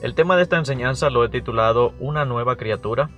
El 0.00 0.14
tema 0.14 0.36
de 0.36 0.42
esta 0.42 0.56
enseñanza 0.58 1.10
lo 1.10 1.24
he 1.24 1.28
titulado 1.28 1.92
Una 1.98 2.24
nueva 2.24 2.56
criatura 2.56 3.10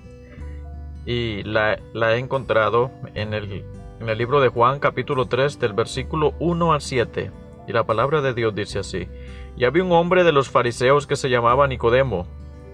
y 1.05 1.43
la, 1.43 1.77
he 1.93 2.17
encontrado 2.17 2.89
en 3.13 3.35
el, 3.35 3.63
en 3.99 4.09
el 4.09 4.17
libro 4.17 4.41
de 4.41 4.47
Juan 4.47 4.79
capítulo 4.79 5.25
3 5.25 5.59
del 5.59 5.73
versículo 5.73 6.33
1 6.39 6.73
al 6.73 6.81
7 6.81 7.31
y 7.67 7.71
la 7.71 7.85
palabra 7.85 8.21
de 8.21 8.33
Dios 8.33 8.55
dice 8.55 8.79
así. 8.79 9.07
Y 9.55 9.65
había 9.65 9.83
un 9.83 9.91
hombre 9.91 10.23
de 10.23 10.31
los 10.31 10.49
fariseos 10.49 11.05
que 11.05 11.15
se 11.15 11.29
llamaba 11.29 11.67
Nicodemo, 11.67 12.25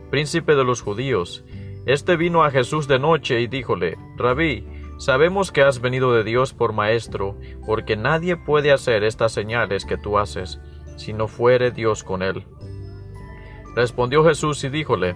príncipe 0.10 0.56
de 0.56 0.64
los 0.64 0.82
judíos. 0.82 1.44
Este 1.86 2.16
vino 2.16 2.46
a 2.46 2.52
Jesús 2.52 2.88
de 2.88 3.00
noche 3.00 3.42
y 3.42 3.48
díjole, 3.48 3.98
Rabí, 4.16 4.66
sabemos 4.98 5.52
que 5.52 5.64
has 5.64 5.82
venido 5.82 6.14
de 6.14 6.24
Dios 6.24 6.54
por 6.54 6.72
maestro, 6.72 7.38
porque 7.66 7.98
nadie 7.98 8.38
puede 8.38 8.72
hacer 8.72 9.04
estas 9.04 9.34
señales 9.34 9.84
que 9.84 9.98
tú 9.98 10.18
haces, 10.18 10.62
si 10.96 11.12
no 11.12 11.28
fuere 11.28 11.72
Dios 11.72 12.06
con 12.06 12.22
él. 12.22 12.46
Respondió 13.78 14.24
Jesús 14.24 14.64
y 14.64 14.70
díjole, 14.70 15.16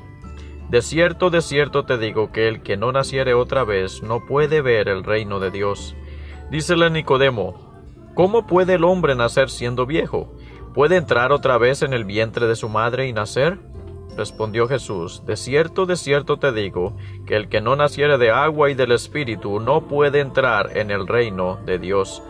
De 0.70 0.84
cierto, 0.84 1.32
de 1.32 1.42
cierto 1.42 1.84
te 1.84 1.98
digo 1.98 2.32
que 2.32 2.48
el 2.48 2.62
que 2.62 2.78
no 2.78 2.92
naciere 2.92 3.34
otra 3.34 3.64
vez 3.64 4.04
no 4.04 4.24
puede 4.28 4.62
ver 4.62 4.88
el 4.88 5.04
reino 5.04 5.40
de 5.40 5.50
Dios. 5.50 5.96
Dícele 6.52 6.92
Nicodemo, 6.92 7.56
¿cómo 8.14 8.46
puede 8.46 8.76
el 8.76 8.84
hombre 8.84 9.16
nacer 9.16 9.50
siendo 9.50 9.88
viejo? 9.88 10.32
¿Puede 10.76 10.98
entrar 10.98 11.32
otra 11.32 11.58
vez 11.58 11.82
en 11.82 11.92
el 11.94 12.06
vientre 12.06 12.46
de 12.46 12.56
su 12.56 12.70
madre 12.70 13.08
y 13.08 13.14
nacer? 13.14 13.58
Respondió 14.16 14.68
Jesús, 14.68 15.26
De 15.26 15.38
cierto, 15.38 15.88
de 15.88 15.96
cierto 15.96 16.38
te 16.38 16.52
digo, 16.52 16.96
que 17.26 17.38
el 17.38 17.50
que 17.50 17.62
no 17.62 17.76
naciere 17.76 18.20
de 18.20 18.30
agua 18.30 18.70
y 18.70 18.76
del 18.76 18.92
Espíritu 18.92 19.60
no 19.60 19.88
puede 19.88 20.20
entrar 20.20 20.78
en 20.78 20.92
el 20.92 21.08
reino 21.08 21.58
de 21.66 21.80
Dios. 21.80 22.22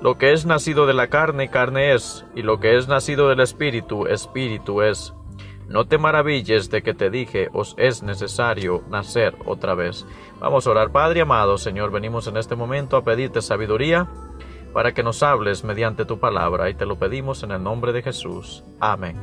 Lo 0.00 0.18
que 0.18 0.34
es 0.34 0.46
nacido 0.46 0.86
de 0.86 0.94
la 0.94 1.08
carne, 1.08 1.50
carne 1.50 1.94
es, 1.94 2.24
y 2.36 2.42
lo 2.42 2.60
que 2.60 2.76
es 2.76 2.86
nacido 2.86 3.28
del 3.28 3.40
Espíritu, 3.40 4.06
Espíritu 4.06 4.82
es. 4.82 5.14
No 5.70 5.86
te 5.86 5.98
maravilles 5.98 6.68
de 6.68 6.82
que 6.82 6.94
te 6.94 7.10
dije, 7.10 7.48
os 7.52 7.76
es 7.78 8.02
necesario 8.02 8.82
nacer 8.90 9.36
otra 9.46 9.76
vez. 9.76 10.04
Vamos 10.40 10.66
a 10.66 10.70
orar, 10.72 10.90
Padre 10.90 11.20
amado, 11.20 11.58
Señor, 11.58 11.92
venimos 11.92 12.26
en 12.26 12.36
este 12.36 12.56
momento 12.56 12.96
a 12.96 13.04
pedirte 13.04 13.40
sabiduría 13.40 14.08
para 14.72 14.92
que 14.92 15.04
nos 15.04 15.22
hables 15.22 15.62
mediante 15.62 16.04
tu 16.04 16.18
palabra, 16.18 16.70
y 16.70 16.74
te 16.74 16.86
lo 16.86 16.98
pedimos 16.98 17.44
en 17.44 17.52
el 17.52 17.62
nombre 17.62 17.92
de 17.92 18.02
Jesús. 18.02 18.64
Amén. 18.80 19.16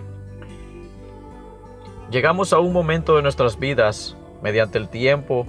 Llegamos 2.11 2.53
a 2.53 2.59
un 2.59 2.71
momento 2.71 3.17
de 3.17 3.23
nuestras 3.23 3.59
vidas, 3.59 4.15
mediante 4.41 4.77
el 4.77 4.87
tiempo, 4.87 5.45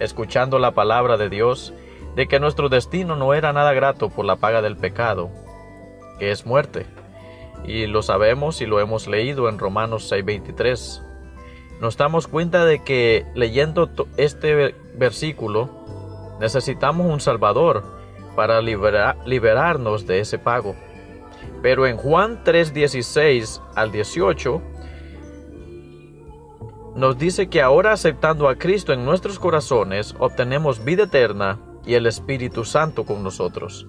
escuchando 0.00 0.58
la 0.58 0.70
palabra 0.70 1.18
de 1.18 1.28
Dios, 1.28 1.74
de 2.16 2.28
que 2.28 2.40
nuestro 2.40 2.70
destino 2.70 3.14
no 3.14 3.34
era 3.34 3.52
nada 3.52 3.74
grato 3.74 4.08
por 4.08 4.24
la 4.24 4.36
paga 4.36 4.62
del 4.62 4.78
pecado, 4.78 5.28
que 6.18 6.30
es 6.30 6.46
muerte. 6.46 6.86
Y 7.64 7.86
lo 7.86 8.02
sabemos 8.02 8.60
y 8.60 8.66
lo 8.66 8.80
hemos 8.80 9.06
leído 9.06 9.48
en 9.48 9.58
Romanos 9.58 10.10
6:23. 10.10 11.02
Nos 11.80 11.96
damos 11.96 12.28
cuenta 12.28 12.64
de 12.64 12.84
que 12.84 13.26
leyendo 13.34 13.90
este 14.16 14.74
versículo 14.94 15.70
necesitamos 16.40 17.06
un 17.06 17.20
Salvador 17.20 17.82
para 18.36 18.60
liberarnos 18.60 20.06
de 20.06 20.20
ese 20.20 20.38
pago. 20.38 20.74
Pero 21.62 21.86
en 21.86 21.96
Juan 21.96 22.44
3:16 22.44 23.60
al 23.74 23.92
18 23.92 24.62
nos 26.94 27.18
dice 27.18 27.48
que 27.48 27.60
ahora 27.60 27.92
aceptando 27.92 28.48
a 28.48 28.56
Cristo 28.56 28.92
en 28.92 29.04
nuestros 29.04 29.38
corazones 29.38 30.14
obtenemos 30.18 30.84
vida 30.84 31.04
eterna 31.04 31.58
y 31.84 31.94
el 31.94 32.06
Espíritu 32.06 32.64
Santo 32.64 33.04
con 33.04 33.22
nosotros. 33.22 33.86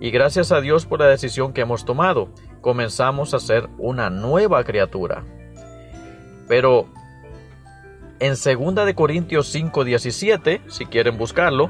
Y 0.00 0.10
gracias 0.10 0.50
a 0.50 0.60
Dios 0.60 0.84
por 0.84 0.98
la 0.98 1.06
decisión 1.06 1.52
que 1.52 1.60
hemos 1.60 1.84
tomado, 1.84 2.28
comenzamos 2.62 3.34
a 3.34 3.40
ser 3.40 3.68
una 3.76 4.08
nueva 4.08 4.64
criatura. 4.64 5.24
Pero 6.48 6.86
en 8.18 8.34
2 8.34 8.86
de 8.86 8.94
Corintios 8.94 9.54
5:17, 9.54 10.62
si 10.68 10.86
quieren 10.86 11.18
buscarlo, 11.18 11.68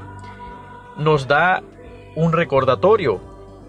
nos 0.97 1.27
da 1.27 1.61
un 2.15 2.31
recordatorio 2.31 3.19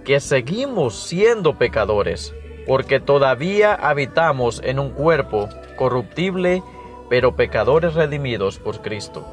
que 0.05 0.21
seguimos 0.21 0.95
siendo 0.95 1.57
pecadores, 1.57 2.35
porque 2.67 3.01
todavía 3.01 3.75
habitamos 3.75 4.61
en 4.63 4.79
un 4.79 4.91
cuerpo 4.91 5.49
corruptible, 5.77 6.63
pero 7.09 7.37
pecadores 7.37 7.95
redimidos 7.95 8.59
por 8.59 8.83
Cristo. 8.83 9.27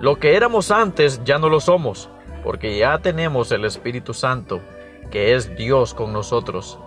Lo 0.00 0.16
que 0.16 0.36
éramos 0.36 0.70
antes 0.70 1.22
ya 1.24 1.38
no 1.38 1.48
lo 1.48 1.60
somos, 1.60 2.10
porque 2.44 2.76
ya 2.76 2.98
tenemos 2.98 3.50
el 3.50 3.64
Espíritu 3.64 4.12
Santo, 4.12 4.60
que 5.10 5.34
es 5.34 5.56
Dios 5.56 5.94
con 5.94 6.12
nosotros. 6.12 6.78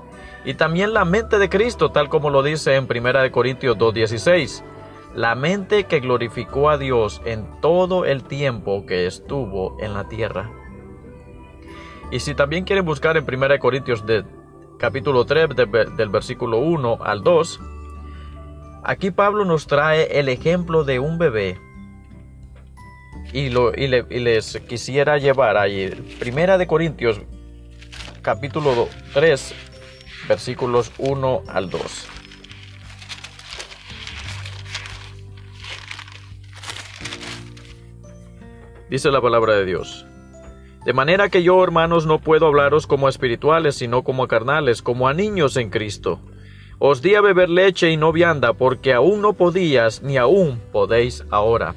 Y 0.45 0.53
también 0.53 0.93
la 0.93 1.05
mente 1.05 1.37
de 1.37 1.49
Cristo, 1.49 1.91
tal 1.91 2.09
como 2.09 2.29
lo 2.29 2.43
dice 2.43 2.75
en 2.75 2.87
1 2.89 3.31
Corintios 3.31 3.77
2.16, 3.77 4.63
la 5.15 5.35
mente 5.35 5.85
que 5.85 5.99
glorificó 5.99 6.69
a 6.69 6.77
Dios 6.77 7.21
en 7.25 7.59
todo 7.61 8.05
el 8.05 8.23
tiempo 8.23 8.85
que 8.85 9.05
estuvo 9.05 9.77
en 9.79 9.93
la 9.93 10.07
tierra. 10.07 10.49
Y 12.11 12.19
si 12.19 12.33
también 12.35 12.63
quieren 12.63 12.85
buscar 12.85 13.17
en 13.17 13.25
1 13.27 13.59
Corintios 13.59 14.05
de, 14.05 14.23
capítulo 14.77 15.25
3 15.25 15.49
del 15.95 16.09
versículo 16.09 16.59
1 16.59 16.99
al 17.01 17.23
2, 17.23 17.59
Aquí 18.83 19.11
Pablo 19.11 19.45
nos 19.45 19.67
trae 19.67 20.19
el 20.19 20.29
ejemplo 20.29 20.83
de 20.83 20.99
un 20.99 21.17
bebé 21.17 21.59
y, 23.33 23.49
lo, 23.49 23.73
y, 23.73 23.87
les 23.87 24.57
quisiera 24.67 25.17
llevar 25.17 25.57
ahí. 25.57 25.89
Primera 26.19 26.57
de 26.57 26.65
Corintios, 26.65 27.21
capítulo 28.21 28.87
3, 29.13 29.53
versículos 30.27 30.91
1 30.97 31.43
al 31.47 31.69
2. 31.69 32.07
Dice 38.89 39.11
la 39.11 39.21
palabra 39.21 39.53
de 39.53 39.65
Dios. 39.65 40.05
De 40.85 40.93
manera 40.93 41.29
que 41.29 41.43
yo, 41.43 41.63
hermanos, 41.63 42.05
no 42.05 42.19
puedo 42.19 42.47
hablaros 42.47 42.87
como 42.87 43.07
espirituales, 43.07 43.75
sino 43.75 44.03
como 44.03 44.27
carnales, 44.27 44.81
como 44.81 45.07
a 45.07 45.13
niños 45.13 45.57
en 45.57 45.69
Cristo. 45.69 46.19
Os 46.79 47.01
di 47.01 47.13
a 47.13 47.21
beber 47.21 47.49
leche 47.49 47.91
y 47.91 47.97
no 47.97 48.11
vianda, 48.11 48.53
porque 48.53 48.93
aún 48.93 49.21
no 49.21 49.33
podías, 49.33 50.01
ni 50.01 50.17
aún 50.17 50.59
podéis 50.71 51.25
ahora. 51.29 51.75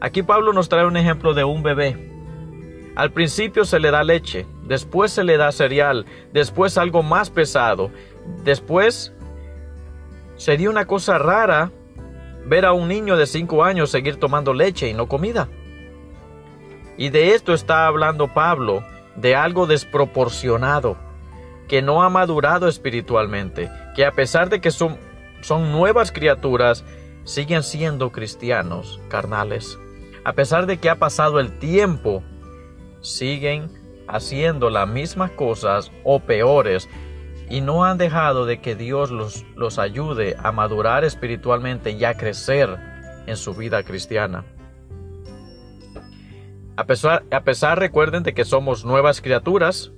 Aquí 0.00 0.22
Pablo 0.22 0.52
nos 0.52 0.68
trae 0.68 0.86
un 0.86 0.96
ejemplo 0.96 1.34
de 1.34 1.44
un 1.44 1.62
bebé. 1.62 2.09
Al 3.00 3.12
principio 3.12 3.64
se 3.64 3.80
le 3.80 3.90
da 3.90 4.04
leche, 4.04 4.44
después 4.64 5.10
se 5.10 5.24
le 5.24 5.38
da 5.38 5.52
cereal, 5.52 6.04
después 6.34 6.76
algo 6.76 7.02
más 7.02 7.30
pesado, 7.30 7.90
después 8.44 9.14
sería 10.36 10.68
una 10.68 10.84
cosa 10.84 11.16
rara 11.16 11.72
ver 12.44 12.66
a 12.66 12.74
un 12.74 12.88
niño 12.88 13.16
de 13.16 13.24
5 13.24 13.64
años 13.64 13.90
seguir 13.90 14.16
tomando 14.16 14.52
leche 14.52 14.86
y 14.86 14.92
no 14.92 15.08
comida. 15.08 15.48
Y 16.98 17.08
de 17.08 17.32
esto 17.32 17.54
está 17.54 17.86
hablando 17.86 18.34
Pablo, 18.34 18.84
de 19.16 19.34
algo 19.34 19.66
desproporcionado 19.66 20.98
que 21.68 21.80
no 21.80 22.02
ha 22.02 22.10
madurado 22.10 22.68
espiritualmente, 22.68 23.70
que 23.96 24.04
a 24.04 24.12
pesar 24.12 24.50
de 24.50 24.60
que 24.60 24.70
son, 24.70 24.98
son 25.40 25.72
nuevas 25.72 26.12
criaturas, 26.12 26.84
siguen 27.24 27.62
siendo 27.62 28.12
cristianos 28.12 29.00
carnales. 29.08 29.78
A 30.22 30.34
pesar 30.34 30.66
de 30.66 30.76
que 30.76 30.90
ha 30.90 30.96
pasado 30.96 31.40
el 31.40 31.58
tiempo, 31.58 32.22
siguen 33.00 33.70
haciendo 34.08 34.70
las 34.70 34.88
mismas 34.88 35.30
cosas 35.32 35.92
o 36.04 36.20
peores 36.20 36.88
y 37.48 37.60
no 37.60 37.84
han 37.84 37.98
dejado 37.98 38.46
de 38.46 38.60
que 38.60 38.74
Dios 38.74 39.10
los, 39.10 39.44
los 39.56 39.78
ayude 39.78 40.36
a 40.42 40.52
madurar 40.52 41.04
espiritualmente 41.04 41.90
y 41.90 42.04
a 42.04 42.16
crecer 42.16 42.78
en 43.26 43.36
su 43.36 43.54
vida 43.54 43.82
cristiana. 43.82 44.44
A 46.76 46.84
pesar, 46.84 47.24
a 47.30 47.42
pesar 47.42 47.78
recuerden 47.78 48.22
de 48.22 48.32
que 48.32 48.44
somos 48.44 48.84
nuevas 48.84 49.20
criaturas, 49.20 49.92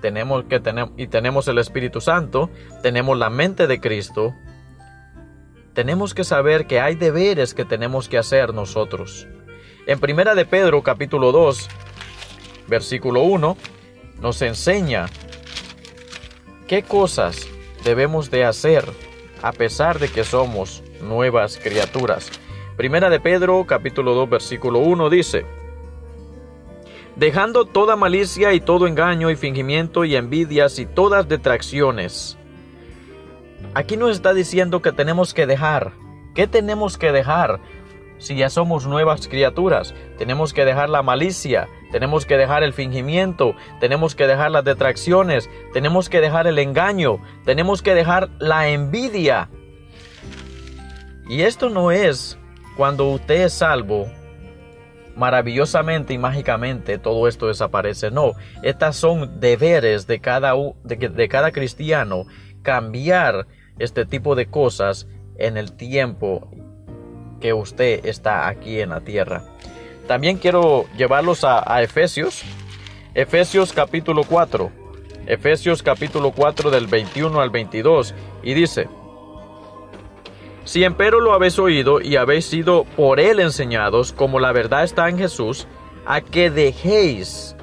tenemos 0.00 0.44
que 0.44 0.60
tener, 0.60 0.88
y 0.96 1.06
tenemos 1.06 1.48
el 1.48 1.58
Espíritu 1.58 2.00
Santo, 2.00 2.50
tenemos 2.82 3.16
la 3.16 3.30
mente 3.30 3.66
de 3.66 3.80
Cristo, 3.80 4.34
tenemos 5.72 6.14
que 6.14 6.24
saber 6.24 6.66
que 6.66 6.80
hay 6.80 6.96
deberes 6.96 7.54
que 7.54 7.64
tenemos 7.64 8.08
que 8.08 8.18
hacer 8.18 8.52
nosotros. 8.52 9.26
En 9.86 10.00
Primera 10.00 10.34
de 10.34 10.44
Pedro 10.44 10.82
capítulo 10.82 11.32
2, 11.32 11.68
versículo 12.68 13.22
1, 13.22 13.56
nos 14.20 14.42
enseña 14.42 15.06
qué 16.66 16.82
cosas 16.82 17.48
debemos 17.84 18.30
de 18.30 18.44
hacer 18.44 18.84
a 19.42 19.52
pesar 19.52 19.98
de 19.98 20.08
que 20.08 20.24
somos 20.24 20.82
nuevas 21.00 21.58
criaturas. 21.58 22.30
Primera 22.76 23.10
de 23.10 23.20
Pedro 23.20 23.64
capítulo 23.66 24.14
2 24.14 24.30
versículo 24.30 24.80
1 24.80 25.10
dice, 25.10 25.46
dejando 27.16 27.64
toda 27.64 27.96
malicia 27.96 28.52
y 28.52 28.60
todo 28.60 28.86
engaño 28.86 29.30
y 29.30 29.36
fingimiento 29.36 30.04
y 30.04 30.14
envidias 30.14 30.78
y 30.78 30.86
todas 30.86 31.28
detracciones. 31.28 32.36
Aquí 33.74 33.96
nos 33.96 34.12
está 34.12 34.34
diciendo 34.34 34.82
que 34.82 34.92
tenemos 34.92 35.34
que 35.34 35.46
dejar. 35.46 35.92
¿Qué 36.34 36.46
tenemos 36.46 36.96
que 36.96 37.10
dejar? 37.10 37.60
Si 38.18 38.36
ya 38.36 38.50
somos 38.50 38.86
nuevas 38.86 39.26
criaturas, 39.28 39.94
tenemos 40.16 40.52
que 40.52 40.64
dejar 40.64 40.88
la 40.90 41.02
malicia, 41.02 41.68
tenemos 41.90 42.26
que 42.26 42.36
dejar 42.36 42.62
el 42.62 42.72
fingimiento, 42.72 43.54
tenemos 43.80 44.14
que 44.14 44.26
dejar 44.26 44.50
las 44.50 44.64
detracciones, 44.64 45.48
tenemos 45.72 46.08
que 46.08 46.20
dejar 46.20 46.46
el 46.46 46.58
engaño, 46.58 47.18
tenemos 47.44 47.82
que 47.82 47.94
dejar 47.94 48.28
la 48.38 48.68
envidia, 48.68 49.48
Y 51.28 51.42
esto 51.42 51.68
no 51.68 51.92
es 51.92 52.38
cuando 52.76 53.10
usted 53.10 53.42
es 53.42 53.52
salvo, 53.52 54.06
maravillosamente 55.18 56.14
y 56.14 56.18
mágicamente 56.18 56.96
todo 56.96 57.28
esto 57.28 57.48
desaparece. 57.48 58.10
No, 58.10 58.32
estas 58.62 58.96
son 58.96 59.40
deberes 59.40 60.06
de 60.06 60.20
cada, 60.20 60.54
de, 60.84 60.96
de 60.96 61.28
cada 61.28 61.50
cristiano 61.50 62.24
cambiar 62.62 63.46
este 63.78 64.06
tipo 64.06 64.34
de 64.36 64.46
cosas 64.46 65.08
en 65.36 65.56
el 65.56 65.72
tiempo 65.72 66.50
que 67.40 67.52
usted 67.52 68.06
está 68.06 68.48
aquí 68.48 68.80
en 68.80 68.90
la 68.90 69.00
tierra. 69.00 69.42
También 70.08 70.38
quiero 70.38 70.86
llevarlos 70.96 71.44
a, 71.44 71.82
Efesios, 71.82 72.42
Efesios 73.12 73.74
capítulo 73.74 74.22
4, 74.24 74.72
Efesios 75.26 75.82
capítulo 75.82 76.30
4 76.30 76.70
del 76.70 76.86
21 76.86 77.38
al 77.38 77.50
22, 77.50 78.14
y 78.42 78.54
dice, 78.54 78.88
si 80.64 80.82
empero 80.82 81.20
lo 81.20 81.34
habéis 81.34 81.58
oído 81.58 82.00
y 82.00 82.16
habéis 82.16 82.46
sido 82.46 82.84
por 82.96 83.20
él 83.20 83.38
enseñados, 83.38 84.14
como 84.14 84.40
la 84.40 84.50
verdad 84.52 84.82
está 84.82 85.10
en 85.10 85.18
Jesús, 85.18 85.68
a 86.06 86.22
que 86.22 86.50
dejéis, 86.50 87.54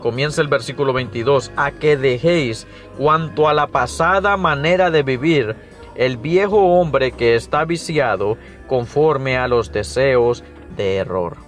comienza 0.00 0.40
el 0.40 0.46
versículo 0.46 0.92
22, 0.92 1.50
a 1.56 1.72
que 1.72 1.96
dejéis 1.96 2.68
cuanto 2.96 3.48
a 3.48 3.54
la 3.54 3.66
pasada 3.66 4.36
manera 4.36 4.92
de 4.92 5.02
vivir, 5.02 5.56
el 5.96 6.16
viejo 6.16 6.78
hombre 6.78 7.10
que 7.10 7.34
está 7.34 7.64
viciado 7.64 8.38
conforme 8.68 9.36
a 9.36 9.48
los 9.48 9.72
deseos 9.72 10.44
de 10.76 10.98
error. 10.98 11.47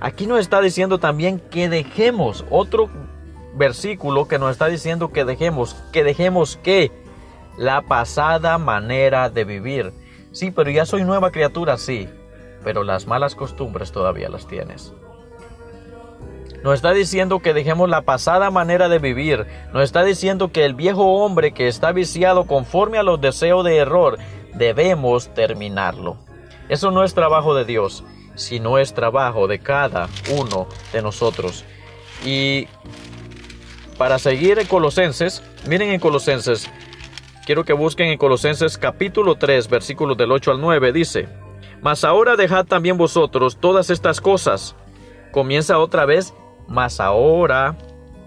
Aquí 0.00 0.26
nos 0.26 0.40
está 0.40 0.60
diciendo 0.60 0.98
también 0.98 1.40
que 1.40 1.68
dejemos 1.68 2.44
otro 2.50 2.90
versículo 3.54 4.28
que 4.28 4.38
nos 4.38 4.52
está 4.52 4.66
diciendo 4.66 5.10
que 5.12 5.24
dejemos, 5.24 5.74
que 5.92 6.04
dejemos 6.04 6.56
que 6.56 6.92
la 7.56 7.82
pasada 7.82 8.58
manera 8.58 9.30
de 9.30 9.44
vivir. 9.44 9.92
Sí, 10.32 10.50
pero 10.50 10.70
ya 10.70 10.84
soy 10.84 11.04
nueva 11.04 11.30
criatura, 11.30 11.78
sí, 11.78 12.08
pero 12.62 12.84
las 12.84 13.06
malas 13.06 13.34
costumbres 13.34 13.92
todavía 13.92 14.28
las 14.28 14.46
tienes. 14.46 14.92
Nos 16.62 16.74
está 16.74 16.92
diciendo 16.92 17.38
que 17.40 17.54
dejemos 17.54 17.88
la 17.88 18.02
pasada 18.02 18.50
manera 18.50 18.88
de 18.88 18.98
vivir. 18.98 19.46
Nos 19.72 19.84
está 19.84 20.02
diciendo 20.02 20.50
que 20.50 20.64
el 20.64 20.74
viejo 20.74 21.04
hombre 21.22 21.52
que 21.52 21.68
está 21.68 21.92
viciado 21.92 22.44
conforme 22.44 22.98
a 22.98 23.02
los 23.02 23.20
deseos 23.20 23.64
de 23.64 23.76
error, 23.76 24.18
debemos 24.54 25.32
terminarlo. 25.32 26.16
Eso 26.68 26.90
no 26.90 27.04
es 27.04 27.14
trabajo 27.14 27.54
de 27.54 27.64
Dios, 27.64 28.04
sino 28.36 28.78
es 28.78 28.94
trabajo 28.94 29.48
de 29.48 29.58
cada 29.58 30.08
uno 30.30 30.68
de 30.92 31.02
nosotros. 31.02 31.64
Y 32.24 32.68
para 33.98 34.18
seguir 34.18 34.58
en 34.58 34.66
Colosenses, 34.66 35.42
miren 35.66 35.90
en 35.90 36.00
Colosenses, 36.00 36.70
quiero 37.44 37.64
que 37.64 37.72
busquen 37.72 38.08
en 38.08 38.18
Colosenses 38.18 38.78
capítulo 38.78 39.34
3, 39.34 39.68
versículos 39.68 40.16
del 40.16 40.30
8 40.30 40.52
al 40.52 40.60
9, 40.60 40.92
dice, 40.92 41.28
Mas 41.82 42.04
ahora 42.04 42.36
dejad 42.36 42.66
también 42.66 42.96
vosotros 42.96 43.58
todas 43.60 43.90
estas 43.90 44.20
cosas. 44.20 44.76
Comienza 45.32 45.78
otra 45.78 46.06
vez 46.06 46.32
mas 46.68 47.00
ahora 47.00 47.76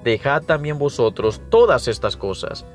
dejad 0.03 0.44
también 0.44 0.79
vosotros 0.79 1.41
todas 1.50 1.88
estas 1.88 2.15
cosas: 2.15 2.65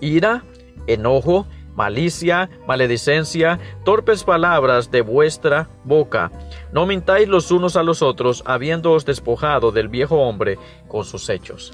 ira, 0.00 0.44
enojo, 0.86 1.46
malicia, 1.76 2.48
maledicencia, 2.66 3.60
torpes 3.84 4.24
palabras 4.24 4.90
de 4.90 5.02
vuestra 5.02 5.68
boca. 5.84 6.32
No 6.72 6.86
mintáis 6.86 7.28
los 7.28 7.50
unos 7.52 7.76
a 7.76 7.82
los 7.82 8.02
otros, 8.02 8.42
habiéndoos 8.46 9.04
despojado 9.04 9.70
del 9.70 9.88
viejo 9.88 10.16
hombre 10.16 10.58
con 10.88 11.04
sus 11.04 11.28
hechos. 11.28 11.72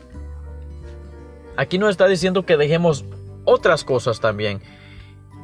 Aquí 1.56 1.78
nos 1.78 1.90
está 1.90 2.08
diciendo 2.08 2.44
que 2.44 2.56
dejemos 2.56 3.04
otras 3.44 3.84
cosas 3.84 4.20
también, 4.20 4.60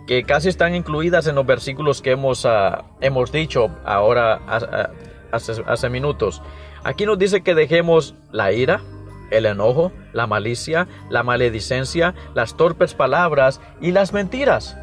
que 0.07 0.25
casi 0.25 0.49
están 0.49 0.75
incluidas 0.75 1.27
en 1.27 1.35
los 1.35 1.47
versículos 1.47 2.03
que 2.03 2.13
hemos, 2.13 2.45
ah, 2.45 2.85
hemos 3.01 3.31
dicho 3.31 3.71
ahora 3.85 4.41
hace 5.31 5.89
minutos. 5.91 6.43
Aquí 6.83 7.07
nos 7.07 7.19
dice 7.19 7.43
que 7.43 7.55
dejemos 7.55 8.15
la 8.33 8.53
ira, 8.53 8.81
el 9.31 9.47
enojo, 9.47 9.93
la 10.13 10.27
malicia, 10.27 10.87
la 11.11 11.23
maledicencia, 11.23 12.15
las 12.35 12.57
torpes 12.57 12.95
palabras 12.95 13.61
y 13.81 13.93
las 13.93 14.13
mentiras. 14.13 14.77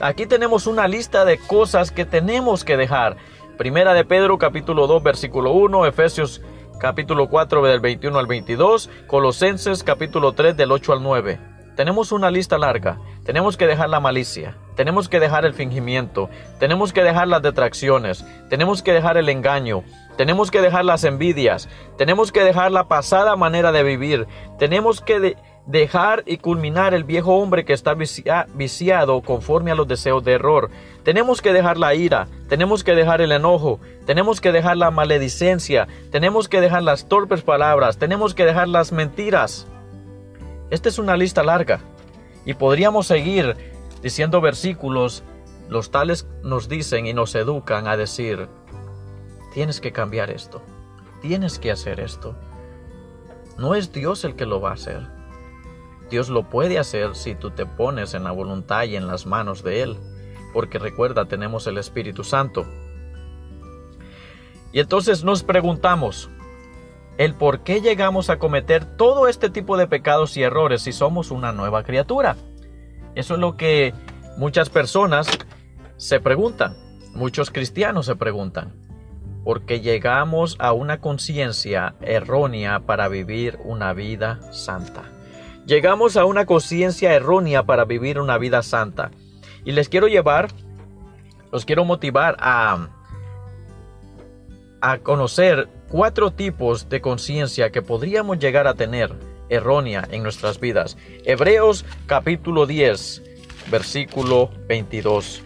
Aquí 0.00 0.26
tenemos 0.26 0.66
una 0.66 0.88
lista 0.88 1.24
de 1.24 1.38
cosas 1.38 1.90
que 1.90 2.04
tenemos 2.04 2.64
que 2.64 2.76
dejar. 2.76 3.16
Primera 3.56 3.94
de 3.94 4.04
Pedro 4.04 4.38
capítulo 4.38 4.86
2 4.86 5.02
versículo 5.02 5.52
1, 5.52 5.86
Efesios 5.86 6.42
capítulo 6.80 7.28
4 7.28 7.62
del 7.62 7.80
21 7.80 8.18
al 8.18 8.26
22, 8.26 8.90
Colosenses 9.06 9.84
capítulo 9.84 10.32
3 10.32 10.56
del 10.56 10.72
8 10.72 10.92
al 10.92 11.02
9. 11.02 11.38
Tenemos 11.76 12.12
una 12.12 12.30
lista 12.30 12.58
larga. 12.58 12.98
Tenemos 13.24 13.56
que 13.56 13.66
dejar 13.66 13.88
la 13.88 14.00
malicia, 14.00 14.58
tenemos 14.76 15.08
que 15.08 15.18
dejar 15.18 15.46
el 15.46 15.54
fingimiento, 15.54 16.28
tenemos 16.60 16.92
que 16.92 17.02
dejar 17.02 17.26
las 17.26 17.40
detracciones, 17.40 18.22
tenemos 18.50 18.82
que 18.82 18.92
dejar 18.92 19.16
el 19.16 19.30
engaño, 19.30 19.82
tenemos 20.16 20.50
que 20.50 20.60
dejar 20.60 20.84
las 20.84 21.04
envidias, 21.04 21.68
tenemos 21.96 22.32
que 22.32 22.44
dejar 22.44 22.72
la 22.72 22.88
pasada 22.88 23.36
manera 23.36 23.72
de 23.72 23.82
vivir, 23.82 24.26
tenemos 24.58 25.00
que 25.00 25.36
dejar 25.66 26.22
y 26.26 26.36
culminar 26.36 26.94
el 26.94 27.04
viejo 27.04 27.36
hombre 27.36 27.64
que 27.64 27.72
está 27.72 27.94
viciado 27.94 29.22
conforme 29.22 29.70
a 29.70 29.74
los 29.74 29.88
deseos 29.88 30.22
de 30.24 30.32
error. 30.32 30.70
Tenemos 31.02 31.40
que 31.40 31.52
dejar 31.52 31.78
la 31.78 31.94
ira, 31.94 32.28
tenemos 32.48 32.84
que 32.84 32.94
dejar 32.94 33.20
el 33.20 33.32
enojo, 33.32 33.80
tenemos 34.06 34.40
que 34.40 34.52
dejar 34.52 34.76
la 34.76 34.90
maledicencia, 34.90 35.88
tenemos 36.10 36.48
que 36.48 36.60
dejar 36.60 36.82
las 36.82 37.08
torpes 37.08 37.42
palabras, 37.42 37.98
tenemos 37.98 38.34
que 38.34 38.44
dejar 38.44 38.68
las 38.68 38.92
mentiras. 38.92 39.66
Esta 40.70 40.88
es 40.88 40.98
una 40.98 41.16
lista 41.16 41.42
larga 41.42 41.80
y 42.44 42.54
podríamos 42.54 43.06
seguir 43.06 43.56
diciendo 44.02 44.40
versículos, 44.40 45.22
los 45.68 45.90
tales 45.90 46.26
nos 46.42 46.68
dicen 46.68 47.06
y 47.06 47.14
nos 47.14 47.34
educan 47.34 47.86
a 47.86 47.96
decir, 47.96 48.48
Tienes 49.54 49.80
que 49.80 49.92
cambiar 49.92 50.30
esto. 50.30 50.60
Tienes 51.22 51.60
que 51.60 51.70
hacer 51.70 52.00
esto. 52.00 52.34
No 53.56 53.76
es 53.76 53.92
Dios 53.92 54.24
el 54.24 54.34
que 54.34 54.46
lo 54.46 54.60
va 54.60 54.70
a 54.70 54.74
hacer. 54.74 55.06
Dios 56.10 56.28
lo 56.28 56.50
puede 56.50 56.76
hacer 56.76 57.14
si 57.14 57.36
tú 57.36 57.52
te 57.52 57.64
pones 57.64 58.14
en 58.14 58.24
la 58.24 58.32
voluntad 58.32 58.82
y 58.82 58.96
en 58.96 59.06
las 59.06 59.26
manos 59.26 59.62
de 59.62 59.82
Él. 59.82 59.96
Porque 60.52 60.80
recuerda, 60.80 61.26
tenemos 61.26 61.68
el 61.68 61.78
Espíritu 61.78 62.24
Santo. 62.24 62.66
Y 64.72 64.80
entonces 64.80 65.22
nos 65.22 65.44
preguntamos, 65.44 66.30
el 67.16 67.34
por 67.34 67.60
qué 67.60 67.80
llegamos 67.80 68.30
a 68.30 68.40
cometer 68.40 68.96
todo 68.96 69.28
este 69.28 69.50
tipo 69.50 69.76
de 69.76 69.86
pecados 69.86 70.36
y 70.36 70.42
errores 70.42 70.82
si 70.82 70.92
somos 70.92 71.30
una 71.30 71.52
nueva 71.52 71.84
criatura. 71.84 72.36
Eso 73.14 73.34
es 73.34 73.40
lo 73.40 73.56
que 73.56 73.94
muchas 74.36 74.68
personas 74.68 75.28
se 75.96 76.18
preguntan, 76.18 76.76
muchos 77.14 77.52
cristianos 77.52 78.06
se 78.06 78.16
preguntan 78.16 78.83
porque 79.44 79.80
llegamos 79.80 80.56
a 80.58 80.72
una 80.72 81.00
conciencia 81.00 81.94
errónea 82.00 82.80
para 82.80 83.08
vivir 83.08 83.58
una 83.64 83.92
vida 83.92 84.40
santa. 84.52 85.04
Llegamos 85.66 86.16
a 86.16 86.24
una 86.24 86.46
conciencia 86.46 87.12
errónea 87.12 87.64
para 87.64 87.84
vivir 87.84 88.18
una 88.18 88.38
vida 88.38 88.62
santa. 88.62 89.10
Y 89.64 89.72
les 89.72 89.88
quiero 89.88 90.08
llevar, 90.08 90.48
los 91.52 91.64
quiero 91.64 91.84
motivar 91.84 92.36
a, 92.38 92.88
a 94.80 94.98
conocer 94.98 95.68
cuatro 95.88 96.32
tipos 96.32 96.88
de 96.88 97.00
conciencia 97.00 97.70
que 97.70 97.82
podríamos 97.82 98.38
llegar 98.38 98.66
a 98.66 98.74
tener 98.74 99.14
errónea 99.48 100.06
en 100.10 100.22
nuestras 100.22 100.58
vidas. 100.58 100.96
Hebreos 101.24 101.84
capítulo 102.06 102.66
10, 102.66 103.22
versículo 103.70 104.50
22. 104.68 105.42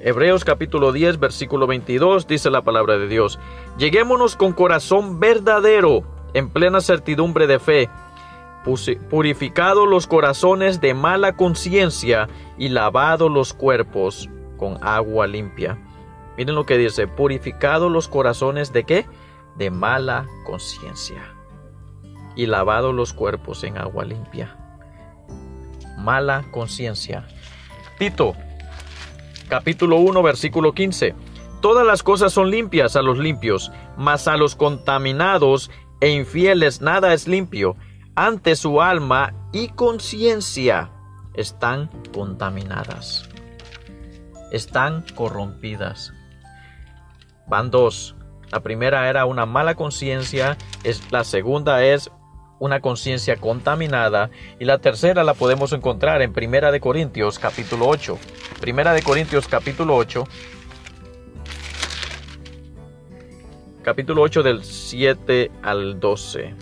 Hebreos 0.00 0.44
capítulo 0.44 0.92
10, 0.92 1.18
versículo 1.18 1.66
22 1.66 2.28
dice 2.28 2.50
la 2.50 2.62
palabra 2.62 2.98
de 2.98 3.08
Dios. 3.08 3.40
Lleguémonos 3.78 4.36
con 4.36 4.52
corazón 4.52 5.18
verdadero, 5.18 6.04
en 6.34 6.50
plena 6.50 6.80
certidumbre 6.80 7.48
de 7.48 7.58
fe, 7.58 7.90
purificado 9.10 9.86
los 9.86 10.06
corazones 10.06 10.80
de 10.80 10.94
mala 10.94 11.34
conciencia 11.34 12.28
y 12.56 12.68
lavado 12.68 13.28
los 13.28 13.52
cuerpos 13.52 14.30
con 14.56 14.78
agua 14.86 15.26
limpia. 15.26 15.76
Miren 16.36 16.54
lo 16.54 16.64
que 16.64 16.78
dice, 16.78 17.08
purificado 17.08 17.88
los 17.88 18.06
corazones 18.06 18.72
de 18.72 18.84
qué? 18.84 19.06
De 19.56 19.70
mala 19.70 20.26
conciencia 20.46 21.34
y 22.36 22.46
lavado 22.46 22.92
los 22.92 23.12
cuerpos 23.12 23.64
en 23.64 23.76
agua 23.78 24.04
limpia. 24.04 24.56
Mala 25.96 26.44
conciencia. 26.52 27.26
Tito 27.98 28.36
capítulo 29.48 29.96
1, 29.96 30.22
versículo 30.22 30.72
15. 30.72 31.14
Todas 31.60 31.86
las 31.86 32.02
cosas 32.02 32.32
son 32.32 32.50
limpias 32.50 32.94
a 32.94 33.02
los 33.02 33.18
limpios, 33.18 33.72
mas 33.96 34.28
a 34.28 34.36
los 34.36 34.54
contaminados 34.54 35.70
e 36.00 36.10
infieles 36.10 36.80
nada 36.80 37.12
es 37.12 37.26
limpio. 37.26 37.76
Ante 38.14 38.54
su 38.54 38.80
alma 38.80 39.34
y 39.52 39.68
conciencia 39.68 40.90
están 41.34 41.90
contaminadas. 42.12 43.28
Están 44.52 45.04
corrompidas. 45.14 46.12
Van 47.48 47.70
dos. 47.70 48.14
La 48.50 48.60
primera 48.60 49.08
era 49.08 49.24
una 49.26 49.46
mala 49.46 49.74
conciencia, 49.74 50.56
la 51.10 51.24
segunda 51.24 51.84
es 51.84 52.10
una 52.58 52.80
conciencia 52.80 53.36
contaminada 53.36 54.30
y 54.58 54.64
la 54.64 54.78
tercera 54.78 55.24
la 55.24 55.34
podemos 55.34 55.72
encontrar 55.72 56.22
en 56.22 56.32
Primera 56.32 56.72
de 56.72 56.80
Corintios 56.80 57.38
capítulo 57.38 57.86
8. 57.88 58.18
Primera 58.60 58.92
de 58.92 59.02
Corintios 59.02 59.48
capítulo 59.48 59.96
8 59.96 60.24
capítulo 63.88 64.20
8 64.20 64.42
del 64.42 64.64
7 64.64 65.50
al 65.62 65.98
12. 65.98 66.54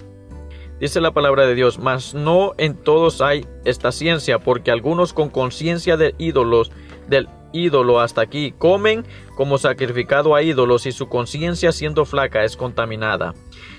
Dice 0.78 1.00
la 1.00 1.10
palabra 1.10 1.44
de 1.46 1.56
Dios, 1.56 1.78
mas 1.78 2.14
no 2.14 2.52
en 2.56 2.76
todos 2.76 3.20
hay 3.20 3.46
esta 3.64 3.90
ciencia, 3.90 4.38
porque 4.38 4.70
algunos 4.70 5.12
con 5.12 5.30
conciencia 5.30 5.96
de 5.96 6.14
ídolos, 6.18 6.70
del 7.08 7.28
ídolo 7.64 8.00
hasta 8.00 8.20
aquí, 8.20 8.52
comen 8.52 9.04
como 9.34 9.58
sacrificado 9.58 10.34
a 10.34 10.42
ídolos 10.42 10.86
y 10.86 10.92
su 10.92 11.08
conciencia 11.08 11.72
siendo 11.72 12.04
flaca 12.04 12.44
es 12.44 12.56
contaminada. 12.56 13.34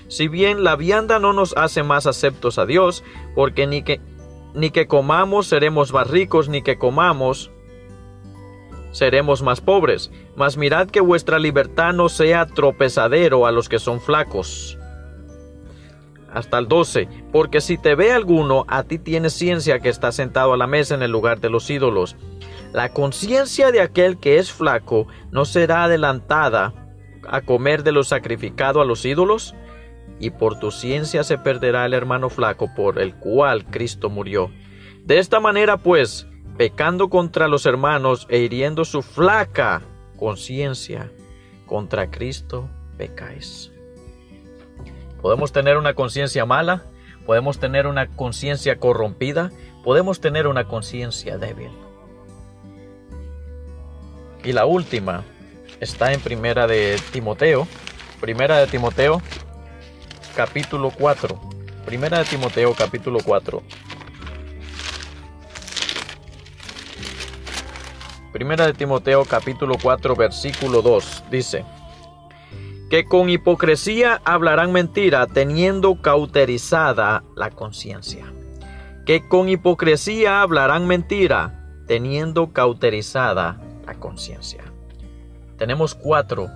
Si 0.08 0.28
bien 0.28 0.64
la 0.64 0.76
vianda 0.76 1.18
no 1.18 1.32
nos 1.32 1.56
hace 1.56 1.82
más 1.82 2.06
aceptos 2.06 2.58
a 2.58 2.66
Dios, 2.66 3.04
porque 3.34 3.66
ni 3.66 3.82
que, 3.82 4.00
ni 4.54 4.70
que 4.70 4.86
comamos 4.86 5.46
seremos 5.46 5.92
más 5.92 6.08
ricos, 6.08 6.48
ni 6.48 6.62
que 6.62 6.78
comamos 6.78 7.50
seremos 8.90 9.42
más 9.42 9.60
pobres. 9.60 10.10
Mas 10.36 10.56
mirad 10.56 10.88
que 10.88 11.00
vuestra 11.00 11.38
libertad 11.38 11.92
no 11.92 12.08
sea 12.08 12.46
tropezadero 12.46 13.46
a 13.46 13.52
los 13.52 13.68
que 13.68 13.78
son 13.78 14.00
flacos. 14.00 14.78
Hasta 16.32 16.58
el 16.58 16.68
12. 16.68 17.08
Porque 17.32 17.60
si 17.60 17.78
te 17.78 17.94
ve 17.94 18.12
alguno, 18.12 18.64
a 18.68 18.82
ti 18.84 18.98
tiene 18.98 19.30
ciencia 19.30 19.80
que 19.80 19.88
está 19.88 20.12
sentado 20.12 20.52
a 20.52 20.56
la 20.56 20.66
mesa 20.66 20.94
en 20.94 21.02
el 21.02 21.10
lugar 21.10 21.40
de 21.40 21.50
los 21.50 21.70
ídolos. 21.70 22.16
La 22.72 22.90
conciencia 22.90 23.72
de 23.72 23.80
aquel 23.80 24.18
que 24.18 24.38
es 24.38 24.52
flaco 24.52 25.06
no 25.30 25.44
será 25.44 25.84
adelantada 25.84 26.74
a 27.26 27.40
comer 27.40 27.82
de 27.82 27.92
lo 27.92 28.04
sacrificado 28.04 28.80
a 28.80 28.84
los 28.84 29.04
ídolos 29.04 29.54
y 30.20 30.30
por 30.30 30.58
tu 30.58 30.70
ciencia 30.70 31.24
se 31.24 31.38
perderá 31.38 31.86
el 31.86 31.94
hermano 31.94 32.28
flaco 32.28 32.68
por 32.74 32.98
el 32.98 33.14
cual 33.14 33.64
Cristo 33.66 34.10
murió. 34.10 34.50
De 35.04 35.18
esta 35.18 35.40
manera, 35.40 35.78
pues, 35.78 36.26
pecando 36.58 37.08
contra 37.08 37.48
los 37.48 37.64
hermanos 37.64 38.26
e 38.28 38.38
hiriendo 38.38 38.84
su 38.84 39.00
flaca 39.02 39.82
conciencia, 40.16 41.10
contra 41.66 42.10
Cristo 42.10 42.68
pecáis. 42.96 43.72
Podemos 45.22 45.52
tener 45.52 45.76
una 45.76 45.94
conciencia 45.94 46.44
mala, 46.44 46.84
podemos 47.24 47.58
tener 47.58 47.86
una 47.86 48.08
conciencia 48.08 48.78
corrompida, 48.78 49.50
podemos 49.84 50.20
tener 50.20 50.46
una 50.46 50.64
conciencia 50.64 51.38
débil. 51.38 51.70
Y 54.48 54.54
la 54.54 54.64
última 54.64 55.24
está 55.78 56.14
en 56.14 56.20
Primera 56.20 56.66
de 56.66 56.98
Timoteo, 57.12 57.68
Primera 58.18 58.56
de 58.56 58.66
Timoteo 58.66 59.20
capítulo 60.34 60.90
4. 60.90 61.38
Primera 61.84 62.20
de 62.20 62.24
Timoteo 62.24 62.72
capítulo 62.72 63.18
4. 63.22 63.62
Primera 68.32 68.66
de 68.66 68.72
Timoteo 68.72 69.26
capítulo 69.26 69.74
4 69.82 70.16
versículo 70.16 70.80
2 70.80 71.24
dice 71.30 71.66
que 72.88 73.04
con 73.04 73.28
hipocresía 73.28 74.22
hablarán 74.24 74.72
mentira 74.72 75.26
teniendo 75.26 76.00
cauterizada 76.00 77.22
la 77.36 77.50
conciencia. 77.50 78.24
Que 79.04 79.28
con 79.28 79.50
hipocresía 79.50 80.40
hablarán 80.40 80.86
mentira 80.86 81.66
teniendo 81.86 82.54
cauterizada 82.54 83.60
conciencia. 83.94 84.64
Tenemos 85.56 85.94
cuatro 85.94 86.48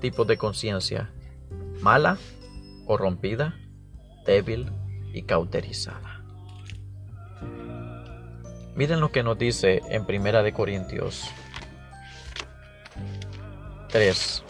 tipos 0.00 0.26
de 0.26 0.36
conciencia. 0.36 1.10
Mala, 1.80 2.18
corrompida, 2.86 3.54
débil 4.26 4.70
y 5.12 5.22
cauterizada. 5.22 6.22
Miren 8.74 9.00
lo 9.00 9.10
que 9.10 9.22
nos 9.22 9.38
dice 9.38 9.82
en 9.88 10.06
Primera 10.06 10.42
de 10.42 10.52
Corintios 10.52 11.24
3. 13.88 14.44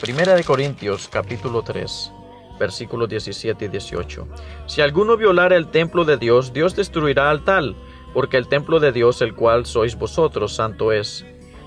Primera 0.00 0.34
de 0.34 0.44
Corintios 0.44 1.08
capítulo 1.08 1.62
3 1.62 2.12
versículos 2.60 3.08
17 3.08 3.64
y 3.64 3.68
18. 3.68 4.28
Si 4.66 4.82
alguno 4.82 5.16
violara 5.16 5.56
el 5.56 5.68
templo 5.68 6.04
de 6.04 6.18
Dios, 6.18 6.52
Dios 6.52 6.76
destruirá 6.76 7.30
al 7.30 7.42
tal, 7.42 7.74
porque 8.12 8.36
el 8.36 8.48
templo 8.48 8.80
de 8.80 8.92
Dios, 8.92 9.22
el 9.22 9.34
cual 9.34 9.66
sois 9.66 9.96
vosotros, 9.96 10.54
santo 10.54 10.92
es. 10.92 11.24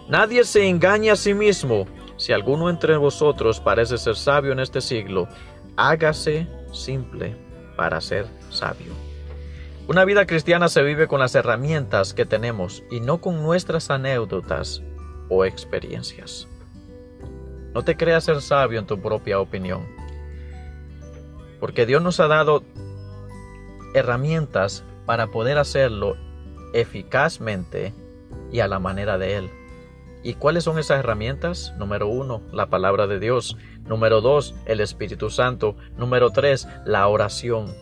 Nadie 0.10 0.44
se 0.44 0.68
engaña 0.68 1.14
a 1.14 1.16
sí 1.16 1.34
mismo, 1.34 1.86
si 2.18 2.32
alguno 2.34 2.70
entre 2.70 2.98
vosotros 2.98 3.60
parece 3.60 3.98
ser 3.98 4.16
sabio 4.16 4.52
en 4.52 4.60
este 4.60 4.82
siglo, 4.82 5.28
hágase 5.76 6.48
simple 6.72 7.36
para 7.76 8.02
ser 8.02 8.28
sabio. 8.50 8.94
Una 9.88 10.06
vida 10.06 10.26
cristiana 10.26 10.70
se 10.70 10.82
vive 10.82 11.08
con 11.08 11.20
las 11.20 11.36
herramientas 11.36 12.14
que 12.14 12.26
tenemos 12.26 12.84
y 12.90 13.02
no 13.02 13.20
con 13.20 13.42
nuestras 13.44 13.90
anécdotas 13.90 14.82
o 15.30 15.44
experiencias. 15.44 16.48
No 17.74 17.84
te 17.84 17.98
creas 17.98 18.24
ser 18.24 18.42
sabio 18.42 18.80
en 18.80 18.86
tu 18.86 19.02
propia 19.02 19.40
opinión, 19.40 19.86
porque 21.60 21.86
Dios 21.86 22.02
nos 22.02 22.20
ha 22.20 22.28
dado 22.28 22.64
herramientas 23.94 24.86
para 25.06 25.28
poder 25.28 25.58
hacerlo 25.58 26.16
eficazmente 26.74 27.94
y 28.52 28.60
a 28.60 28.68
la 28.68 28.80
manera 28.80 29.18
de 29.18 29.38
Él. 29.38 29.50
¿Y 30.24 30.36
cuáles 30.36 30.64
son 30.64 30.80
esas 30.80 31.00
herramientas? 31.00 31.74
Número 31.78 32.08
uno, 32.08 32.42
la 32.52 32.68
palabra 32.68 33.08
de 33.08 33.20
Dios. 33.20 33.58
Número 33.86 34.22
dos, 34.22 34.56
el 34.66 34.80
Espíritu 34.80 35.30
Santo. 35.30 35.76
Número 35.98 36.30
tres, 36.30 36.68
la 36.86 37.08
oración. 37.08 37.76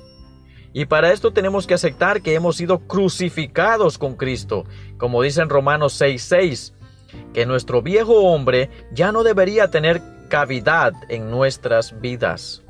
Y 0.74 0.86
para 0.86 1.12
esto 1.12 1.34
tenemos 1.34 1.68
que 1.68 1.74
aceptar 1.74 2.22
que 2.22 2.34
hemos 2.34 2.56
sido 2.56 2.80
crucificados 2.80 3.98
con 3.98 4.16
Cristo, 4.16 4.66
como 4.98 5.22
dice 5.22 5.42
en 5.42 5.50
Romanos 5.50 5.94
6:6, 6.00 6.74
que 7.34 7.46
nuestro 7.46 7.82
viejo 7.82 8.22
hombre 8.22 8.70
ya 8.92 9.12
no 9.12 9.24
debería 9.24 9.70
tener 9.70 10.02
cavidad 10.30 10.94
en 11.10 11.30
nuestras 11.30 12.00
vidas. 12.00 12.64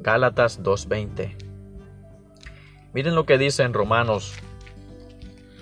Gálatas 0.00 0.62
2:20. 0.62 1.36
Miren 2.94 3.14
lo 3.14 3.24
que 3.24 3.38
dice 3.38 3.62
en 3.62 3.72
Romanos 3.72 4.34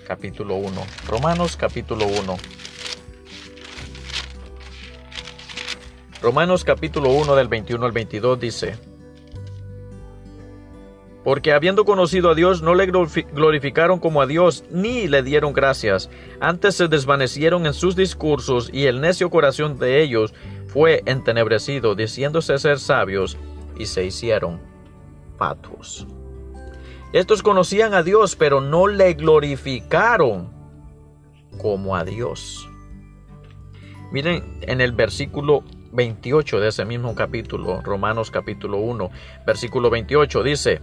capítulo 0.05 0.55
1. 0.55 0.69
Romanos 1.07 1.55
capítulo 1.55 2.05
1. 2.05 2.37
Romanos 6.21 6.65
capítulo 6.65 7.09
1 7.11 7.35
del 7.35 7.47
21 7.47 7.85
al 7.85 7.91
22 7.93 8.39
dice, 8.39 8.77
porque 11.23 11.53
habiendo 11.53 11.85
conocido 11.85 12.31
a 12.31 12.35
Dios 12.35 12.61
no 12.61 12.75
le 12.75 12.85
glorificaron 12.85 13.99
como 13.99 14.21
a 14.21 14.27
Dios 14.27 14.65
ni 14.69 15.07
le 15.07 15.23
dieron 15.23 15.53
gracias, 15.53 16.09
antes 16.39 16.75
se 16.75 16.87
desvanecieron 16.87 17.65
en 17.65 17.73
sus 17.73 17.95
discursos 17.95 18.69
y 18.73 18.87
el 18.87 19.01
necio 19.01 19.29
corazón 19.29 19.79
de 19.79 20.01
ellos 20.03 20.33
fue 20.67 21.01
entenebrecido, 21.05 21.95
diciéndose 21.95 22.57
ser 22.57 22.79
sabios, 22.79 23.37
y 23.77 23.85
se 23.85 24.05
hicieron 24.05 24.59
fatuos. 25.37 26.05
Estos 27.13 27.43
conocían 27.43 27.93
a 27.93 28.03
Dios, 28.03 28.37
pero 28.37 28.61
no 28.61 28.87
le 28.87 29.13
glorificaron 29.13 30.49
como 31.57 31.95
a 31.95 32.05
Dios. 32.05 32.69
Miren 34.13 34.59
en 34.61 34.79
el 34.79 34.93
versículo 34.93 35.63
28 35.91 36.61
de 36.61 36.69
ese 36.69 36.85
mismo 36.85 37.13
capítulo, 37.13 37.81
Romanos 37.81 38.31
capítulo 38.31 38.77
1, 38.77 39.09
versículo 39.45 39.89
28 39.89 40.43
dice, 40.43 40.81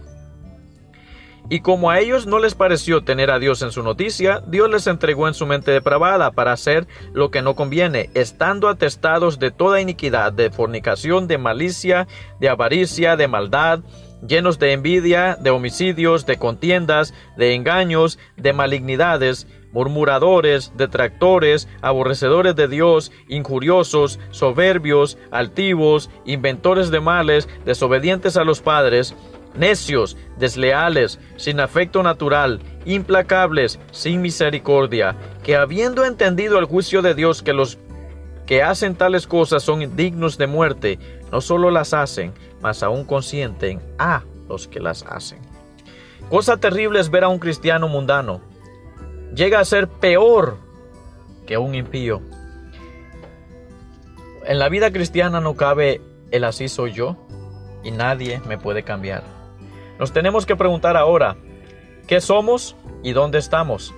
y 1.51 1.61
como 1.61 1.89
a 1.89 1.99
ellos 1.99 2.27
no 2.27 2.37
les 2.37 2.53
pareció 2.53 3.03
tener 3.03 3.31
a 3.31 3.39
Dios 3.39 3.63
en 3.63 3.71
su 3.71 3.81
noticia, 3.81 4.43
Dios 4.45 4.69
les 4.69 4.85
entregó 4.85 5.27
en 5.27 5.33
su 5.33 5.47
mente 5.47 5.71
depravada 5.71 6.29
para 6.31 6.51
hacer 6.51 6.87
lo 7.11 7.31
que 7.31 7.41
no 7.41 7.55
conviene, 7.55 8.11
estando 8.13 8.67
atestados 8.67 9.39
de 9.39 9.49
toda 9.49 9.81
iniquidad, 9.81 10.31
de 10.31 10.51
fornicación, 10.51 11.27
de 11.27 11.39
malicia, 11.39 12.07
de 12.39 12.49
avaricia, 12.49 13.15
de 13.15 13.27
maldad, 13.27 13.79
llenos 14.27 14.59
de 14.59 14.73
envidia, 14.73 15.37
de 15.39 15.49
homicidios, 15.49 16.25
de 16.25 16.37
contiendas, 16.37 17.13
de 17.37 17.53
engaños, 17.53 18.19
de 18.37 18.53
malignidades, 18.53 19.47
murmuradores, 19.71 20.73
detractores, 20.75 21.67
aborrecedores 21.81 22.55
de 22.55 22.67
Dios, 22.67 23.11
injuriosos, 23.27 24.19
soberbios, 24.31 25.17
altivos, 25.31 26.09
inventores 26.25 26.91
de 26.91 26.99
males, 26.99 27.47
desobedientes 27.65 28.35
a 28.37 28.43
los 28.43 28.61
padres, 28.61 29.15
necios, 29.55 30.17
desleales, 30.37 31.19
sin 31.37 31.59
afecto 31.59 32.03
natural, 32.03 32.59
implacables, 32.85 33.79
sin 33.91 34.21
misericordia, 34.21 35.15
que 35.43 35.55
habiendo 35.55 36.05
entendido 36.05 36.59
el 36.59 36.65
juicio 36.65 37.01
de 37.01 37.13
Dios 37.13 37.41
que 37.41 37.53
los 37.53 37.77
que 38.45 38.63
hacen 38.63 38.95
tales 38.95 39.27
cosas 39.27 39.61
son 39.61 39.95
dignos 39.95 40.39
de 40.39 40.47
muerte, 40.47 40.97
no 41.31 41.39
solo 41.39 41.69
las 41.69 41.93
hacen, 41.93 42.33
mas 42.61 42.83
aún 42.83 43.05
consienten 43.05 43.81
a 43.97 44.23
los 44.47 44.67
que 44.67 44.79
las 44.79 45.03
hacen. 45.03 45.39
Cosa 46.29 46.57
terrible 46.57 46.99
es 46.99 47.09
ver 47.09 47.23
a 47.23 47.27
un 47.27 47.39
cristiano 47.39 47.87
mundano. 47.87 48.41
Llega 49.33 49.59
a 49.59 49.65
ser 49.65 49.87
peor 49.87 50.57
que 51.47 51.57
un 51.57 51.73
impío. 51.75 52.21
En 54.45 54.59
la 54.59 54.69
vida 54.69 54.91
cristiana 54.91 55.39
no 55.41 55.55
cabe 55.55 56.01
el 56.31 56.43
así 56.43 56.69
soy 56.69 56.93
yo 56.93 57.15
y 57.83 57.91
nadie 57.91 58.41
me 58.47 58.57
puede 58.57 58.83
cambiar. 58.83 59.23
Nos 59.97 60.13
tenemos 60.13 60.45
que 60.45 60.55
preguntar 60.55 60.97
ahora, 60.97 61.35
¿qué 62.07 62.21
somos 62.21 62.75
y 63.03 63.13
dónde 63.13 63.39
estamos? 63.39 63.93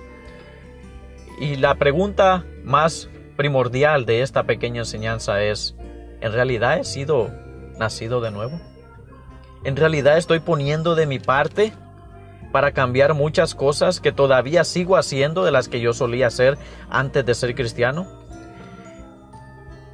Y 1.38 1.56
la 1.56 1.74
pregunta 1.74 2.44
más 2.64 3.08
primordial 3.36 4.06
de 4.06 4.22
esta 4.22 4.44
pequeña 4.44 4.80
enseñanza 4.82 5.42
es, 5.42 5.74
¿en 6.20 6.32
realidad 6.32 6.78
he 6.78 6.84
sido 6.84 7.30
nacido 7.78 8.20
de 8.20 8.30
nuevo? 8.30 8.60
¿En 9.64 9.76
realidad 9.76 10.18
estoy 10.18 10.40
poniendo 10.40 10.94
de 10.94 11.06
mi 11.06 11.18
parte 11.18 11.72
para 12.50 12.72
cambiar 12.72 13.14
muchas 13.14 13.54
cosas 13.54 14.00
que 14.00 14.12
todavía 14.12 14.64
sigo 14.64 14.96
haciendo 14.96 15.44
de 15.44 15.52
las 15.52 15.68
que 15.68 15.80
yo 15.80 15.92
solía 15.92 16.26
hacer 16.26 16.58
antes 16.90 17.24
de 17.24 17.34
ser 17.34 17.54
cristiano? 17.54 18.06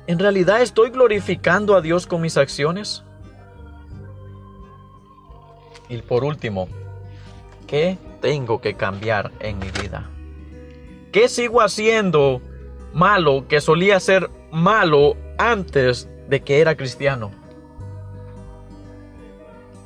¿En 0.06 0.18
realidad 0.18 0.62
estoy 0.62 0.90
glorificando 0.90 1.76
a 1.76 1.82
Dios 1.82 2.06
con 2.06 2.22
mis 2.22 2.38
acciones? 2.38 3.04
Y 5.90 5.98
por 5.98 6.24
último, 6.24 6.68
¿qué 7.66 7.98
tengo 8.20 8.60
que 8.60 8.74
cambiar 8.74 9.32
en 9.40 9.58
mi 9.58 9.70
vida? 9.70 10.08
¿Qué 11.12 11.28
sigo 11.28 11.60
haciendo 11.60 12.40
malo 12.92 13.46
que 13.48 13.60
solía 13.60 14.00
ser 14.00 14.30
malo 14.50 15.16
antes 15.38 16.08
de 16.28 16.40
que 16.40 16.60
era 16.60 16.76
cristiano? 16.76 17.30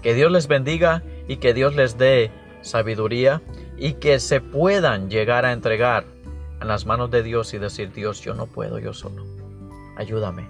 Que 0.02 0.14
Dios 0.14 0.30
les 0.32 0.48
bendiga 0.48 1.02
y 1.28 1.36
que 1.36 1.54
Dios 1.54 1.74
les 1.74 1.96
dé 1.96 2.30
sabiduría 2.60 3.40
y 3.76 3.94
que 3.94 4.20
se 4.20 4.40
puedan 4.40 5.10
llegar 5.10 5.44
a 5.44 5.52
entregar 5.52 6.04
en 6.60 6.68
las 6.68 6.86
manos 6.86 7.10
de 7.10 7.22
Dios 7.22 7.54
y 7.54 7.58
decir, 7.58 7.92
Dios, 7.92 8.20
yo 8.20 8.34
no 8.34 8.46
puedo 8.46 8.78
yo 8.78 8.92
solo. 8.92 9.24
Ayúdame. 9.96 10.48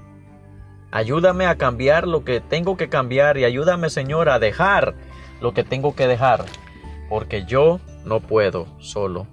Ayúdame 0.91 1.47
a 1.47 1.57
cambiar 1.57 2.07
lo 2.07 2.25
que 2.25 2.41
tengo 2.41 2.77
que 2.77 2.89
cambiar 2.89 3.39
y 3.39 3.45
ayúdame, 3.45 3.89
Señor, 3.89 4.29
a 4.29 4.39
dejar 4.39 4.95
lo 5.41 5.55
que 5.55 5.65
tengo 5.65 5.95
que 5.97 6.07
dejar, 6.07 6.45
porque 7.09 7.45
yo 7.47 7.81
no 8.05 8.21
puedo 8.21 8.67
solo. 8.79 9.27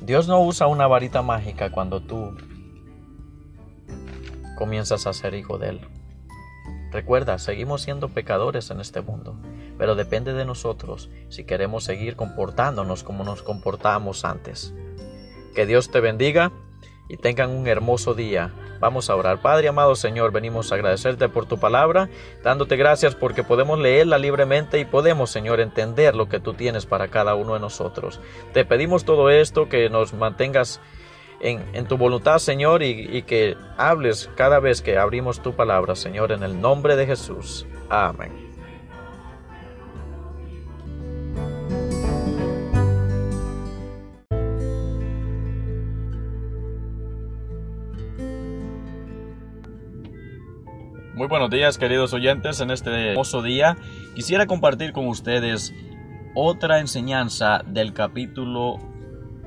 Dios 0.00 0.28
no 0.28 0.42
usa 0.42 0.66
una 0.66 0.86
varita 0.86 1.22
mágica 1.22 1.70
cuando 1.70 2.02
tú 2.02 2.36
comienzas 4.56 5.06
a 5.06 5.14
ser 5.14 5.34
hijo 5.34 5.56
de 5.56 5.70
Él. 5.70 5.80
Recuerda, 6.94 7.40
seguimos 7.40 7.82
siendo 7.82 8.10
pecadores 8.10 8.70
en 8.70 8.78
este 8.78 9.00
mundo, 9.00 9.34
pero 9.76 9.96
depende 9.96 10.32
de 10.32 10.44
nosotros 10.44 11.10
si 11.28 11.42
queremos 11.42 11.82
seguir 11.82 12.14
comportándonos 12.14 13.02
como 13.02 13.24
nos 13.24 13.42
comportábamos 13.42 14.24
antes. 14.24 14.72
Que 15.56 15.66
Dios 15.66 15.90
te 15.90 15.98
bendiga 15.98 16.52
y 17.08 17.16
tengan 17.16 17.50
un 17.50 17.66
hermoso 17.66 18.14
día. 18.14 18.52
Vamos 18.78 19.10
a 19.10 19.16
orar. 19.16 19.42
Padre 19.42 19.66
amado 19.66 19.96
Señor, 19.96 20.30
venimos 20.30 20.70
a 20.70 20.76
agradecerte 20.76 21.28
por 21.28 21.46
tu 21.46 21.58
palabra, 21.58 22.08
dándote 22.44 22.76
gracias 22.76 23.16
porque 23.16 23.42
podemos 23.42 23.80
leerla 23.80 24.16
libremente 24.16 24.78
y 24.78 24.84
podemos, 24.84 25.30
Señor, 25.30 25.58
entender 25.58 26.14
lo 26.14 26.28
que 26.28 26.38
tú 26.38 26.54
tienes 26.54 26.86
para 26.86 27.08
cada 27.08 27.34
uno 27.34 27.54
de 27.54 27.60
nosotros. 27.60 28.20
Te 28.52 28.64
pedimos 28.64 29.04
todo 29.04 29.30
esto, 29.30 29.68
que 29.68 29.90
nos 29.90 30.14
mantengas 30.14 30.80
en, 31.44 31.86
tu 31.86 31.98
voluntad, 31.98 32.38
Señor, 32.38 32.82
y, 32.82 33.16
y 33.16 33.22
que 33.22 33.54
hables 33.76 34.30
cada 34.34 34.60
vez 34.60 34.80
que 34.80 34.96
abrimos 34.98 35.42
tu 35.42 35.54
palabra, 35.54 35.94
Señor, 35.94 36.32
en 36.32 36.42
el 36.42 36.60
nombre 36.60 36.96
de 36.96 37.06
Jesús. 37.06 37.66
Amén. 37.90 38.32
Muy 51.14 51.28
buenos 51.28 51.50
días 51.50 51.78
queridos 51.78 52.12
oyentes, 52.12 52.60
en 52.60 52.70
este 52.70 53.10
hermoso 53.10 53.40
día 53.40 53.76
quisiera 54.16 54.46
compartir 54.46 54.92
con 54.92 55.06
ustedes 55.06 55.72
otra 56.34 56.80
enseñanza 56.80 57.62
del 57.66 57.92
capítulo 57.92 58.78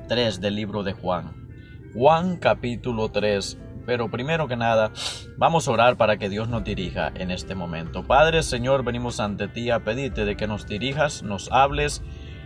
3 0.08 0.40
del 0.40 0.54
libro 0.54 0.82
de 0.82 0.94
Juan. 0.94 1.47
Juan 1.94 2.36
capítulo 2.36 3.10
3. 3.10 3.58
Pero 3.86 4.10
primero 4.10 4.48
que 4.48 4.56
nada, 4.56 4.92
vamos 5.38 5.66
a 5.66 5.70
orar 5.70 5.96
para 5.96 6.18
que 6.18 6.28
Dios 6.28 6.48
nos 6.48 6.62
dirija 6.62 7.10
en 7.14 7.30
este 7.30 7.54
momento. 7.54 8.06
Padre, 8.06 8.42
Señor, 8.42 8.84
venimos 8.84 9.18
ante 9.18 9.48
ti 9.48 9.70
a 9.70 9.80
pedirte 9.80 10.26
de 10.26 10.36
que 10.36 10.46
nos 10.46 10.66
dirijas, 10.66 11.22
nos 11.22 11.50
hables 11.50 12.02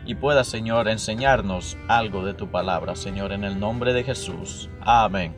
y 0.06 0.14
puedas, 0.14 0.46
Señor, 0.46 0.88
enseñarnos 0.88 1.76
algo 1.88 2.24
de 2.24 2.34
tu 2.34 2.48
palabra, 2.48 2.94
Señor, 2.94 3.32
en 3.32 3.42
el 3.42 3.58
nombre 3.58 3.92
de 3.92 4.04
Jesús. 4.04 4.70
Amén. 4.80 5.34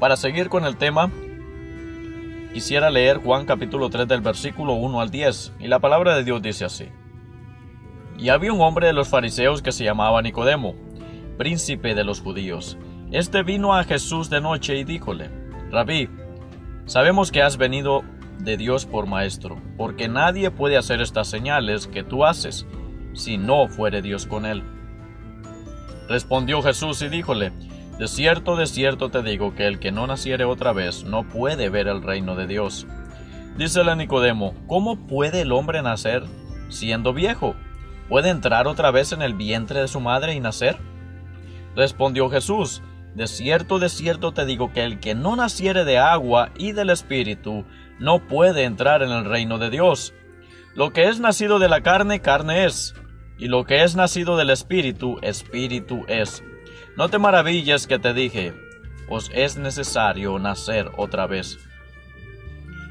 Para 0.00 0.16
seguir 0.16 0.48
con 0.48 0.64
el 0.64 0.76
tema, 0.76 1.08
quisiera 2.52 2.90
leer 2.90 3.18
Juan 3.18 3.46
capítulo 3.46 3.88
3 3.88 4.08
del 4.08 4.20
versículo 4.20 4.74
1 4.74 5.00
al 5.00 5.10
10, 5.10 5.52
y 5.60 5.68
la 5.68 5.78
palabra 5.78 6.16
de 6.16 6.24
Dios 6.24 6.42
dice 6.42 6.64
así. 6.64 6.88
Y 8.18 8.28
había 8.28 8.52
un 8.52 8.60
hombre 8.60 8.88
de 8.88 8.92
los 8.92 9.08
fariseos 9.08 9.62
que 9.62 9.70
se 9.72 9.84
llamaba 9.84 10.22
Nicodemo, 10.22 10.74
príncipe 11.42 11.96
de 11.96 12.04
los 12.04 12.20
judíos. 12.20 12.78
Este 13.10 13.42
vino 13.42 13.74
a 13.74 13.82
Jesús 13.82 14.30
de 14.30 14.40
noche 14.40 14.76
y 14.76 14.84
díjole, 14.84 15.28
Rabí, 15.72 16.08
sabemos 16.86 17.32
que 17.32 17.42
has 17.42 17.56
venido 17.56 18.04
de 18.38 18.56
Dios 18.56 18.86
por 18.86 19.06
maestro, 19.06 19.60
porque 19.76 20.06
nadie 20.06 20.52
puede 20.52 20.76
hacer 20.76 21.00
estas 21.00 21.26
señales 21.26 21.88
que 21.88 22.04
tú 22.04 22.24
haces, 22.24 22.64
si 23.12 23.38
no 23.38 23.66
fuere 23.66 24.02
Dios 24.02 24.24
con 24.24 24.46
él. 24.46 24.62
Respondió 26.08 26.62
Jesús 26.62 27.02
y 27.02 27.08
díjole, 27.08 27.50
De 27.98 28.06
cierto, 28.06 28.54
de 28.54 28.68
cierto 28.68 29.10
te 29.10 29.24
digo 29.24 29.56
que 29.56 29.66
el 29.66 29.80
que 29.80 29.90
no 29.90 30.06
naciere 30.06 30.44
otra 30.44 30.72
vez 30.72 31.02
no 31.02 31.28
puede 31.28 31.70
ver 31.70 31.88
el 31.88 32.04
reino 32.04 32.36
de 32.36 32.46
Dios. 32.46 32.86
Dícele 33.58 33.90
a 33.90 33.96
Nicodemo, 33.96 34.54
¿cómo 34.68 35.08
puede 35.08 35.40
el 35.40 35.50
hombre 35.50 35.82
nacer 35.82 36.22
siendo 36.68 37.12
viejo? 37.12 37.56
¿Puede 38.08 38.28
entrar 38.28 38.68
otra 38.68 38.92
vez 38.92 39.10
en 39.10 39.22
el 39.22 39.34
vientre 39.34 39.80
de 39.80 39.88
su 39.88 39.98
madre 39.98 40.36
y 40.36 40.38
nacer? 40.40 40.91
Respondió 41.74 42.28
Jesús, 42.28 42.82
De 43.14 43.26
cierto, 43.26 43.78
de 43.78 43.88
cierto 43.88 44.32
te 44.32 44.46
digo 44.46 44.72
que 44.72 44.84
el 44.84 44.98
que 44.98 45.14
no 45.14 45.36
naciere 45.36 45.84
de 45.84 45.98
agua 45.98 46.50
y 46.56 46.72
del 46.72 46.90
Espíritu 46.90 47.66
no 47.98 48.26
puede 48.26 48.64
entrar 48.64 49.02
en 49.02 49.10
el 49.10 49.26
reino 49.26 49.58
de 49.58 49.68
Dios. 49.68 50.14
Lo 50.74 50.92
que 50.92 51.08
es 51.08 51.20
nacido 51.20 51.58
de 51.58 51.68
la 51.68 51.82
carne, 51.82 52.20
carne 52.20 52.64
es, 52.64 52.94
y 53.38 53.48
lo 53.48 53.64
que 53.64 53.82
es 53.82 53.96
nacido 53.96 54.38
del 54.38 54.48
Espíritu, 54.48 55.18
Espíritu 55.20 56.04
es. 56.08 56.42
No 56.96 57.10
te 57.10 57.18
maravilles 57.18 57.86
que 57.86 57.98
te 57.98 58.14
dije, 58.14 58.54
os 59.10 59.30
es 59.34 59.58
necesario 59.58 60.38
nacer 60.38 60.90
otra 60.96 61.26
vez. 61.26 61.58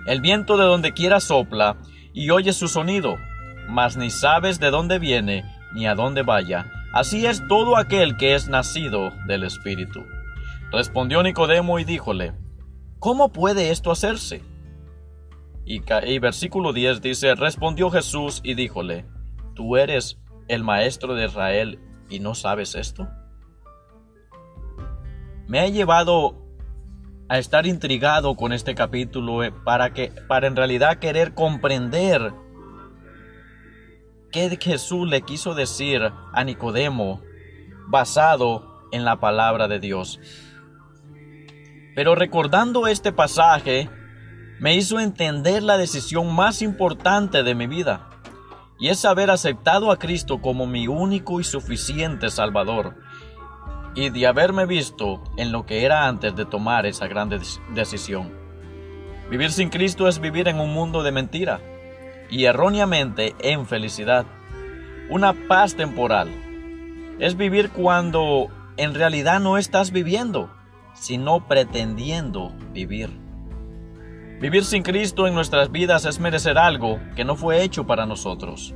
El 0.05 0.21
viento 0.21 0.57
de 0.57 0.65
donde 0.65 0.93
quiera 0.93 1.19
sopla, 1.19 1.77
y 2.13 2.29
oyes 2.29 2.57
su 2.57 2.67
sonido, 2.67 3.17
mas 3.69 3.97
ni 3.97 4.11
sabes 4.11 4.59
de 4.59 4.69
dónde 4.69 4.99
viene, 4.99 5.45
ni 5.73 5.87
a 5.87 5.95
dónde 5.95 6.21
vaya 6.21 6.71
Así 6.93 7.25
es 7.25 7.45
todo 7.47 7.77
aquel 7.77 8.17
que 8.17 8.35
es 8.35 8.49
nacido 8.49 9.11
del 9.27 9.43
Espíritu. 9.43 10.03
Respondió 10.71 11.23
Nicodemo 11.23 11.79
y 11.79 11.83
díjole, 11.83 12.33
¿Cómo 13.01 13.31
puede 13.31 13.71
esto 13.71 13.89
hacerse? 13.89 14.43
Y, 15.65 16.19
versículo 16.19 16.71
10 16.71 17.01
dice, 17.01 17.33
respondió 17.33 17.89
Jesús 17.89 18.41
y 18.43 18.53
díjole, 18.53 19.05
¿tú 19.55 19.75
eres 19.75 20.19
el 20.47 20.63
maestro 20.63 21.15
de 21.15 21.25
Israel 21.25 21.79
y 22.11 22.19
no 22.19 22.35
sabes 22.35 22.75
esto? 22.75 23.07
Me 25.47 25.61
ha 25.61 25.67
llevado 25.67 26.45
a 27.27 27.39
estar 27.39 27.65
intrigado 27.65 28.35
con 28.35 28.53
este 28.53 28.75
capítulo 28.75 29.43
eh, 29.43 29.51
para 29.51 29.93
que 29.93 30.11
para 30.27 30.45
en 30.45 30.55
realidad 30.55 30.99
querer 30.99 31.33
comprender 31.33 32.33
qué 34.31 34.57
Jesús 34.59 35.09
le 35.09 35.21
quiso 35.21 35.53
decir 35.53 36.01
a 36.33 36.43
Nicodemo 36.43 37.21
basado 37.87 38.87
en 38.91 39.05
la 39.05 39.19
palabra 39.19 39.67
de 39.67 39.79
Dios. 39.79 40.19
Pero 41.95 42.15
recordando 42.15 42.87
este 42.87 43.11
pasaje, 43.11 43.89
me 44.59 44.75
hizo 44.75 44.99
entender 44.99 45.63
la 45.63 45.77
decisión 45.77 46.33
más 46.33 46.61
importante 46.61 47.43
de 47.43 47.55
mi 47.55 47.67
vida, 47.67 48.09
y 48.79 48.87
es 48.87 49.03
haber 49.05 49.29
aceptado 49.29 49.91
a 49.91 49.99
Cristo 49.99 50.41
como 50.41 50.65
mi 50.65 50.87
único 50.87 51.39
y 51.39 51.43
suficiente 51.43 52.29
Salvador, 52.29 52.95
y 53.93 54.09
de 54.09 54.25
haberme 54.25 54.65
visto 54.65 55.21
en 55.37 55.51
lo 55.51 55.65
que 55.65 55.83
era 55.83 56.07
antes 56.07 56.35
de 56.35 56.45
tomar 56.45 56.85
esa 56.85 57.07
gran 57.07 57.29
decisión. 57.73 58.31
Vivir 59.29 59.51
sin 59.51 59.69
Cristo 59.69 60.07
es 60.07 60.19
vivir 60.19 60.47
en 60.47 60.59
un 60.59 60.73
mundo 60.73 61.03
de 61.03 61.11
mentira 61.11 61.70
y 62.31 62.45
erróneamente 62.45 63.35
en 63.39 63.67
felicidad. 63.67 64.25
Una 65.09 65.33
paz 65.33 65.75
temporal 65.75 66.29
es 67.19 67.37
vivir 67.37 67.69
cuando 67.69 68.47
en 68.77 68.95
realidad 68.95 69.39
no 69.39 69.57
estás 69.57 69.91
viviendo, 69.91 70.49
sino 70.93 71.47
pretendiendo 71.47 72.53
vivir. 72.73 73.09
Vivir 74.39 74.63
sin 74.63 74.81
Cristo 74.81 75.27
en 75.27 75.35
nuestras 75.35 75.71
vidas 75.71 76.05
es 76.05 76.19
merecer 76.19 76.57
algo 76.57 76.99
que 77.15 77.25
no 77.25 77.35
fue 77.35 77.61
hecho 77.61 77.85
para 77.85 78.07
nosotros, 78.07 78.73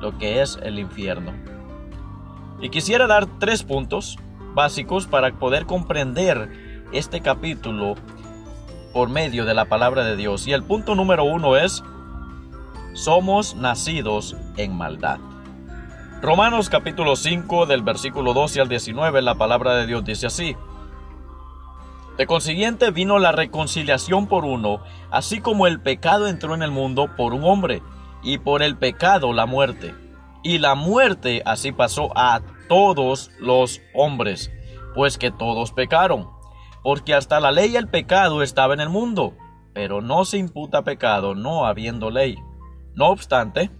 lo 0.00 0.18
que 0.18 0.42
es 0.42 0.58
el 0.62 0.78
infierno. 0.78 1.32
Y 2.60 2.68
quisiera 2.68 3.06
dar 3.06 3.26
tres 3.38 3.62
puntos 3.62 4.18
básicos 4.54 5.06
para 5.06 5.32
poder 5.38 5.64
comprender 5.64 6.88
este 6.92 7.20
capítulo 7.20 7.94
por 8.92 9.08
medio 9.08 9.44
de 9.44 9.54
la 9.54 9.66
palabra 9.66 10.04
de 10.04 10.16
Dios. 10.16 10.46
Y 10.46 10.52
el 10.52 10.62
punto 10.62 10.94
número 10.94 11.24
uno 11.24 11.56
es, 11.56 11.82
somos 12.94 13.54
nacidos 13.54 14.36
en 14.56 14.76
maldad. 14.76 15.18
Romanos 16.22 16.68
capítulo 16.68 17.16
5 17.16 17.66
del 17.66 17.82
versículo 17.82 18.34
12 18.34 18.60
al 18.60 18.68
19, 18.68 19.22
la 19.22 19.36
palabra 19.36 19.74
de 19.76 19.86
Dios 19.86 20.04
dice 20.04 20.26
así. 20.26 20.56
De 22.18 22.26
consiguiente 22.26 22.90
vino 22.90 23.18
la 23.18 23.32
reconciliación 23.32 24.26
por 24.26 24.44
uno, 24.44 24.82
así 25.10 25.40
como 25.40 25.66
el 25.66 25.80
pecado 25.80 26.28
entró 26.28 26.54
en 26.54 26.62
el 26.62 26.70
mundo 26.70 27.08
por 27.16 27.32
un 27.32 27.44
hombre, 27.44 27.82
y 28.22 28.38
por 28.38 28.62
el 28.62 28.76
pecado 28.76 29.32
la 29.32 29.46
muerte. 29.46 29.94
Y 30.42 30.58
la 30.58 30.74
muerte 30.74 31.42
así 31.44 31.72
pasó 31.72 32.10
a 32.14 32.40
todos 32.68 33.30
los 33.38 33.80
hombres, 33.94 34.50
pues 34.94 35.18
que 35.18 35.30
todos 35.30 35.72
pecaron. 35.72 36.28
Porque 36.82 37.14
hasta 37.14 37.40
la 37.40 37.52
ley 37.52 37.76
el 37.76 37.88
pecado 37.88 38.42
estaba 38.42 38.74
en 38.74 38.80
el 38.80 38.88
mundo, 38.88 39.36
pero 39.74 40.00
no 40.00 40.24
se 40.24 40.38
imputa 40.38 40.82
pecado 40.82 41.34
no 41.34 41.66
habiendo 41.66 42.10
ley. 42.10 42.36
No 42.94 43.08
obstante, 43.08 43.70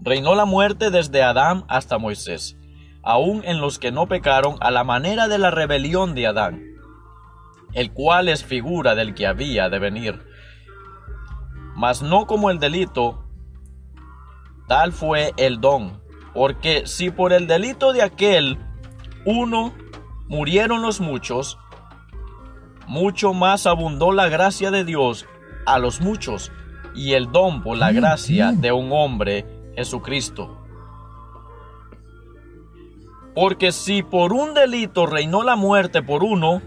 reinó 0.00 0.34
la 0.34 0.44
muerte 0.44 0.90
desde 0.90 1.22
Adán 1.22 1.64
hasta 1.68 1.98
Moisés, 1.98 2.56
aun 3.02 3.42
en 3.44 3.60
los 3.60 3.78
que 3.78 3.90
no 3.92 4.06
pecaron 4.06 4.56
a 4.60 4.70
la 4.70 4.84
manera 4.84 5.28
de 5.28 5.38
la 5.38 5.50
rebelión 5.50 6.14
de 6.14 6.26
Adán, 6.26 6.62
el 7.72 7.92
cual 7.92 8.28
es 8.28 8.44
figura 8.44 8.94
del 8.94 9.14
que 9.14 9.26
había 9.26 9.68
de 9.68 9.78
venir. 9.78 10.26
Mas 11.74 12.02
no 12.02 12.26
como 12.26 12.50
el 12.50 12.60
delito, 12.60 13.24
tal 14.68 14.92
fue 14.92 15.32
el 15.36 15.60
don, 15.60 16.02
porque 16.34 16.86
si 16.86 17.10
por 17.10 17.32
el 17.32 17.46
delito 17.46 17.92
de 17.92 18.02
aquel 18.02 18.58
uno 19.24 19.74
murieron 20.28 20.82
los 20.82 21.00
muchos, 21.00 21.58
mucho 22.86 23.32
más 23.32 23.66
abundó 23.66 24.12
la 24.12 24.28
gracia 24.28 24.70
de 24.70 24.84
Dios 24.84 25.26
a 25.66 25.78
los 25.78 26.00
muchos 26.00 26.52
y 26.94 27.12
el 27.12 27.32
don 27.32 27.62
por 27.62 27.76
la 27.76 27.92
gracia 27.92 28.52
de 28.52 28.72
un 28.72 28.90
hombre, 28.92 29.46
Jesucristo. 29.76 30.60
Porque 33.34 33.72
si 33.72 34.02
por 34.02 34.32
un 34.32 34.54
delito 34.54 35.06
reinó 35.06 35.42
la 35.42 35.56
muerte 35.56 36.02
por 36.02 36.22
uno, 36.22 36.62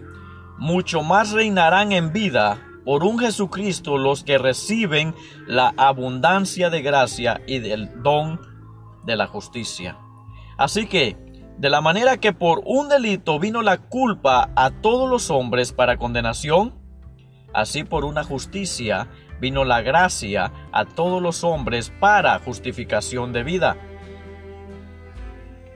mucho 0.58 1.01
más 1.01 1.32
reinarán 1.32 1.91
en 1.91 2.12
vida 2.12 2.60
por 2.84 3.03
un 3.03 3.19
Jesucristo 3.19 3.97
los 3.97 4.23
que 4.23 4.38
reciben 4.38 5.13
la 5.45 5.73
abundancia 5.77 6.69
de 6.69 6.82
gracia 6.82 7.41
y 7.47 7.60
del 7.60 8.01
don 8.01 8.39
de 9.06 9.15
la 9.15 9.27
justicia. 9.27 9.97
Así 10.58 10.88
que, 10.88 11.17
de 11.57 11.69
la 11.71 11.81
manera 11.81 12.17
que 12.17 12.33
por 12.33 12.61
un 12.65 12.87
delito 12.87 13.39
vino 13.39 13.61
la 13.61 13.77
culpa 13.77 14.51
a 14.55 14.69
todos 14.69 15.09
los 15.09 15.31
hombres 15.31 15.73
para 15.73 15.97
condenación, 15.97 16.75
así 17.53 17.83
por 17.83 18.05
una 18.05 18.23
justicia 18.23 19.07
vino 19.41 19.65
la 19.65 19.81
gracia 19.81 20.51
a 20.71 20.85
todos 20.85 21.21
los 21.21 21.43
hombres 21.43 21.91
para 21.99 22.37
justificación 22.39 23.33
de 23.33 23.43
vida. 23.43 23.77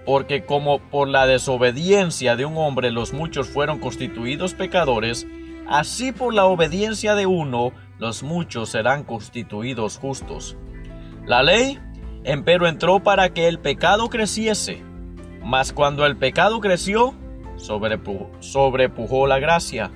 Porque 0.06 0.46
como 0.46 0.80
por 0.80 1.08
la 1.08 1.26
desobediencia 1.26 2.36
de 2.36 2.46
un 2.46 2.58
hombre 2.58 2.92
los 2.92 3.14
muchos 3.14 3.50
fueron 3.50 3.80
constituidos 3.80 4.54
pecadores, 4.54 5.26
así 5.68 6.12
por 6.12 6.34
la 6.34 6.46
obediencia 6.46 7.16
de 7.16 7.26
uno 7.26 7.72
los 7.98 8.22
muchos 8.22 8.70
serán 8.70 9.04
constituidos 9.04 9.98
justos. 9.98 10.58
La 11.26 11.42
ley, 11.42 11.80
empero, 12.24 12.68
entró 12.68 13.02
para 13.02 13.30
que 13.30 13.48
el 13.48 13.60
pecado 13.60 14.10
creciese 14.10 14.91
mas 15.44 15.74
cuando 15.74 16.06
el 16.06 16.18
pecado 16.18 16.60
creció, 16.60 17.14
sobrepujó, 17.58 19.28
la 19.28 19.40
gracia. 19.40 19.92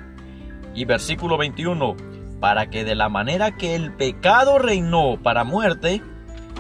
Y 0.74 0.86
versículo 0.86 1.38
21, 1.38 1.96
para 2.40 2.70
que 2.70 2.84
de 2.84 2.96
la 2.96 3.10
manera 3.10 3.56
que 3.56 3.76
el 3.76 3.94
pecado 3.94 4.60
reinó 4.60 5.18
para 5.22 5.44
muerte, 5.44 6.02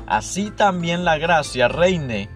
así 0.07 0.51
también 0.51 1.03
la 1.03 1.17
gracia 1.17 1.67
reine 1.67 2.29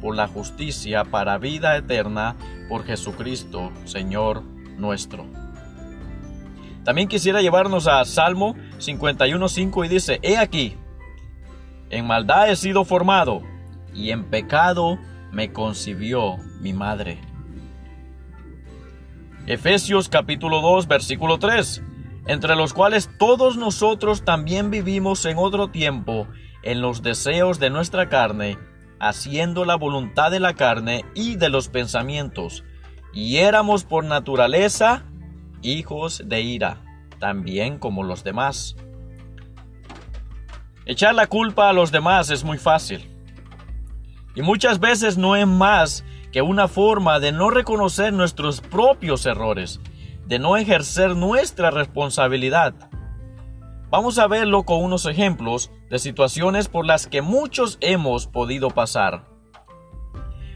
por 0.00 0.14
la 0.14 0.28
justicia 0.28 1.04
para 1.04 1.38
vida 1.38 1.76
eterna 1.76 2.36
por 2.68 2.84
Jesucristo, 2.84 3.72
Señor 3.84 4.42
nuestro. 4.76 5.26
También 6.84 7.08
quisiera 7.08 7.40
llevarnos 7.40 7.86
a 7.86 8.04
Salmo 8.04 8.54
51.5 8.78 9.86
y 9.86 9.88
dice, 9.88 10.18
He 10.22 10.36
aquí, 10.36 10.76
en 11.88 12.06
maldad 12.06 12.50
he 12.50 12.56
sido 12.56 12.84
formado, 12.84 13.40
y 13.94 14.10
en 14.10 14.24
pecado 14.24 14.98
me 15.34 15.52
concibió 15.52 16.36
mi 16.60 16.72
madre. 16.72 17.20
Efesios 19.46 20.08
capítulo 20.08 20.60
2 20.60 20.86
versículo 20.86 21.38
3, 21.38 21.82
entre 22.26 22.54
los 22.54 22.72
cuales 22.72 23.10
todos 23.18 23.56
nosotros 23.56 24.24
también 24.24 24.70
vivimos 24.70 25.24
en 25.26 25.36
otro 25.36 25.68
tiempo 25.68 26.28
en 26.62 26.80
los 26.80 27.02
deseos 27.02 27.58
de 27.58 27.68
nuestra 27.68 28.08
carne, 28.08 28.58
haciendo 29.00 29.64
la 29.64 29.74
voluntad 29.74 30.30
de 30.30 30.40
la 30.40 30.54
carne 30.54 31.04
y 31.14 31.36
de 31.36 31.50
los 31.50 31.68
pensamientos, 31.68 32.64
y 33.12 33.36
éramos 33.38 33.84
por 33.84 34.04
naturaleza 34.04 35.02
hijos 35.62 36.22
de 36.24 36.40
ira, 36.40 36.80
también 37.18 37.78
como 37.78 38.04
los 38.04 38.24
demás. 38.24 38.76
Echar 40.86 41.14
la 41.14 41.26
culpa 41.26 41.68
a 41.68 41.72
los 41.72 41.90
demás 41.90 42.30
es 42.30 42.44
muy 42.44 42.58
fácil. 42.58 43.13
Y 44.34 44.42
muchas 44.42 44.80
veces 44.80 45.16
no 45.16 45.36
es 45.36 45.46
más 45.46 46.04
que 46.32 46.42
una 46.42 46.68
forma 46.68 47.20
de 47.20 47.32
no 47.32 47.50
reconocer 47.50 48.12
nuestros 48.12 48.60
propios 48.60 49.26
errores, 49.26 49.80
de 50.26 50.38
no 50.38 50.56
ejercer 50.56 51.14
nuestra 51.14 51.70
responsabilidad. 51.70 52.74
Vamos 53.90 54.18
a 54.18 54.26
verlo 54.26 54.64
con 54.64 54.82
unos 54.82 55.06
ejemplos 55.06 55.70
de 55.88 56.00
situaciones 56.00 56.68
por 56.68 56.84
las 56.84 57.06
que 57.06 57.22
muchos 57.22 57.78
hemos 57.80 58.26
podido 58.26 58.70
pasar. 58.70 59.26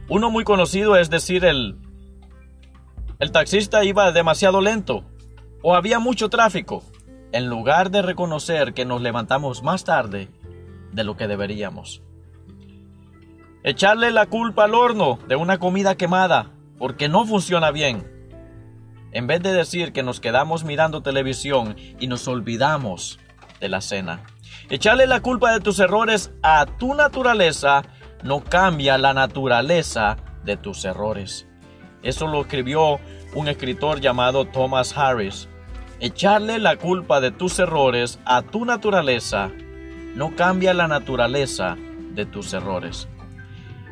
Uno 0.09 0.31
muy 0.31 0.43
conocido 0.43 0.97
es 0.97 1.11
decir 1.11 1.45
el 1.45 1.79
el 3.21 3.33
taxista 3.33 3.85
iba 3.85 4.13
demasiado 4.13 4.61
lento 4.61 5.05
o 5.61 5.75
había 5.75 5.99
mucho 5.99 6.29
tráfico, 6.29 6.85
en 7.33 7.49
lugar 7.49 7.91
de 7.91 8.01
reconocer 8.01 8.75
que 8.75 8.85
nos 8.85 9.03
levantamos 9.03 9.65
más 9.65 9.83
tarde 9.83 10.29
de 10.93 11.03
lo 11.03 11.17
que 11.17 11.27
deberíamos. 11.27 12.03
Echarle 13.69 14.11
la 14.13 14.25
culpa 14.25 14.65
al 14.65 14.75
horno 14.75 15.19
de 15.29 15.37
una 15.37 15.59
comida 15.59 15.95
quemada 15.95 16.53
porque 16.79 17.11
no 17.11 17.27
funciona 17.27 17.71
bien. 17.71 18.11
En 19.13 19.27
vez 19.27 19.43
de 19.43 19.53
decir 19.53 19.93
que 19.93 20.03
nos 20.03 20.21
quedamos 20.21 20.65
mirando 20.65 21.03
televisión 21.03 21.77
y 22.01 22.07
nos 22.07 22.27
olvidamos 22.29 23.19
de 23.61 23.69
la 23.69 23.83
cena. 23.83 24.23
Echarle 24.71 25.07
la 25.07 25.21
culpa 25.21 25.53
de 25.53 25.61
tus 25.61 25.81
errores 25.81 26.33
a 26.43 26.65
tu 26.65 26.95
naturaleza 26.95 27.83
no 28.23 28.43
cambia 28.43 28.97
la 28.97 29.13
naturaleza 29.13 30.17
de 30.47 30.57
tus 30.57 30.87
errores. 30.87 31.47
Eso 32.03 32.27
lo 32.27 32.41
escribió 32.41 32.99
un 33.35 33.49
escritor 33.49 34.01
llamado 34.01 34.47
Thomas 34.47 34.97
Harris. 34.97 35.47
Echarle 36.01 36.59
la 36.59 36.77
culpa 36.77 37.21
de 37.21 37.33
tus 37.33 37.59
errores 37.59 38.19
a 38.25 38.41
tu 38.41 38.65
naturaleza 38.65 39.51
no 40.15 40.35
cambia 40.37 40.73
la 40.73 40.89
naturaleza 40.89 41.77
de 42.15 42.25
tus 42.25 42.55
errores. 42.55 43.09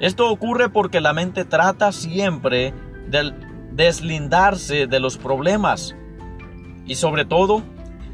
Esto 0.01 0.31
ocurre 0.31 0.69
porque 0.69 1.01
la 1.01 1.13
mente 1.13 1.45
trata 1.45 1.93
siempre 1.93 2.75
de 3.09 3.33
deslindarse 3.73 4.87
de 4.87 5.01
los 5.01 5.17
problemas 5.17 5.95
y 6.87 6.95
sobre 6.97 7.25
todo 7.25 7.63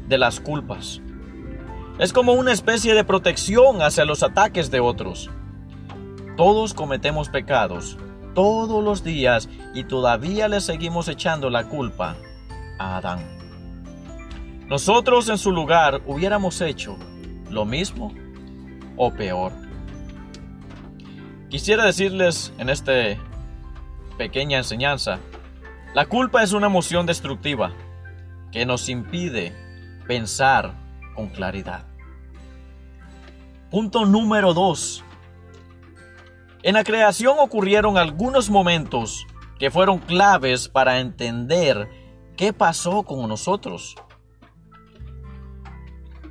de 0.07 0.17
las 0.17 0.39
culpas. 0.39 1.01
Es 1.99 2.11
como 2.11 2.33
una 2.33 2.51
especie 2.51 2.93
de 2.93 3.03
protección 3.03 3.81
hacia 3.81 4.05
los 4.05 4.23
ataques 4.23 4.71
de 4.71 4.79
otros. 4.79 5.29
Todos 6.37 6.73
cometemos 6.73 7.29
pecados 7.29 7.97
todos 8.33 8.83
los 8.83 9.03
días 9.03 9.49
y 9.73 9.83
todavía 9.83 10.47
le 10.47 10.61
seguimos 10.61 11.07
echando 11.07 11.49
la 11.49 11.65
culpa 11.65 12.15
a 12.79 12.97
Adán. 12.97 13.19
Nosotros 14.67 15.29
en 15.29 15.37
su 15.37 15.51
lugar 15.51 16.01
hubiéramos 16.05 16.59
hecho 16.61 16.97
lo 17.49 17.65
mismo 17.65 18.13
o 18.97 19.11
peor. 19.11 19.51
Quisiera 21.53 21.85
decirles 21.85 22.51
en 22.57 22.67
esta 22.67 22.93
pequeña 24.17 24.57
enseñanza, 24.57 25.19
la 25.93 26.07
culpa 26.07 26.41
es 26.41 26.51
una 26.51 26.65
emoción 26.65 27.05
destructiva 27.05 27.71
que 28.51 28.65
nos 28.65 28.89
impide 28.89 29.53
pensar 30.07 30.73
con 31.13 31.27
claridad. 31.27 31.85
Punto 33.69 34.03
número 34.07 34.55
2. 34.55 35.03
En 36.63 36.73
la 36.73 36.83
creación 36.83 37.35
ocurrieron 37.37 37.99
algunos 37.99 38.49
momentos 38.49 39.27
que 39.59 39.69
fueron 39.69 39.99
claves 39.99 40.67
para 40.67 41.01
entender 41.01 41.87
qué 42.35 42.51
pasó 42.51 43.03
con 43.03 43.29
nosotros. 43.29 43.93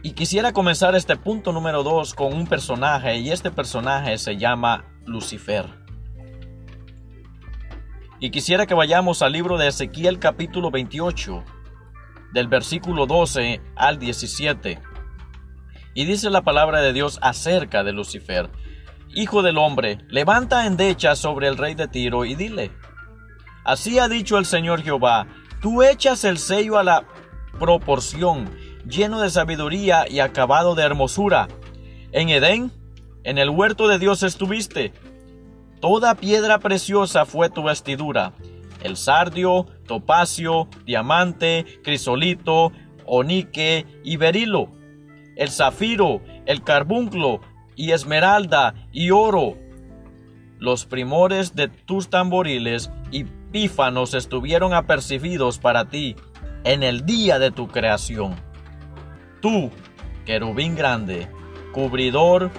Y 0.03 0.15
quisiera 0.15 0.53
comenzar 0.53 0.97
este 0.97 1.15
punto 1.15 1.53
número 1.53 1.85
2 1.85 2.13
con 2.15 2.35
un 2.35 2.49
personaje 2.49 3.19
y 3.19 3.31
este 3.31 3.53
personaje 3.53 4.19
se 4.19 4.37
llama 4.37 4.92
Lucifer. 5.07 5.67
Y 8.21 8.31
quisiera 8.31 8.67
que 8.67 8.75
vayamos 8.75 9.23
al 9.23 9.33
libro 9.33 9.59
de 9.59 9.69
Ezequiel 9.69 10.19
capítulo 10.19 10.71
28, 10.71 11.43
del 12.33 12.49
versículo 12.49 13.07
12 13.07 13.61
al 13.75 13.99
17. 13.99 14.81
Y 15.95 16.05
dice 16.05 16.31
la 16.31 16.43
palabra 16.43 16.81
de 16.81 16.93
Dios 16.93 17.19
acerca 17.21 17.83
de 17.83 17.93
Lucifer. 17.93 18.49
Hijo 19.15 19.43
del 19.43 19.59
hombre, 19.59 19.99
levanta 20.09 20.67
endecha 20.67 21.17
sobre 21.17 21.49
el 21.49 21.59
rey 21.59 21.75
de 21.75 21.89
Tiro 21.89 22.25
y 22.25 22.35
dile, 22.35 22.71
Así 23.65 23.99
ha 23.99 24.09
dicho 24.09 24.39
el 24.39 24.47
Señor 24.47 24.83
Jehová, 24.83 25.27
tú 25.61 25.83
echas 25.83 26.25
el 26.25 26.39
sello 26.39 26.79
a 26.79 26.85
la 26.85 27.05
proporción, 27.59 28.51
lleno 28.87 29.21
de 29.21 29.31
sabiduría 29.31 30.09
y 30.09 30.21
acabado 30.21 30.75
de 30.75 30.83
hermosura. 30.83 31.49
En 32.13 32.29
Edén, 32.29 32.73
en 33.25 33.39
el 33.39 33.51
huerto 33.51 33.89
de 33.89 33.99
Dios 33.99 34.23
estuviste. 34.23 34.93
Toda 35.81 36.15
piedra 36.15 36.59
preciosa 36.59 37.25
fue 37.25 37.51
tu 37.51 37.65
vestidura, 37.65 38.33
el 38.83 38.97
sardio, 38.97 39.67
topacio, 39.87 40.69
diamante, 40.85 41.67
crisolito, 41.83 42.73
onique 43.05 43.87
y 44.05 44.17
berilo, 44.17 44.69
el 45.37 45.51
zafiro, 45.51 46.21
el 46.47 46.63
carbunclo 46.63 47.41
y 47.75 47.93
esmeralda 47.93 48.75
y 48.93 49.11
oro. 49.11 49.57
Los 50.59 50.87
primores 50.87 51.57
de 51.57 51.69
tus 51.69 52.09
tamboriles 52.11 52.91
y 53.11 53.25
pífanos 53.25 54.15
estuvieron 54.15 54.75
apercibidos 54.75 55.59
para 55.59 55.89
ti 55.89 56.15
en 56.65 56.83
el 56.85 57.05
día 57.05 57.39
de 57.41 57.51
tu 57.51 57.69
creación. 57.69 58.37
Tú, 59.41 59.71
querubín 60.25 60.77
grande, 60.77 61.29
cubridor, 61.73 62.51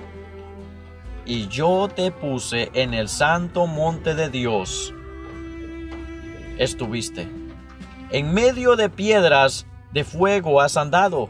y 1.25 1.47
yo 1.47 1.87
te 1.93 2.11
puse 2.11 2.69
en 2.73 2.93
el 2.93 3.07
santo 3.07 3.67
monte 3.67 4.15
de 4.15 4.29
Dios. 4.29 4.93
Estuviste. 6.57 7.27
En 8.09 8.33
medio 8.33 8.75
de 8.75 8.89
piedras 8.89 9.65
de 9.91 10.03
fuego 10.03 10.61
has 10.61 10.77
andado. 10.77 11.29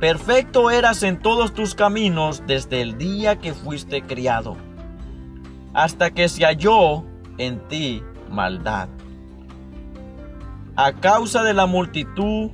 Perfecto 0.00 0.70
eras 0.70 1.02
en 1.02 1.20
todos 1.20 1.54
tus 1.54 1.74
caminos 1.74 2.42
desde 2.46 2.82
el 2.82 2.98
día 2.98 3.38
que 3.38 3.54
fuiste 3.54 4.02
criado, 4.02 4.56
hasta 5.72 6.10
que 6.10 6.28
se 6.28 6.44
halló 6.44 7.04
en 7.38 7.60
ti 7.68 8.02
maldad. 8.30 8.88
A 10.76 10.92
causa 10.92 11.42
de 11.42 11.54
la 11.54 11.66
multitud 11.66 12.50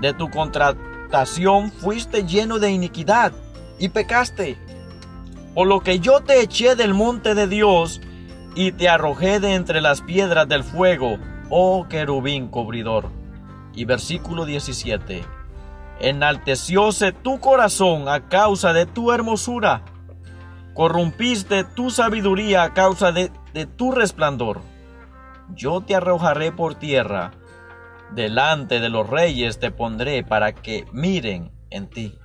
de 0.00 0.14
tu 0.14 0.30
contratación 0.30 1.70
fuiste 1.70 2.24
lleno 2.24 2.58
de 2.58 2.70
iniquidad 2.70 3.32
y 3.78 3.88
pecaste. 3.90 4.58
Por 5.54 5.66
lo 5.66 5.80
que 5.80 5.98
yo 5.98 6.20
te 6.20 6.40
eché 6.40 6.76
del 6.76 6.94
monte 6.94 7.34
de 7.34 7.46
Dios 7.46 8.00
y 8.54 8.72
te 8.72 8.88
arrojé 8.88 9.38
de 9.38 9.54
entre 9.54 9.80
las 9.80 10.00
piedras 10.00 10.48
del 10.48 10.64
fuego, 10.64 11.18
oh 11.50 11.86
querubín 11.88 12.48
cubridor. 12.48 13.10
Y 13.74 13.84
versículo 13.84 14.46
17. 14.46 15.22
Enaltecióse 16.00 17.12
tu 17.12 17.38
corazón 17.38 18.08
a 18.08 18.28
causa 18.28 18.72
de 18.72 18.86
tu 18.86 19.12
hermosura. 19.12 19.84
Corrompiste 20.74 21.64
tu 21.64 21.90
sabiduría 21.90 22.62
a 22.62 22.72
causa 22.72 23.12
de, 23.12 23.30
de 23.52 23.66
tu 23.66 23.92
resplandor. 23.92 24.62
Yo 25.54 25.82
te 25.82 25.94
arrojaré 25.94 26.50
por 26.50 26.76
tierra. 26.76 27.32
Delante 28.14 28.80
de 28.80 28.88
los 28.88 29.08
reyes 29.08 29.58
te 29.58 29.70
pondré 29.70 30.24
para 30.24 30.52
que 30.52 30.86
miren 30.92 31.52
en 31.68 31.88
ti. 31.88 32.18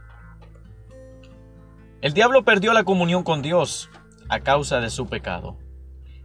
El 2.08 2.14
diablo 2.14 2.46
perdió 2.46 2.72
la 2.72 2.86
comunión 2.86 3.24
con 3.24 3.42
Dios 3.42 3.90
a 4.30 4.40
causa 4.40 4.80
de 4.80 4.90
su 4.90 5.08
pecado. 5.08 5.58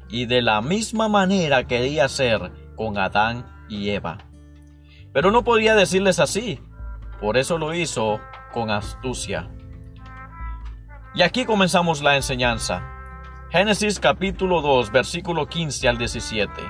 Y 0.09 0.27
de 0.27 0.41
la 0.41 0.63
misma 0.63 1.09
manera 1.09 1.67
quería 1.67 2.05
hacer 2.05 2.53
con 2.77 2.99
Adán 2.99 3.67
y 3.69 3.91
Eva. 3.91 4.19
Pero 5.13 5.33
no 5.33 5.43
podía 5.43 5.75
decirles 5.75 6.21
así. 6.21 6.61
Por 7.21 7.37
eso 7.37 7.59
lo 7.59 7.75
hizo 7.75 8.21
con 8.53 8.71
astucia. 8.71 9.51
Y 11.17 11.23
aquí 11.23 11.45
comenzamos 11.47 12.01
la 12.01 12.15
enseñanza. 12.15 12.89
Génesis 13.51 13.99
capítulo 13.99 14.61
2, 14.61 14.93
versículo 14.93 15.49
15 15.49 15.89
al 15.89 15.99
17. 15.99 16.63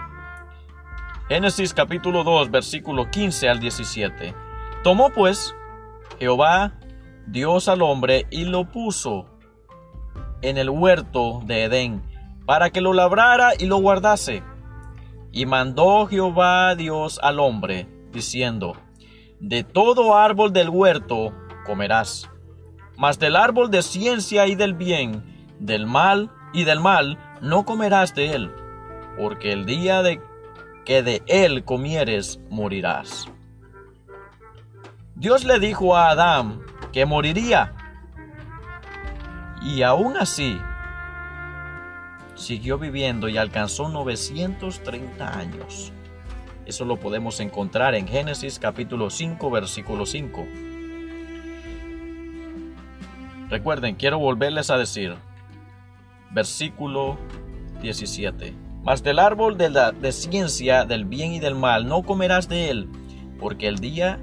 Génesis 1.29 1.75
capítulo 1.75 2.25
2, 2.25 2.51
versículo 2.51 3.11
15 3.11 3.51
al 3.51 3.61
17. 3.61 4.35
Tomó 4.83 5.11
pues 5.11 5.55
Jehová 6.19 6.73
Dios 7.27 7.69
al 7.69 7.83
hombre 7.83 8.27
y 8.31 8.45
lo 8.45 8.71
puso 8.71 9.27
en 10.43 10.59
el 10.59 10.71
huerto 10.71 11.41
de 11.45 11.65
Edén, 11.65 12.03
para 12.47 12.71
que 12.71 12.81
lo 12.81 12.93
labrara 12.93 13.53
y 13.59 13.67
lo 13.67 13.79
guardase. 13.79 14.43
Y 15.31 15.47
mandó 15.47 16.07
Jehová 16.07 16.75
Dios 16.75 17.21
al 17.23 17.39
hombre, 17.41 17.89
diciendo, 18.13 18.77
De 19.41 19.63
todo 19.65 20.17
árbol 20.17 20.53
del 20.53 20.69
huerto 20.69 21.33
comerás, 21.65 22.29
mas 22.97 23.19
del 23.19 23.37
árbol 23.37 23.71
de 23.71 23.83
ciencia 23.83 24.47
y 24.47 24.55
del 24.57 24.75
bien, 24.75 25.23
del 25.59 25.87
mal 25.87 26.31
y 26.53 26.65
del 26.65 26.81
mal, 26.81 27.19
no 27.41 27.65
comerás 27.65 28.15
de 28.15 28.35
él, 28.35 28.53
porque 29.17 29.53
el 29.53 29.65
día 29.65 30.03
de 30.03 30.21
que 30.85 31.03
de 31.03 31.23
él 31.27 31.65
comieres 31.65 32.41
morirás. 32.51 33.27
Dios 35.15 35.45
le 35.45 35.61
dijo 35.61 35.97
a 35.97 36.11
Adán 36.11 36.61
que 36.93 37.07
moriría. 37.07 37.73
Y 39.63 39.83
aún 39.83 40.17
así, 40.17 40.59
siguió 42.35 42.79
viviendo 42.79 43.29
y 43.29 43.39
alcanzó 43.39 43.89
930 43.89 45.39
años. 45.39 45.93
Eso 46.67 46.85
lo 46.85 46.99
podemos 46.99 47.41
encontrar 47.41 47.95
en 47.95 48.07
Génesis 48.07 48.59
capítulo 48.59 49.11
5, 49.11 49.51
versículo 49.51 50.07
5. 50.07 50.47
Recuerden, 53.49 53.97
quiero 53.97 54.19
volverles 54.19 54.71
a 54.71 54.79
decir, 54.79 55.15
versículo 56.31 57.19
17. 57.83 58.55
Mas 58.83 59.03
del 59.03 59.19
árbol 59.19 59.57
de 59.59 59.71
la 59.71 59.93
de 59.93 60.11
ciencia 60.11 60.85
del 60.85 61.05
bien 61.05 61.33
y 61.33 61.41
del 61.41 61.55
mal 61.55 61.87
no 61.87 62.03
comerás 62.03 62.49
de 62.49 62.71
él, 62.71 62.89
porque 63.39 63.69
el 63.69 63.79
día 63.79 64.19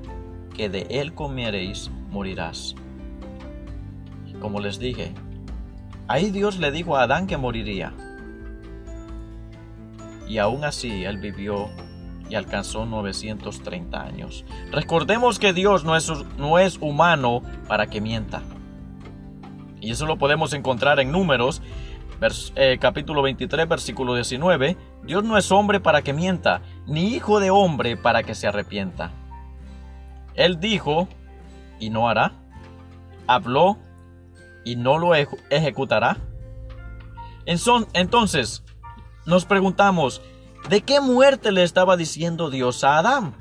que 0.55 0.67
de 0.67 0.87
él 0.89 1.13
comeréis 1.13 1.91
morirás. 2.09 2.75
como 4.41 4.61
les 4.61 4.79
dije, 4.79 5.13
ahí 6.07 6.31
Dios 6.31 6.59
le 6.59 6.71
dijo 6.71 6.95
a 6.95 7.03
Adán 7.03 7.27
que 7.27 7.37
moriría. 7.37 7.93
Y 10.27 10.37
aún 10.37 10.63
así 10.63 11.03
él 11.03 11.17
vivió 11.17 11.69
y 12.29 12.35
alcanzó 12.35 12.85
930 12.85 14.01
años. 14.01 14.45
Recordemos 14.71 15.39
que 15.39 15.51
Dios 15.51 15.83
no 15.83 15.95
es, 15.95 16.11
no 16.37 16.59
es 16.59 16.77
humano 16.77 17.41
para 17.67 17.87
que 17.87 17.99
mienta. 17.99 18.41
Y 19.81 19.91
eso 19.91 20.05
lo 20.05 20.17
podemos 20.17 20.53
encontrar 20.53 20.99
en 20.99 21.11
números, 21.11 21.61
eh, 22.55 22.77
capítulo 22.79 23.21
23, 23.21 23.67
versículo 23.67 24.13
19. 24.13 24.77
Dios 25.03 25.23
no 25.23 25.37
es 25.37 25.51
hombre 25.51 25.79
para 25.79 26.01
que 26.01 26.13
mienta, 26.13 26.61
ni 26.85 27.15
hijo 27.15 27.39
de 27.39 27.49
hombre 27.49 27.97
para 27.97 28.23
que 28.23 28.35
se 28.35 28.47
arrepienta. 28.47 29.11
Él 30.35 30.59
dijo, 30.59 31.07
y 31.79 31.89
no 31.89 32.09
hará? 32.09 32.33
¿Habló 33.27 33.77
y 34.65 34.75
no 34.75 34.97
lo 34.97 35.15
ejecutará? 35.15 36.17
Entonces, 37.45 38.63
nos 39.25 39.45
preguntamos, 39.45 40.21
¿de 40.69 40.81
qué 40.81 41.01
muerte 41.01 41.51
le 41.51 41.63
estaba 41.63 41.97
diciendo 41.97 42.49
Dios 42.49 42.83
a 42.83 42.99
Adán? 42.99 43.33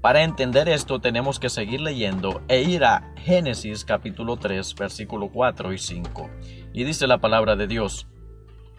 Para 0.00 0.22
entender 0.22 0.68
esto 0.68 1.00
tenemos 1.00 1.40
que 1.40 1.50
seguir 1.50 1.80
leyendo 1.80 2.40
e 2.46 2.62
ir 2.62 2.84
a 2.84 3.12
Génesis 3.16 3.84
capítulo 3.84 4.36
3 4.36 4.74
versículo 4.76 5.28
4 5.28 5.72
y 5.72 5.78
5. 5.78 6.30
Y 6.72 6.84
dice 6.84 7.08
la 7.08 7.18
palabra 7.18 7.56
de 7.56 7.66
Dios. 7.66 8.06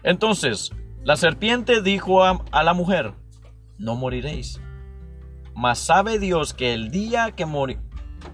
Entonces, 0.02 0.72
la 1.04 1.16
serpiente 1.16 1.82
dijo 1.82 2.24
a, 2.24 2.42
a 2.52 2.62
la 2.62 2.72
mujer, 2.72 3.12
no 3.76 3.96
moriréis. 3.96 4.60
Mas 5.54 5.78
sabe 5.78 6.18
Dios 6.18 6.54
que 6.54 6.72
el 6.72 6.90
día 6.90 7.32
que, 7.32 7.44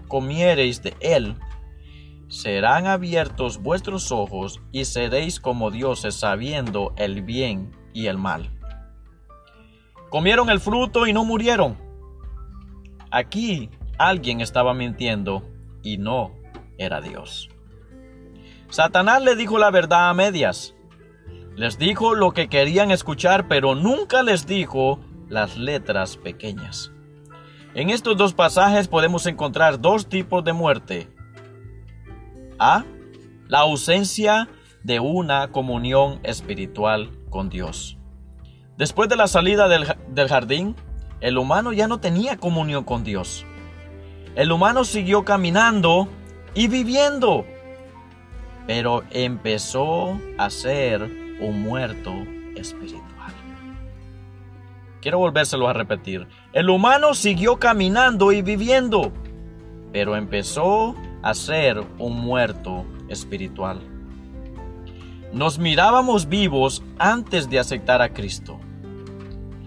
comiereis 0.07 0.81
de 0.81 0.95
él, 0.99 1.35
serán 2.29 2.87
abiertos 2.87 3.61
vuestros 3.61 4.11
ojos 4.11 4.61
y 4.71 4.85
seréis 4.85 5.39
como 5.39 5.71
dioses 5.71 6.15
sabiendo 6.15 6.93
el 6.97 7.21
bien 7.21 7.75
y 7.93 8.07
el 8.07 8.17
mal. 8.17 8.51
Comieron 10.09 10.49
el 10.49 10.59
fruto 10.59 11.07
y 11.07 11.13
no 11.13 11.25
murieron. 11.25 11.77
Aquí 13.11 13.69
alguien 13.97 14.41
estaba 14.41 14.73
mintiendo 14.73 15.43
y 15.83 15.97
no 15.97 16.33
era 16.77 17.01
Dios. 17.01 17.49
Satanás 18.69 19.23
le 19.23 19.35
dijo 19.35 19.57
la 19.57 19.71
verdad 19.71 20.09
a 20.09 20.13
medias. 20.13 20.75
Les 21.55 21.77
dijo 21.77 22.13
lo 22.13 22.31
que 22.31 22.49
querían 22.49 22.91
escuchar, 22.91 23.47
pero 23.47 23.73
nunca 23.73 24.21
les 24.21 24.45
dijo 24.45 24.99
las 25.29 25.57
letras 25.57 26.17
pequeñas. 26.17 26.91
En 27.77 27.91
estos 27.91 28.17
dos 28.17 28.33
pasajes 28.33 28.87
podemos 28.87 29.27
encontrar 29.27 29.79
dos 29.79 30.09
tipos 30.09 30.43
de 30.43 30.51
muerte. 30.51 31.07
A. 32.57 32.83
La 33.47 33.59
ausencia 33.59 34.49
de 34.83 34.99
una 34.99 35.51
comunión 35.51 36.19
espiritual 36.23 37.11
con 37.29 37.49
Dios. 37.49 37.99
Después 38.77 39.09
de 39.09 39.15
la 39.15 39.27
salida 39.27 39.67
del, 39.67 39.85
del 40.09 40.27
jardín, 40.27 40.75
el 41.21 41.37
humano 41.37 41.71
ya 41.71 41.87
no 41.87 41.99
tenía 41.99 42.37
comunión 42.37 42.83
con 42.83 43.03
Dios. 43.03 43.45
El 44.33 44.51
humano 44.51 44.83
siguió 44.83 45.23
caminando 45.23 46.09
y 46.55 46.69
viviendo, 46.69 47.45
pero 48.65 49.03
empezó 49.11 50.19
a 50.39 50.49
ser 50.49 51.03
un 51.39 51.61
muerto 51.61 52.11
espiritual. 52.55 53.06
Quiero 55.01 55.19
volvérselo 55.19 55.67
a 55.67 55.73
repetir. 55.73 56.27
El 56.53 56.69
humano 56.69 57.13
siguió 57.13 57.57
caminando 57.57 58.31
y 58.31 58.41
viviendo, 58.41 59.11
pero 59.91 60.15
empezó 60.15 60.95
a 61.21 61.33
ser 61.33 61.83
un 61.99 62.19
muerto 62.19 62.85
espiritual. 63.09 63.79
Nos 65.33 65.59
mirábamos 65.59 66.27
vivos 66.27 66.83
antes 66.97 67.49
de 67.49 67.59
aceptar 67.59 68.01
a 68.01 68.09
Cristo. 68.09 68.59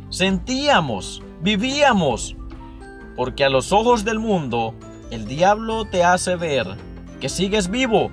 Sentíamos, 0.09 1.23
vivíamos, 1.40 2.37
porque 3.14 3.45
a 3.45 3.51
los 3.51 3.71
ojos 3.71 4.05
del 4.05 4.19
mundo 4.19 4.75
el 5.11 5.27
diablo 5.27 5.85
te 5.85 6.03
hace 6.03 6.37
ver 6.37 6.66
que 7.21 7.29
sigues 7.29 7.71
vivo, 7.71 8.11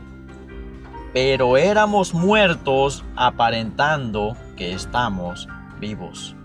pero 1.13 1.57
éramos 1.57 2.13
muertos 2.13 3.03
aparentando 3.15 4.35
que 4.55 4.73
estamos 4.73 5.47
vivos. 5.79 6.36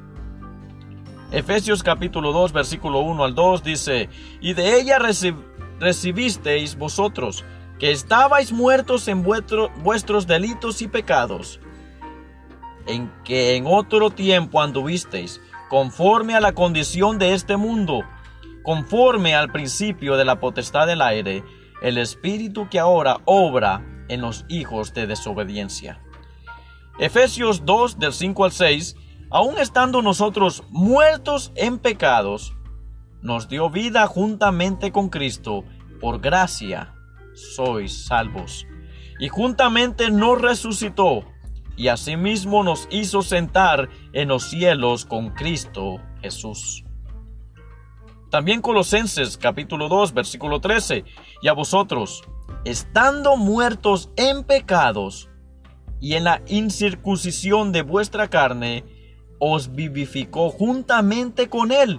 Efesios 1.33 1.83
capítulo 1.83 2.31
2 2.33 2.53
versículo 2.53 3.01
1 3.01 3.25
al 3.25 3.35
2 3.35 3.63
dice, 3.65 4.11
y 4.43 4.53
de 4.53 4.79
ella 4.79 4.99
recibisteis 5.81 6.77
vosotros, 6.77 7.43
que 7.79 7.91
estabais 7.91 8.53
muertos 8.53 9.09
en 9.09 9.23
vuestros 9.23 10.27
delitos 10.27 10.83
y 10.83 10.89
pecados, 10.89 11.59
en 12.87 13.11
que 13.25 13.57
en 13.57 13.65
otro 13.67 14.11
tiempo 14.11 14.61
anduvisteis, 14.61 15.41
conforme 15.71 16.35
a 16.35 16.41
la 16.41 16.53
condición 16.53 17.19
de 17.19 17.33
este 17.33 17.57
mundo, 17.57 18.03
conforme 18.63 19.35
al 19.35 19.51
principio 19.51 20.19
de 20.19 20.27
la 20.27 20.39
potestad 20.39 20.87
del 20.87 21.01
aire, 21.01 21.43
el 21.81 21.97
espíritu 21.97 22.69
que 22.69 22.79
ahora 22.79 23.21
obra 23.25 23.83
en 24.09 24.21
los 24.21 24.45
hijos 24.49 24.93
de 24.93 25.07
desobediencia. 25.07 25.99
Efesios 26.99 27.65
2 27.65 27.99
del 27.99 28.13
5 28.13 28.45
al 28.45 28.53
6, 28.53 28.97
aun 29.33 29.59
estando 29.59 30.03
nosotros 30.03 30.63
muertos 30.69 31.53
en 31.55 31.79
pecados, 31.79 32.55
nos 33.23 33.49
dio 33.49 33.71
vida 33.71 34.07
juntamente 34.07 34.93
con 34.93 35.09
Cristo, 35.09 35.65
por 36.01 36.21
gracia 36.21 36.95
sois 37.35 38.05
salvos. 38.05 38.67
Y 39.19 39.29
juntamente 39.29 40.11
nos 40.11 40.41
resucitó, 40.41 41.25
y 41.77 41.89
asimismo 41.89 42.63
nos 42.63 42.87
hizo 42.91 43.23
sentar 43.23 43.89
en 44.13 44.29
los 44.29 44.45
cielos 44.45 45.07
con 45.07 45.31
Cristo 45.31 45.97
Jesús. 46.21 46.85
También 48.31 48.61
Colosenses 48.61 49.39
capítulo 49.39 49.89
2 49.89 50.13
versículo 50.13 50.61
13, 50.61 51.05
y 51.41 51.49
a 51.49 51.55
vosotros, 51.55 52.23
estando 52.67 53.39
muertos 53.39 54.11
en 54.17 54.45
pecados 54.45 55.31
y 56.01 56.15
en 56.15 56.25
la 56.25 56.43
incircuncisión 56.49 57.73
de 57.73 57.81
vuestra 57.81 58.29
carne, 58.29 58.85
os 59.45 59.75
vivificó 59.75 60.51
juntamente 60.51 61.49
con 61.49 61.73
él, 61.73 61.99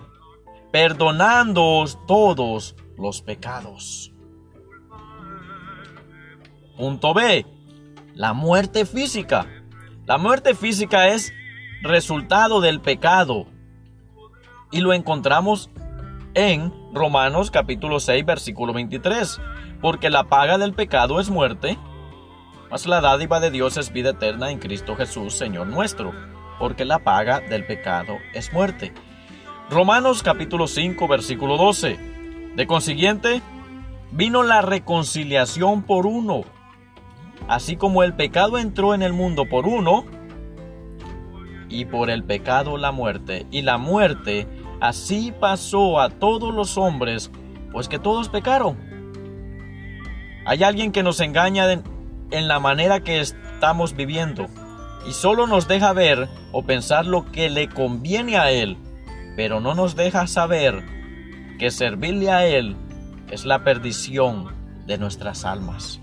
perdonándoos 0.71 1.99
todos 2.07 2.73
los 2.97 3.21
pecados. 3.21 4.13
Punto 6.77 7.13
B. 7.13 7.45
La 8.13 8.31
muerte 8.31 8.85
física. 8.85 9.45
La 10.05 10.17
muerte 10.17 10.55
física 10.55 11.09
es 11.09 11.33
resultado 11.81 12.61
del 12.61 12.79
pecado 12.79 13.47
y 14.71 14.79
lo 14.79 14.93
encontramos 14.93 15.69
en 16.35 16.71
Romanos 16.93 17.51
capítulo 17.51 17.99
6 17.99 18.25
versículo 18.25 18.71
23, 18.71 19.41
porque 19.81 20.09
la 20.09 20.29
paga 20.29 20.57
del 20.57 20.73
pecado 20.73 21.19
es 21.19 21.29
muerte, 21.29 21.77
mas 22.71 22.87
la 22.87 23.01
dádiva 23.01 23.41
de 23.41 23.51
Dios 23.51 23.75
es 23.75 23.91
vida 23.91 24.11
eterna 24.11 24.49
en 24.49 24.59
Cristo 24.59 24.95
Jesús, 24.95 25.33
Señor 25.33 25.67
nuestro, 25.67 26.13
porque 26.63 26.85
la 26.85 26.99
paga 26.99 27.41
del 27.41 27.65
pecado 27.65 28.19
es 28.33 28.53
muerte. 28.53 28.93
Romanos 29.69 30.23
capítulo 30.23 30.67
5 30.67 31.09
versículo 31.09 31.57
12. 31.57 31.99
De 32.55 32.67
consiguiente, 32.67 33.41
vino 34.13 34.43
la 34.43 34.61
reconciliación 34.61 35.83
por 35.83 36.05
uno, 36.05 36.45
así 37.49 37.75
como 37.75 38.01
el 38.01 38.13
pecado 38.13 38.59
entró 38.59 38.93
en 38.93 39.01
el 39.01 39.11
mundo 39.11 39.43
por 39.49 39.67
uno, 39.67 40.05
y 41.67 41.83
por 41.83 42.09
el 42.09 42.23
pecado 42.23 42.77
la 42.77 42.93
muerte, 42.93 43.45
y 43.51 43.63
la 43.63 43.77
muerte 43.77 44.47
Así 44.79 45.33
pasó 45.37 45.99
a 45.99 46.09
todos 46.11 46.53
los 46.53 46.77
hombres, 46.77 47.29
pues 47.73 47.89
que 47.89 47.99
todos 47.99 48.29
pecaron. 48.29 48.77
Hay 50.45 50.63
alguien 50.63 50.93
que 50.93 51.03
nos 51.03 51.19
engaña 51.19 51.69
en 52.31 52.47
la 52.47 52.61
manera 52.61 53.01
que 53.01 53.19
estamos 53.19 53.97
viviendo 53.97 54.47
y 55.07 55.13
solo 55.13 55.47
nos 55.47 55.67
deja 55.67 55.93
ver 55.93 56.29
o 56.51 56.63
pensar 56.63 57.05
lo 57.05 57.31
que 57.31 57.49
le 57.49 57.69
conviene 57.69 58.37
a 58.37 58.51
él, 58.51 58.77
pero 59.35 59.59
no 59.59 59.73
nos 59.73 59.95
deja 59.95 60.27
saber 60.27 60.83
que 61.59 61.71
servirle 61.71 62.31
a 62.31 62.45
él 62.45 62.75
es 63.29 63.45
la 63.45 63.63
perdición 63.63 64.53
de 64.85 64.97
nuestras 64.97 65.45
almas. 65.45 65.99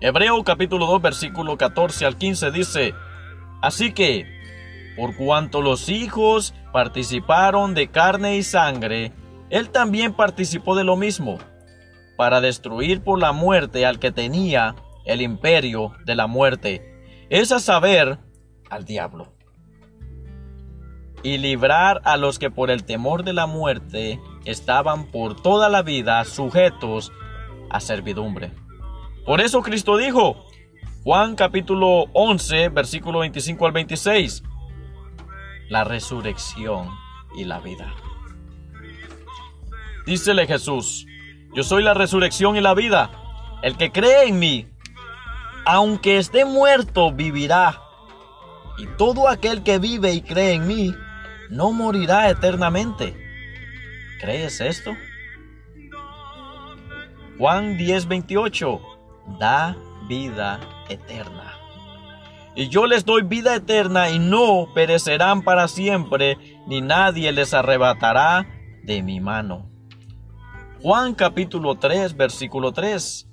Hebreo 0.00 0.44
capítulo 0.44 0.86
2 0.86 1.02
versículo 1.02 1.56
14 1.56 2.06
al 2.06 2.16
15 2.16 2.50
dice, 2.50 2.94
Así 3.60 3.92
que 3.92 4.38
por 4.96 5.14
cuanto 5.14 5.62
los 5.62 5.88
hijos 5.88 6.54
participaron 6.72 7.74
de 7.74 7.88
carne 7.88 8.36
y 8.36 8.42
sangre, 8.42 9.12
él 9.48 9.70
también 9.70 10.12
participó 10.12 10.74
de 10.74 10.82
lo 10.82 10.96
mismo, 10.96 11.38
para 12.16 12.40
destruir 12.40 13.02
por 13.02 13.20
la 13.20 13.30
muerte 13.30 13.86
al 13.86 14.00
que 14.00 14.10
tenía 14.10 14.74
el 15.04 15.22
imperio 15.22 15.92
de 16.04 16.16
la 16.16 16.26
muerte, 16.26 16.97
es 17.30 17.52
a 17.52 17.60
saber, 17.60 18.18
al 18.70 18.84
diablo, 18.84 19.32
y 21.22 21.38
librar 21.38 22.00
a 22.04 22.16
los 22.16 22.38
que 22.38 22.50
por 22.50 22.70
el 22.70 22.84
temor 22.84 23.24
de 23.24 23.32
la 23.32 23.46
muerte 23.46 24.20
estaban 24.44 25.06
por 25.10 25.40
toda 25.40 25.68
la 25.68 25.82
vida 25.82 26.24
sujetos 26.24 27.12
a 27.70 27.80
servidumbre. 27.80 28.52
Por 29.26 29.40
eso 29.40 29.62
Cristo 29.62 29.96
dijo, 29.96 30.46
Juan 31.04 31.34
capítulo 31.34 32.06
11, 32.12 32.70
versículo 32.70 33.20
25 33.20 33.66
al 33.66 33.72
26, 33.72 34.42
la 35.68 35.84
resurrección 35.84 36.88
y 37.36 37.44
la 37.44 37.60
vida. 37.60 37.92
Dícele 40.06 40.46
Jesús, 40.46 41.06
yo 41.54 41.62
soy 41.62 41.82
la 41.82 41.94
resurrección 41.94 42.56
y 42.56 42.60
la 42.60 42.74
vida. 42.74 43.10
El 43.62 43.76
que 43.76 43.90
cree 43.90 44.28
en 44.28 44.38
mí, 44.38 44.66
aunque 45.70 46.16
esté 46.16 46.44
muerto, 46.44 47.12
vivirá. 47.12 47.82
Y 48.78 48.86
todo 48.96 49.28
aquel 49.28 49.62
que 49.62 49.78
vive 49.78 50.12
y 50.14 50.22
cree 50.22 50.54
en 50.54 50.66
mí, 50.66 50.94
no 51.50 51.72
morirá 51.72 52.30
eternamente. 52.30 53.14
¿Crees 54.20 54.60
esto? 54.60 54.96
Juan 57.38 57.76
10:28 57.76 58.80
da 59.38 59.76
vida 60.08 60.58
eterna 60.88 61.58
y 62.58 62.68
yo 62.68 62.86
les 62.86 63.04
doy 63.04 63.22
vida 63.22 63.54
eterna 63.54 64.10
y 64.10 64.18
no 64.18 64.66
perecerán 64.74 65.42
para 65.42 65.68
siempre, 65.68 66.36
ni 66.66 66.80
nadie 66.80 67.30
les 67.30 67.54
arrebatará 67.54 68.48
de 68.82 69.00
mi 69.00 69.20
mano. 69.20 69.70
Juan 70.82 71.14
capítulo 71.14 71.76
3, 71.76 72.16
versículo 72.16 72.72
3. 72.72 73.28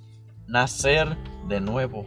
Nacer 0.48 1.17
de 1.48 1.60
nuevo. 1.60 2.06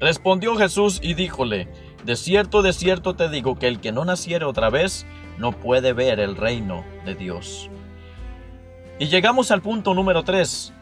Respondió 0.00 0.56
Jesús 0.56 0.98
y 1.02 1.14
díjole, 1.14 1.68
De 2.04 2.16
cierto, 2.16 2.62
de 2.62 2.72
cierto 2.72 3.14
te 3.14 3.28
digo 3.28 3.58
que 3.58 3.68
el 3.68 3.80
que 3.80 3.92
no 3.92 4.06
naciere 4.06 4.46
otra 4.46 4.70
vez 4.70 5.06
no 5.36 5.52
puede 5.52 5.92
ver 5.92 6.20
el 6.20 6.36
reino 6.36 6.84
de 7.04 7.14
Dios. 7.14 7.70
Y 8.98 9.06
llegamos 9.06 9.50
al 9.50 9.60
punto 9.60 9.92
número 9.92 10.22
3. 10.24 10.72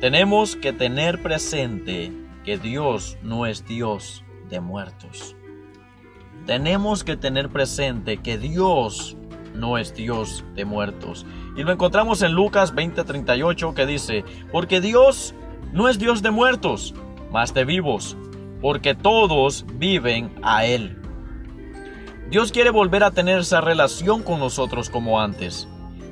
Tenemos 0.00 0.56
que 0.56 0.72
tener 0.72 1.22
presente 1.22 2.10
que 2.44 2.56
Dios 2.56 3.18
no 3.22 3.44
es 3.44 3.66
Dios 3.66 4.24
de 4.48 4.60
muertos. 4.60 5.36
Tenemos 6.46 7.04
que 7.04 7.16
tener 7.16 7.50
presente 7.50 8.16
que 8.16 8.38
Dios 8.38 9.16
no 9.54 9.76
es 9.76 9.94
Dios 9.94 10.44
de 10.54 10.64
muertos. 10.64 11.26
Y 11.56 11.62
lo 11.62 11.72
encontramos 11.72 12.22
en 12.22 12.32
Lucas 12.32 12.74
20:38 12.74 13.74
que 13.74 13.84
dice, 13.84 14.24
porque 14.50 14.80
Dios 14.80 15.34
no 15.72 15.88
es 15.88 15.98
Dios 15.98 16.22
de 16.22 16.30
muertos, 16.30 16.94
mas 17.30 17.54
de 17.54 17.64
vivos, 17.64 18.16
porque 18.60 18.94
todos 18.94 19.64
viven 19.74 20.32
a 20.42 20.64
Él. 20.64 20.96
Dios 22.30 22.52
quiere 22.52 22.70
volver 22.70 23.02
a 23.02 23.10
tener 23.10 23.40
esa 23.40 23.60
relación 23.60 24.22
con 24.22 24.38
nosotros 24.38 24.90
como 24.90 25.20
antes. 25.20 25.66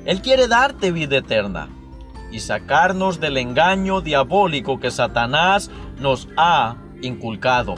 Él 0.05 0.21
quiere 0.21 0.47
darte 0.47 0.91
vida 0.91 1.17
eterna 1.17 1.69
y 2.31 2.39
sacarnos 2.39 3.19
del 3.19 3.37
engaño 3.37 4.01
diabólico 4.01 4.79
que 4.79 4.91
Satanás 4.91 5.71
nos 5.97 6.27
ha 6.37 6.75
inculcado. 7.01 7.75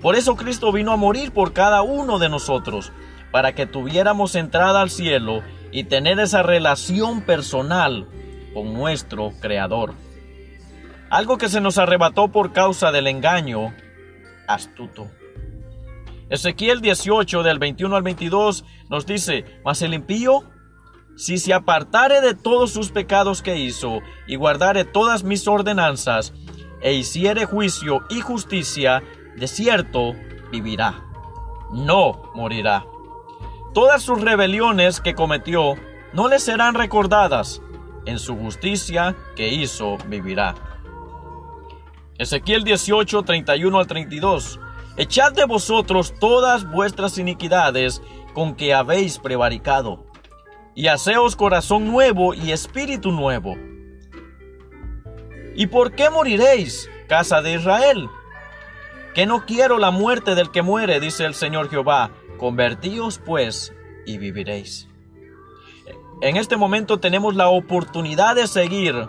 Por 0.00 0.16
eso 0.16 0.36
Cristo 0.36 0.70
vino 0.70 0.92
a 0.92 0.96
morir 0.96 1.32
por 1.32 1.52
cada 1.52 1.82
uno 1.82 2.18
de 2.18 2.28
nosotros, 2.28 2.92
para 3.30 3.54
que 3.54 3.66
tuviéramos 3.66 4.36
entrada 4.36 4.80
al 4.80 4.90
cielo 4.90 5.42
y 5.72 5.84
tener 5.84 6.20
esa 6.20 6.42
relación 6.42 7.22
personal 7.22 8.06
con 8.52 8.74
nuestro 8.74 9.32
Creador. 9.40 9.94
Algo 11.10 11.38
que 11.38 11.48
se 11.48 11.60
nos 11.60 11.78
arrebató 11.78 12.28
por 12.28 12.52
causa 12.52 12.90
del 12.92 13.06
engaño 13.06 13.74
astuto. 14.46 15.10
Ezequiel 16.30 16.80
18 16.80 17.42
del 17.42 17.58
21 17.58 17.96
al 17.96 18.02
22 18.02 18.64
nos 18.88 19.06
dice, 19.06 19.44
mas 19.64 19.82
el 19.82 19.94
impío, 19.94 20.44
si 21.16 21.38
se 21.38 21.52
apartare 21.52 22.20
de 22.20 22.34
todos 22.34 22.72
sus 22.72 22.90
pecados 22.90 23.42
que 23.42 23.58
hizo 23.58 24.00
y 24.26 24.36
guardare 24.36 24.84
todas 24.84 25.22
mis 25.22 25.46
ordenanzas, 25.46 26.32
e 26.80 26.92
hiciere 26.92 27.46
juicio 27.46 28.04
y 28.10 28.20
justicia, 28.20 29.02
de 29.36 29.48
cierto 29.48 30.14
vivirá, 30.50 31.02
no 31.72 32.30
morirá. 32.34 32.84
Todas 33.72 34.02
sus 34.02 34.20
rebeliones 34.20 35.00
que 35.00 35.14
cometió 35.14 35.74
no 36.12 36.28
le 36.28 36.38
serán 36.38 36.74
recordadas, 36.74 37.62
en 38.06 38.18
su 38.18 38.36
justicia 38.36 39.16
que 39.34 39.48
hizo 39.48 39.96
vivirá. 40.08 40.54
Ezequiel 42.16 42.62
18, 42.62 43.22
31 43.24 43.78
al 43.78 43.86
32. 43.88 44.60
Echad 44.96 45.32
de 45.32 45.44
vosotros 45.46 46.14
todas 46.20 46.70
vuestras 46.70 47.18
iniquidades 47.18 48.00
con 48.34 48.54
que 48.54 48.72
habéis 48.72 49.18
prevaricado, 49.18 50.06
y 50.76 50.86
haceos 50.86 51.34
corazón 51.34 51.88
nuevo 51.88 52.32
y 52.34 52.52
espíritu 52.52 53.10
nuevo. 53.10 53.56
¿Y 55.56 55.66
por 55.66 55.92
qué 55.92 56.10
moriréis, 56.10 56.88
casa 57.08 57.42
de 57.42 57.54
Israel? 57.54 58.08
Que 59.14 59.26
no 59.26 59.44
quiero 59.44 59.78
la 59.78 59.90
muerte 59.90 60.36
del 60.36 60.50
que 60.50 60.62
muere, 60.62 61.00
dice 61.00 61.24
el 61.24 61.34
Señor 61.34 61.68
Jehová. 61.68 62.10
Convertíos 62.38 63.20
pues 63.24 63.72
y 64.06 64.18
viviréis. 64.18 64.88
En 66.20 66.36
este 66.36 66.56
momento 66.56 66.98
tenemos 66.98 67.34
la 67.34 67.48
oportunidad 67.48 68.36
de 68.36 68.46
seguir 68.46 69.08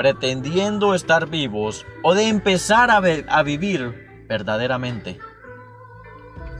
pretendiendo 0.00 0.94
estar 0.94 1.28
vivos 1.28 1.84
o 2.02 2.14
de 2.14 2.28
empezar 2.28 2.90
a, 2.90 3.42
vivir 3.42 4.24
verdaderamente. 4.26 5.18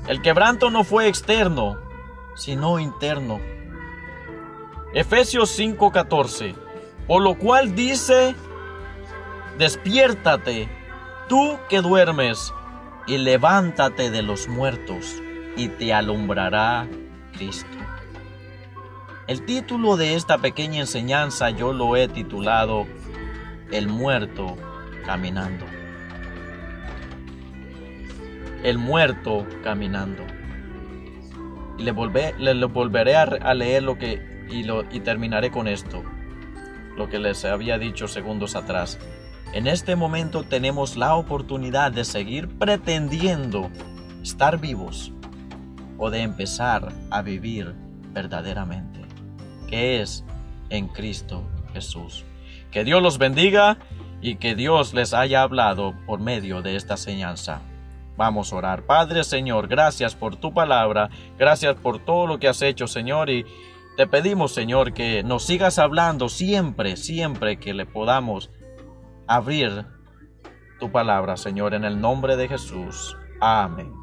El 0.06 0.20
quebranto 0.20 0.68
no 0.68 0.84
fue 0.84 1.08
externo, 1.08 1.78
sino 2.36 2.78
interno. 2.78 3.40
Efesios 4.92 5.58
5:14, 5.58 6.54
por 7.06 7.22
lo 7.22 7.38
cual 7.38 7.74
dice, 7.74 8.34
despiértate, 9.56 10.68
tú 11.26 11.58
que 11.70 11.80
duermes, 11.80 12.52
y 13.06 13.16
levántate 13.16 14.10
de 14.10 14.20
los 14.20 14.48
muertos, 14.48 15.14
y 15.56 15.68
te 15.68 15.94
alumbrará 15.94 16.86
Cristo. 17.32 17.78
El 19.26 19.46
título 19.46 19.96
de 19.96 20.14
esta 20.14 20.36
pequeña 20.36 20.80
enseñanza 20.80 21.48
yo 21.48 21.72
lo 21.72 21.96
he 21.96 22.06
titulado 22.06 22.86
el 23.72 23.88
muerto 23.88 24.56
caminando. 25.04 25.64
El 28.62 28.78
muerto 28.78 29.46
caminando. 29.62 30.24
Y 31.78 31.82
le, 31.82 31.92
volveré 31.92 33.16
a, 33.16 33.54
leer 33.54 33.82
lo 33.82 33.96
que 33.96 34.46
y, 34.50 34.66
y 34.94 35.00
terminaré 35.00 35.50
con 35.50 35.66
esto, 35.66 36.02
lo 36.96 37.08
que 37.08 37.18
les 37.18 37.44
había 37.44 37.78
dicho 37.78 38.06
segundos 38.06 38.54
atrás. 38.54 38.98
En 39.52 39.66
este 39.66 39.96
momento 39.96 40.42
tenemos 40.42 40.96
la 40.96 41.14
oportunidad 41.14 41.90
de 41.90 42.04
seguir 42.04 42.48
pretendiendo 42.48 43.70
estar 44.22 44.60
vivos 44.60 45.12
o 45.98 46.10
de 46.10 46.20
empezar 46.20 46.92
a 47.10 47.22
vivir 47.22 47.74
verdaderamente, 48.12 49.00
que 49.68 50.02
es 50.02 50.24
en 50.68 50.88
Cristo 50.88 51.42
Jesús. 51.72 52.24
Que 52.70 52.84
Dios 52.84 53.02
los 53.02 53.18
bendiga 53.18 53.78
y 54.20 54.36
que 54.36 54.54
Dios 54.54 54.94
les 54.94 55.14
haya 55.14 55.42
hablado 55.42 55.94
por 56.06 56.20
medio 56.20 56.62
de 56.62 56.76
esta 56.76 56.94
enseñanza. 56.94 57.62
Vamos 58.16 58.52
a 58.52 58.56
orar. 58.56 58.82
Padre 58.82 59.24
Señor, 59.24 59.66
gracias 59.66 60.14
por 60.14 60.36
tu 60.36 60.52
palabra, 60.52 61.08
gracias 61.38 61.76
por 61.76 61.98
todo 62.04 62.26
lo 62.26 62.38
que 62.38 62.48
has 62.48 62.60
hecho, 62.62 62.86
Señor, 62.86 63.30
y 63.30 63.46
te 63.96 64.06
pedimos, 64.06 64.52
Señor, 64.52 64.92
que 64.92 65.22
nos 65.22 65.44
sigas 65.44 65.78
hablando 65.78 66.28
siempre, 66.28 66.96
siempre 66.96 67.58
que 67.58 67.74
le 67.74 67.86
podamos 67.86 68.50
abrir 69.26 69.86
tu 70.78 70.90
palabra, 70.90 71.36
Señor, 71.36 71.74
en 71.74 71.84
el 71.84 72.00
nombre 72.00 72.36
de 72.36 72.48
Jesús. 72.48 73.16
Amén. 73.40 73.99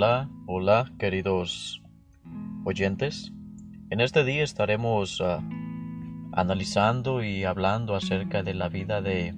Hola, 0.00 0.30
hola, 0.46 0.92
queridos 0.96 1.82
oyentes. 2.64 3.32
En 3.90 4.00
este 4.00 4.22
día 4.22 4.44
estaremos 4.44 5.20
ah, 5.20 5.42
analizando 6.30 7.24
y 7.24 7.42
hablando 7.42 7.96
acerca 7.96 8.44
de 8.44 8.54
la 8.54 8.68
vida 8.68 9.02
de 9.02 9.34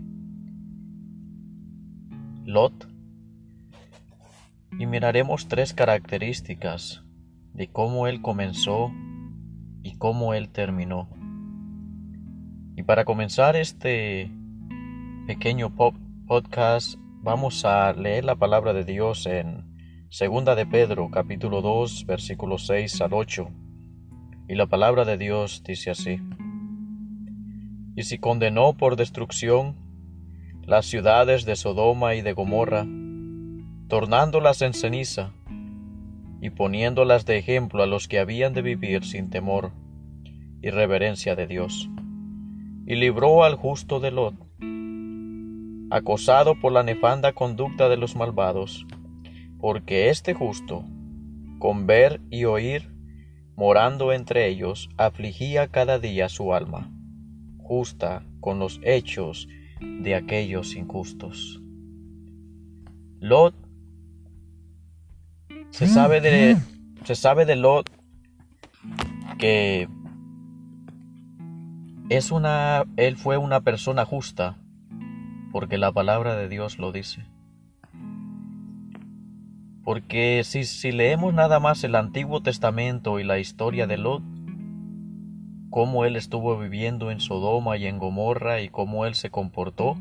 Lot 2.44 2.90
y 4.78 4.84
miraremos 4.84 5.48
tres 5.48 5.72
características 5.72 7.04
de 7.54 7.68
cómo 7.68 8.06
él 8.06 8.20
comenzó 8.20 8.92
y 9.82 9.96
cómo 9.96 10.34
él 10.34 10.50
terminó. 10.50 11.08
Y 12.76 12.82
para 12.82 13.06
comenzar 13.06 13.56
este 13.56 14.30
pequeño 15.26 15.74
podcast 16.26 16.98
vamos 17.22 17.64
a 17.64 17.94
leer 17.94 18.26
la 18.26 18.36
palabra 18.36 18.74
de 18.74 18.84
Dios 18.84 19.24
en 19.24 19.69
Segunda 20.12 20.56
de 20.56 20.66
Pedro, 20.66 21.08
capítulo 21.08 21.62
2, 21.62 22.04
versículos 22.04 22.66
6 22.66 23.00
al 23.00 23.14
8. 23.14 23.48
Y 24.48 24.56
la 24.56 24.66
palabra 24.66 25.04
de 25.04 25.16
Dios 25.16 25.62
dice 25.64 25.90
así. 25.90 26.20
Y 27.94 28.02
si 28.02 28.18
condenó 28.18 28.76
por 28.76 28.96
destrucción 28.96 29.76
las 30.66 30.86
ciudades 30.86 31.44
de 31.44 31.54
Sodoma 31.54 32.16
y 32.16 32.22
de 32.22 32.32
Gomorra, 32.32 32.88
tornándolas 33.86 34.62
en 34.62 34.74
ceniza, 34.74 35.30
y 36.40 36.50
poniéndolas 36.50 37.24
de 37.24 37.38
ejemplo 37.38 37.84
a 37.84 37.86
los 37.86 38.08
que 38.08 38.18
habían 38.18 38.52
de 38.52 38.62
vivir 38.62 39.04
sin 39.04 39.30
temor 39.30 39.70
y 40.60 40.70
reverencia 40.70 41.36
de 41.36 41.46
Dios, 41.46 41.88
y 42.84 42.96
libró 42.96 43.44
al 43.44 43.54
justo 43.54 44.00
de 44.00 44.10
Lot, 44.10 44.34
acosado 45.92 46.58
por 46.58 46.72
la 46.72 46.82
nefanda 46.82 47.32
conducta 47.32 47.88
de 47.88 47.96
los 47.96 48.16
malvados, 48.16 48.88
porque 49.60 50.08
este 50.08 50.34
justo, 50.34 50.84
con 51.58 51.86
ver 51.86 52.20
y 52.30 52.44
oír, 52.44 52.90
morando 53.56 54.12
entre 54.12 54.48
ellos, 54.48 54.88
afligía 54.96 55.68
cada 55.68 55.98
día 55.98 56.28
su 56.28 56.54
alma, 56.54 56.90
justa 57.58 58.24
con 58.40 58.58
los 58.58 58.80
hechos 58.82 59.48
de 59.80 60.14
aquellos 60.14 60.74
injustos. 60.74 61.60
Lot 63.20 63.54
se 65.70 65.86
sabe 65.86 66.20
de 66.20 66.56
se 67.04 67.14
sabe 67.14 67.44
de 67.44 67.56
Lot 67.56 67.90
que 69.38 69.88
es 72.08 72.30
una 72.30 72.84
él 72.96 73.16
fue 73.16 73.36
una 73.36 73.60
persona 73.60 74.04
justa 74.04 74.56
porque 75.52 75.78
la 75.78 75.92
palabra 75.92 76.36
de 76.36 76.48
Dios 76.48 76.78
lo 76.78 76.92
dice. 76.92 77.24
Porque 79.84 80.42
si, 80.44 80.92
leemos 80.92 81.32
nada 81.32 81.58
más 81.58 81.82
el 81.84 81.94
Antiguo 81.94 82.42
Testamento 82.42 83.18
y 83.18 83.24
la 83.24 83.38
historia 83.38 83.86
de 83.86 83.96
Lot, 83.96 84.22
cómo 85.70 86.04
él 86.04 86.16
estuvo 86.16 86.58
viviendo 86.58 87.10
en 87.10 87.20
Sodoma 87.20 87.76
y 87.76 87.86
en 87.86 87.98
Gomorra 87.98 88.60
y 88.60 88.68
cómo 88.68 89.06
él 89.06 89.14
se 89.14 89.30
comportó, 89.30 89.96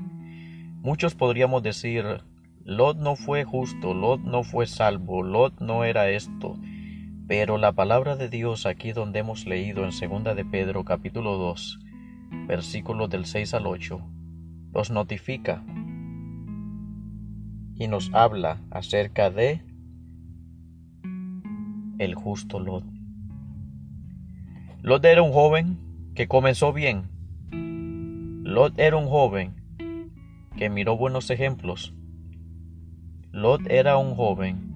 muchos 0.82 1.16
podríamos 1.16 1.64
decir, 1.64 2.24
Lot 2.66 2.98
no 2.98 3.16
fue 3.16 3.46
justo, 3.46 3.94
Lot 3.94 4.22
no 4.22 4.44
fue 4.44 4.68
salvo, 4.68 5.24
Lot 5.24 5.62
no 5.62 5.86
era 5.86 6.10
esto. 6.10 6.58
Pero 7.28 7.58
la 7.58 7.72
palabra 7.72 8.16
de 8.16 8.28
Dios 8.28 8.66
aquí 8.66 8.92
donde 8.92 9.20
hemos 9.20 9.46
leído 9.46 9.86
en 9.86 9.92
2 9.92 10.36
de 10.36 10.46
Pedro 10.46 10.84
capítulo 10.84 11.38
2, 11.38 11.80
versículos 12.48 13.10
del 13.10 13.26
6 13.26 13.54
al 13.54 13.68
8, 13.68 14.02
nos 14.74 14.92
notifica 14.92 15.64
y 17.76 17.88
nos 17.88 18.14
habla 18.14 18.62
acerca 18.72 19.30
de 19.30 19.69
el 22.00 22.16
justo 22.16 22.60
Lot. 22.60 22.84
Lot 24.82 25.06
era 25.06 25.22
un 25.22 25.32
joven 25.32 25.78
que 26.16 26.28
comenzó 26.28 26.74
bien. 26.74 27.04
Lot 28.44 28.80
era 28.80 28.98
un 28.98 29.08
joven 29.08 29.54
que 30.58 30.70
miró 30.70 30.98
buenos 30.98 31.30
ejemplos. 31.30 31.94
Lot 33.32 33.62
era 33.70 33.98
un 33.98 34.16
joven 34.16 34.74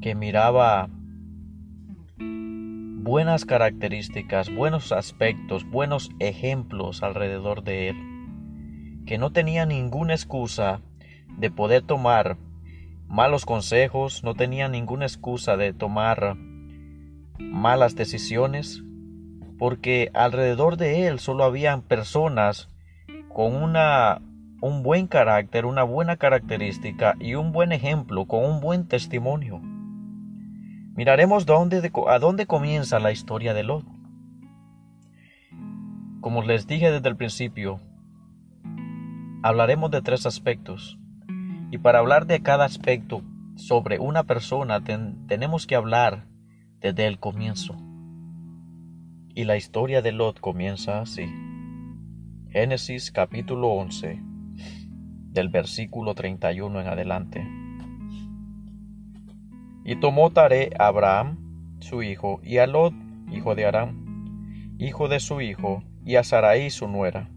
que 0.00 0.14
miraba 0.14 0.88
buenas 2.18 3.44
características, 3.44 4.54
buenos 4.54 4.92
aspectos, 4.92 5.68
buenos 5.68 6.10
ejemplos 6.20 7.02
alrededor 7.02 7.64
de 7.64 7.88
él, 7.88 7.96
que 9.06 9.18
no 9.18 9.32
tenía 9.32 9.66
ninguna 9.66 10.12
excusa 10.12 10.80
de 11.38 11.50
poder 11.50 11.82
tomar 11.82 12.36
malos 13.12 13.44
consejos, 13.44 14.24
no 14.24 14.34
tenía 14.34 14.68
ninguna 14.68 15.04
excusa 15.04 15.58
de 15.58 15.74
tomar 15.74 16.34
malas 17.38 17.94
decisiones, 17.94 18.82
porque 19.58 20.10
alrededor 20.14 20.78
de 20.78 21.06
él 21.06 21.18
solo 21.18 21.44
habían 21.44 21.82
personas 21.82 22.70
con 23.28 23.54
una 23.54 24.22
un 24.62 24.82
buen 24.82 25.08
carácter, 25.08 25.66
una 25.66 25.82
buena 25.82 26.16
característica 26.16 27.14
y 27.20 27.34
un 27.34 27.52
buen 27.52 27.72
ejemplo, 27.72 28.24
con 28.26 28.44
un 28.44 28.60
buen 28.60 28.86
testimonio. 28.88 29.60
Miraremos 30.94 31.44
dónde, 31.44 31.90
a 32.08 32.18
dónde 32.18 32.46
comienza 32.46 32.98
la 32.98 33.12
historia 33.12 33.52
de 33.52 33.64
Lot. 33.64 33.84
Como 36.22 36.42
les 36.44 36.66
dije 36.66 36.90
desde 36.90 37.08
el 37.10 37.16
principio, 37.16 37.78
hablaremos 39.42 39.90
de 39.90 40.00
tres 40.00 40.24
aspectos. 40.24 40.96
Y 41.72 41.78
para 41.78 42.00
hablar 42.00 42.26
de 42.26 42.42
cada 42.42 42.66
aspecto 42.66 43.22
sobre 43.56 43.98
una 43.98 44.24
persona 44.24 44.84
tenemos 44.84 45.66
que 45.66 45.74
hablar 45.74 46.26
desde 46.80 47.06
el 47.06 47.18
comienzo. 47.18 47.74
Y 49.34 49.44
la 49.44 49.56
historia 49.56 50.02
de 50.02 50.12
Lot 50.12 50.38
comienza 50.38 51.00
así. 51.00 51.24
Génesis 52.50 53.10
capítulo 53.10 53.68
11 53.68 54.20
del 55.30 55.48
versículo 55.48 56.14
31 56.14 56.78
en 56.78 56.86
adelante. 56.88 57.48
Y 59.86 59.96
tomó 59.96 60.28
Tare 60.28 60.72
a 60.78 60.88
Abraham, 60.88 61.78
su 61.80 62.02
hijo, 62.02 62.38
y 62.44 62.58
a 62.58 62.66
Lot, 62.66 62.92
hijo 63.30 63.54
de 63.54 63.64
Aram, 63.64 64.76
hijo 64.78 65.08
de 65.08 65.20
su 65.20 65.40
hijo, 65.40 65.82
y 66.04 66.16
a 66.16 66.22
Sarai, 66.22 66.68
su 66.68 66.86
nuera, 66.86 67.30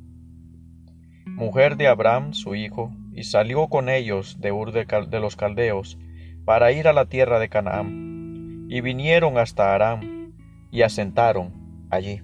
mujer 1.25 1.77
de 1.77 1.87
Abraham, 1.87 2.33
su 2.33 2.53
hijo, 2.53 2.91
y 3.15 3.23
salió 3.23 3.67
con 3.67 3.89
ellos 3.89 4.41
de 4.41 4.51
Ur 4.51 4.71
de, 4.73 5.19
los 5.19 5.35
Caldeos, 5.35 5.97
para 6.43 6.71
ir 6.71 6.87
a 6.87 6.93
la 6.93 7.05
tierra 7.05 7.39
de 7.39 7.49
Canaán, 7.49 8.67
y 8.69 8.81
vinieron 8.81 9.37
hasta 9.37 9.73
Aram, 9.73 10.33
y 10.69 10.81
asentaron 10.81 11.87
allí. 11.89 12.21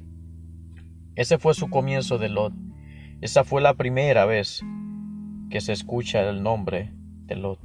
Ese 1.16 1.38
fue 1.38 1.54
su 1.54 1.70
comienzo 1.70 2.18
de 2.18 2.30
Lot. 2.30 2.54
Esa 3.22 3.44
fue 3.44 3.62
la 3.62 3.76
primera 3.76 4.26
vez 4.26 4.62
que 5.50 5.62
se 5.62 5.72
escucha 5.72 6.28
el 6.30 6.44
nombre 6.44 6.92
de 7.26 7.36
Lot. 7.36 7.60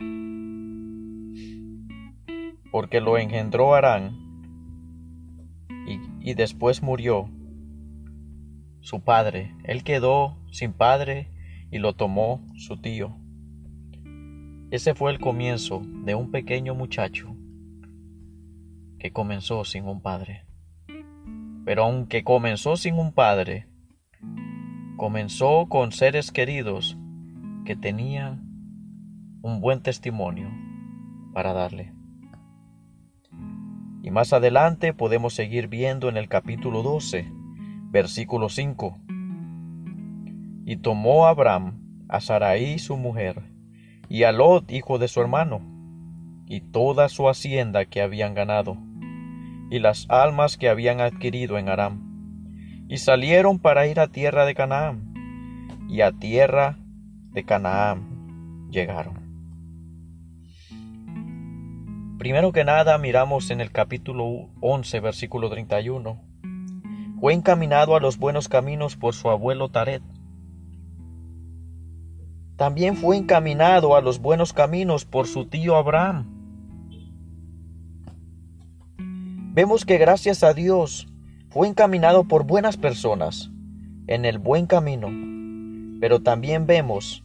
Porque 2.70 3.00
lo 3.00 3.18
engendró 3.18 3.74
Arán 3.74 4.16
y, 5.86 6.30
y 6.30 6.34
después 6.34 6.82
murió 6.82 7.28
su 8.80 9.02
padre. 9.02 9.54
Él 9.64 9.82
quedó 9.82 10.36
sin 10.50 10.72
padre 10.72 11.30
y 11.70 11.78
lo 11.78 11.94
tomó 11.94 12.46
su 12.56 12.76
tío. 12.80 13.16
Ese 14.70 14.94
fue 14.94 15.12
el 15.12 15.20
comienzo 15.20 15.82
de 16.04 16.14
un 16.14 16.30
pequeño 16.30 16.74
muchacho 16.74 17.36
que 18.98 19.12
comenzó 19.12 19.64
sin 19.64 19.86
un 19.86 20.00
padre. 20.00 20.44
Pero 21.64 21.84
aunque 21.84 22.24
comenzó 22.24 22.76
sin 22.76 22.98
un 22.98 23.12
padre, 23.12 23.68
comenzó 24.96 25.66
con 25.68 25.92
seres 25.92 26.32
queridos 26.32 26.96
que 27.64 27.76
tenía 27.76 28.40
un 29.42 29.60
buen 29.60 29.82
testimonio 29.82 30.50
para 31.32 31.52
darle. 31.52 31.92
Y 34.02 34.10
más 34.10 34.32
adelante 34.32 34.94
podemos 34.94 35.34
seguir 35.34 35.68
viendo 35.68 36.08
en 36.08 36.16
el 36.16 36.28
capítulo 36.28 36.82
12, 36.82 37.30
versículo 37.90 38.48
5. 38.48 39.05
Y 40.66 40.78
tomó 40.78 41.28
Abraham 41.28 42.04
a 42.08 42.20
Sarai 42.20 42.78
su 42.80 42.96
mujer, 42.96 43.40
y 44.08 44.24
a 44.24 44.32
Lot 44.32 44.70
hijo 44.72 44.98
de 44.98 45.06
su 45.06 45.20
hermano, 45.20 45.62
y 46.44 46.60
toda 46.60 47.08
su 47.08 47.28
hacienda 47.28 47.84
que 47.84 48.02
habían 48.02 48.34
ganado, 48.34 48.76
y 49.70 49.78
las 49.78 50.06
almas 50.10 50.56
que 50.56 50.68
habían 50.68 51.00
adquirido 51.00 51.56
en 51.56 51.68
Aram, 51.68 52.84
y 52.88 52.98
salieron 52.98 53.60
para 53.60 53.86
ir 53.86 54.00
a 54.00 54.08
tierra 54.08 54.44
de 54.44 54.54
Canaán, 54.54 55.14
y 55.88 56.00
a 56.00 56.10
tierra 56.10 56.78
de 57.30 57.44
Canaán 57.44 58.68
llegaron. 58.72 59.24
Primero 62.18 62.50
que 62.50 62.64
nada 62.64 62.98
miramos 62.98 63.52
en 63.52 63.60
el 63.60 63.70
capítulo 63.70 64.48
11, 64.60 64.98
versículo 64.98 65.48
31. 65.48 66.20
Fue 67.20 67.34
encaminado 67.34 67.94
a 67.94 68.00
los 68.00 68.18
buenos 68.18 68.48
caminos 68.48 68.96
por 68.96 69.14
su 69.14 69.30
abuelo 69.30 69.68
Taret. 69.68 70.02
También 72.56 72.96
fue 72.96 73.18
encaminado 73.18 73.96
a 73.96 74.00
los 74.00 74.18
buenos 74.20 74.52
caminos 74.52 75.04
por 75.04 75.26
su 75.26 75.46
tío 75.46 75.76
Abraham. 75.76 76.26
Vemos 79.52 79.84
que 79.84 79.98
gracias 79.98 80.42
a 80.42 80.54
Dios 80.54 81.06
fue 81.50 81.68
encaminado 81.68 82.24
por 82.24 82.44
buenas 82.44 82.76
personas 82.76 83.50
en 84.06 84.24
el 84.24 84.38
buen 84.38 84.66
camino, 84.66 85.08
pero 86.00 86.20
también 86.20 86.66
vemos 86.66 87.24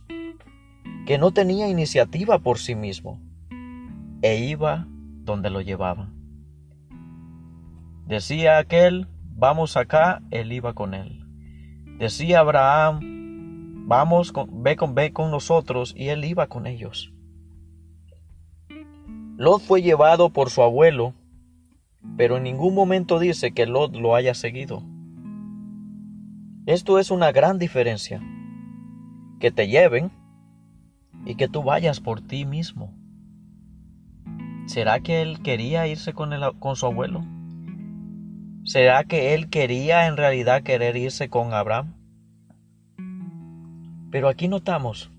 que 1.05 1.17
no 1.17 1.31
tenía 1.31 1.67
iniciativa 1.67 2.39
por 2.39 2.57
sí 2.57 2.75
mismo 2.75 3.19
e 4.21 4.37
iba 4.37 4.87
donde 5.23 5.49
lo 5.49 5.61
llevaba. 5.61 6.09
Decía 8.05 8.57
aquel, 8.57 9.07
vamos 9.35 9.77
acá, 9.77 10.21
él 10.31 10.51
iba 10.51 10.73
con 10.73 10.93
él. 10.93 11.25
Decía 11.97 12.39
Abraham, 12.39 13.20
vamos, 13.91 14.31
con, 14.31 14.63
ve, 14.63 14.77
con, 14.77 14.95
ve 14.95 15.11
con 15.11 15.31
nosotros, 15.31 15.93
y 15.97 16.07
él 16.07 16.23
iba 16.23 16.47
con 16.47 16.65
ellos. 16.65 17.11
Lot 19.35 19.61
fue 19.61 19.81
llevado 19.81 20.29
por 20.29 20.49
su 20.49 20.61
abuelo, 20.61 21.13
pero 22.15 22.37
en 22.37 22.43
ningún 22.43 22.73
momento 22.73 23.19
dice 23.19 23.51
que 23.51 23.65
Lot 23.65 23.93
lo 23.93 24.15
haya 24.15 24.33
seguido. 24.33 24.81
Esto 26.65 26.99
es 26.99 27.11
una 27.11 27.33
gran 27.33 27.59
diferencia. 27.59 28.21
Que 29.41 29.51
te 29.51 29.67
lleven, 29.67 30.09
y 31.25 31.35
que 31.35 31.49
tú 31.49 31.61
vayas 31.61 31.99
por 31.99 32.21
ti 32.21 32.45
mismo. 32.45 32.93
¿Será 34.67 35.01
que 35.01 35.21
él 35.21 35.41
quería 35.41 35.85
irse 35.87 36.13
con, 36.13 36.31
con 36.59 36.77
su 36.77 36.85
abuelo? 36.85 37.25
¿Será 38.63 39.03
que 39.03 39.33
él 39.33 39.49
quería 39.49 40.07
en 40.07 40.15
realidad 40.15 40.63
querer 40.63 40.95
irse 40.95 41.27
con 41.27 41.53
Abraham? 41.53 42.00
Pero 44.11 44.27
aquí 44.27 44.47
notamos 44.47 45.09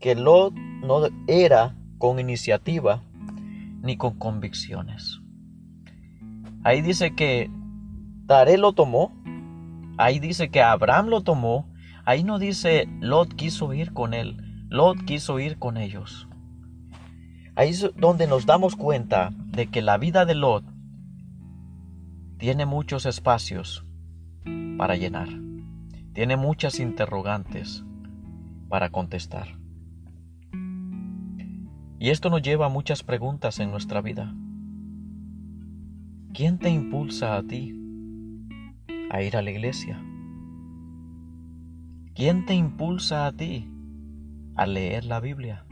que 0.00 0.14
Lot 0.14 0.54
no 0.54 1.02
era 1.26 1.76
con 1.98 2.18
iniciativa 2.18 3.02
ni 3.82 3.96
con 3.96 4.18
convicciones. 4.18 5.20
Ahí 6.62 6.80
dice 6.80 7.14
que 7.14 7.50
Tare 8.26 8.56
lo 8.56 8.72
tomó, 8.72 9.12
ahí 9.98 10.18
dice 10.18 10.48
que 10.48 10.62
Abraham 10.62 11.08
lo 11.08 11.20
tomó, 11.20 11.68
ahí 12.06 12.24
no 12.24 12.38
dice 12.38 12.88
Lot 13.00 13.34
quiso 13.34 13.74
ir 13.74 13.92
con 13.92 14.14
él, 14.14 14.38
Lot 14.70 15.04
quiso 15.04 15.38
ir 15.38 15.58
con 15.58 15.76
ellos. 15.76 16.26
Ahí 17.54 17.70
es 17.70 17.90
donde 17.96 18.26
nos 18.26 18.46
damos 18.46 18.76
cuenta 18.76 19.30
de 19.46 19.66
que 19.66 19.82
la 19.82 19.98
vida 19.98 20.24
de 20.24 20.34
Lot 20.34 20.64
tiene 22.38 22.64
muchos 22.64 23.04
espacios 23.04 23.84
para 24.78 24.96
llenar, 24.96 25.28
tiene 26.14 26.36
muchas 26.36 26.78
interrogantes 26.78 27.84
para 28.68 28.90
contestar. 28.90 29.58
Y 31.98 32.10
esto 32.10 32.30
nos 32.30 32.40
lleva 32.40 32.66
a 32.66 32.68
muchas 32.70 33.02
preguntas 33.02 33.58
en 33.58 33.72
nuestra 33.72 34.00
vida. 34.00 34.32
¿Quién 36.32 36.58
te 36.58 36.70
impulsa 36.70 37.36
a 37.36 37.42
ti 37.42 37.74
a 39.10 39.22
ir 39.22 39.36
a 39.36 39.42
la 39.42 39.50
iglesia? 39.50 40.00
¿Quién 42.14 42.46
te 42.46 42.54
impulsa 42.54 43.26
a 43.26 43.32
ti 43.32 43.68
a 44.54 44.66
leer 44.66 45.04
la 45.04 45.18
Biblia? 45.18 45.66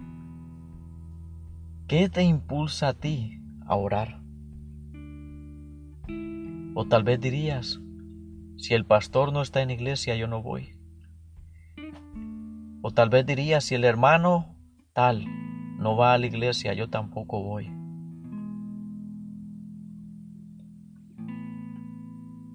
¿Qué 1.87 2.09
te 2.09 2.25
impulsa 2.25 2.89
a 2.89 2.95
ti 2.95 3.41
a 3.65 3.77
orar? 3.77 4.21
O 6.75 6.85
tal 6.87 7.05
vez 7.05 7.21
dirías, 7.21 7.81
si 8.63 8.75
el 8.75 8.87
pastor 8.87 9.33
no 9.33 9.43
está 9.43 9.61
en 9.61 9.73
iglesia, 9.73 10.15
yo 10.15 10.29
no 10.29 10.41
voy. 10.41 10.79
O 12.81 12.93
tal 12.93 13.09
vez 13.09 13.27
dirías, 13.27 13.65
si 13.65 13.75
el 13.75 13.83
hermano 13.83 14.55
tal 14.93 15.27
no 15.79 15.97
va 15.97 16.15
a 16.15 16.19
la 16.19 16.27
iglesia, 16.27 16.73
yo 16.73 16.89
tampoco 16.89 17.43
voy. 17.43 17.65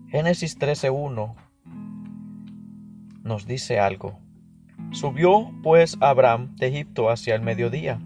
Génesis 0.08 0.58
13.1 0.58 1.36
nos 3.24 3.46
dice 3.46 3.82
algo. 3.82 4.18
Subió 4.92 5.52
pues 5.62 5.98
Abraham 6.00 6.56
de 6.56 6.68
Egipto 6.68 7.10
hacia 7.10 7.36
el 7.36 7.42
mediodía, 7.42 8.00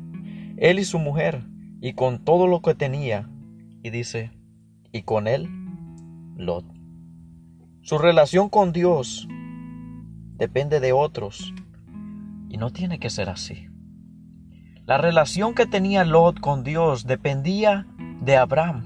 él 0.57 0.79
y 0.79 0.85
su 0.85 0.97
mujer, 0.97 1.43
y 1.79 1.93
con 1.93 2.25
todo 2.25 2.47
lo 2.47 2.63
que 2.63 2.73
tenía, 2.73 3.29
y 3.83 3.91
dice, 3.91 4.31
y 4.91 5.03
con 5.03 5.27
él, 5.27 5.47
Lot. 6.35 6.80
Su 7.83 7.97
relación 7.97 8.49
con 8.49 8.73
Dios 8.73 9.27
depende 10.37 10.79
de 10.79 10.93
otros, 10.93 11.51
y 12.47 12.57
no 12.57 12.69
tiene 12.69 12.99
que 12.99 13.09
ser 13.09 13.27
así. 13.27 13.69
La 14.85 14.99
relación 14.99 15.55
que 15.55 15.65
tenía 15.65 16.05
Lot 16.05 16.39
con 16.39 16.63
Dios 16.63 17.07
dependía 17.07 17.87
de 18.21 18.37
Abraham. 18.37 18.83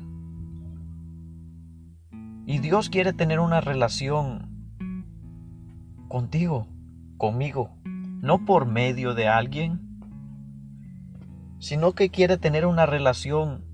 Y 2.46 2.60
Dios 2.60 2.89
quiere 2.89 3.12
tener 3.12 3.41
una 3.41 3.60
relación 3.60 4.50
contigo, 6.08 6.70
conmigo, 7.18 7.76
no 7.84 8.46
por 8.46 8.66
medio 8.66 9.14
de 9.14 9.28
alguien, 9.28 10.00
sino 11.60 11.91
que 11.91 12.10
quiere 12.10 12.38
tener 12.38 12.66
una 12.66 12.86
relación 12.86 13.66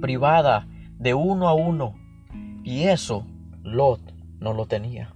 privada 0.00 0.66
de 0.98 1.12
uno 1.12 1.48
a 1.48 1.54
uno. 1.54 1.94
Y 2.64 2.84
eso 2.84 3.26
Lot 3.62 4.00
no 4.40 4.52
lo 4.52 4.66
tenía. 4.66 5.14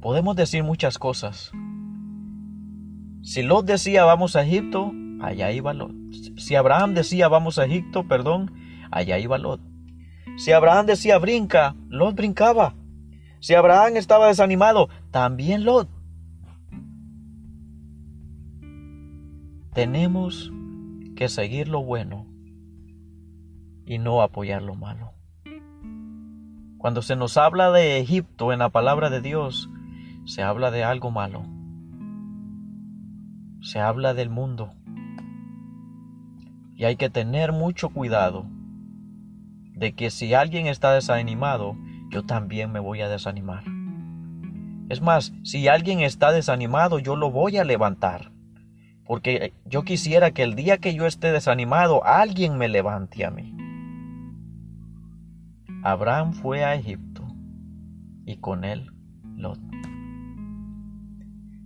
Podemos 0.00 0.36
decir 0.36 0.64
muchas 0.64 0.98
cosas. 0.98 1.52
Si 3.22 3.42
Lot 3.42 3.64
decía 3.64 4.04
vamos 4.04 4.36
a 4.36 4.42
Egipto, 4.42 4.92
allá 5.22 5.50
iba 5.52 5.72
Lot. 5.72 5.92
Si 6.36 6.56
Abraham 6.56 6.94
decía 6.94 7.28
vamos 7.28 7.58
a 7.58 7.64
Egipto, 7.64 8.06
perdón, 8.06 8.52
allá 8.90 9.18
iba 9.18 9.38
Lot. 9.38 9.60
Si 10.36 10.52
Abraham 10.52 10.86
decía 10.86 11.18
brinca, 11.18 11.74
Lot 11.88 12.16
brincaba. 12.16 12.74
Si 13.40 13.54
Abraham 13.54 13.96
estaba 13.96 14.28
desanimado, 14.28 14.88
también 15.10 15.64
Lot. 15.64 15.88
Tenemos 19.72 20.52
que 21.16 21.28
seguir 21.28 21.68
lo 21.68 21.82
bueno 21.82 22.26
y 23.86 23.98
no 23.98 24.22
apoyar 24.22 24.62
lo 24.62 24.74
malo. 24.74 25.13
Cuando 26.84 27.00
se 27.00 27.16
nos 27.16 27.38
habla 27.38 27.72
de 27.72 27.98
Egipto 27.98 28.52
en 28.52 28.58
la 28.58 28.68
palabra 28.68 29.08
de 29.08 29.22
Dios, 29.22 29.70
se 30.26 30.42
habla 30.42 30.70
de 30.70 30.84
algo 30.84 31.10
malo. 31.10 31.46
Se 33.62 33.80
habla 33.80 34.12
del 34.12 34.28
mundo. 34.28 34.74
Y 36.76 36.84
hay 36.84 36.96
que 36.96 37.08
tener 37.08 37.52
mucho 37.52 37.88
cuidado 37.88 38.44
de 39.72 39.94
que 39.94 40.10
si 40.10 40.34
alguien 40.34 40.66
está 40.66 40.92
desanimado, 40.92 41.74
yo 42.10 42.22
también 42.22 42.70
me 42.70 42.80
voy 42.80 43.00
a 43.00 43.08
desanimar. 43.08 43.64
Es 44.90 45.00
más, 45.00 45.32
si 45.42 45.68
alguien 45.68 46.00
está 46.00 46.32
desanimado, 46.32 46.98
yo 46.98 47.16
lo 47.16 47.30
voy 47.30 47.56
a 47.56 47.64
levantar. 47.64 48.30
Porque 49.06 49.54
yo 49.64 49.84
quisiera 49.84 50.32
que 50.32 50.42
el 50.42 50.54
día 50.54 50.76
que 50.76 50.94
yo 50.94 51.06
esté 51.06 51.32
desanimado, 51.32 52.04
alguien 52.04 52.58
me 52.58 52.68
levante 52.68 53.24
a 53.24 53.30
mí. 53.30 53.53
Abraham 55.86 56.32
fue 56.32 56.64
a 56.64 56.74
Egipto 56.74 57.26
y 58.24 58.38
con 58.38 58.64
él 58.64 58.90
Lot. 59.36 59.60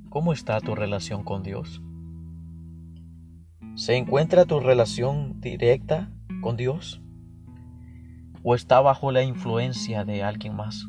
¿Cómo 0.09 0.33
está 0.33 0.61
tu 0.61 0.75
relación 0.75 1.23
con 1.23 1.45
Dios? 1.45 1.81
¿Se 3.77 3.95
encuentra 3.95 4.45
tu 4.45 4.59
relación 4.59 5.41
directa 5.41 6.11
con 6.41 6.57
Dios? 6.57 7.01
¿O 8.43 8.57
está 8.57 8.81
bajo 8.81 9.13
la 9.13 9.23
influencia 9.23 10.05
de 10.05 10.25
alguien 10.25 10.57
más? 10.57 10.89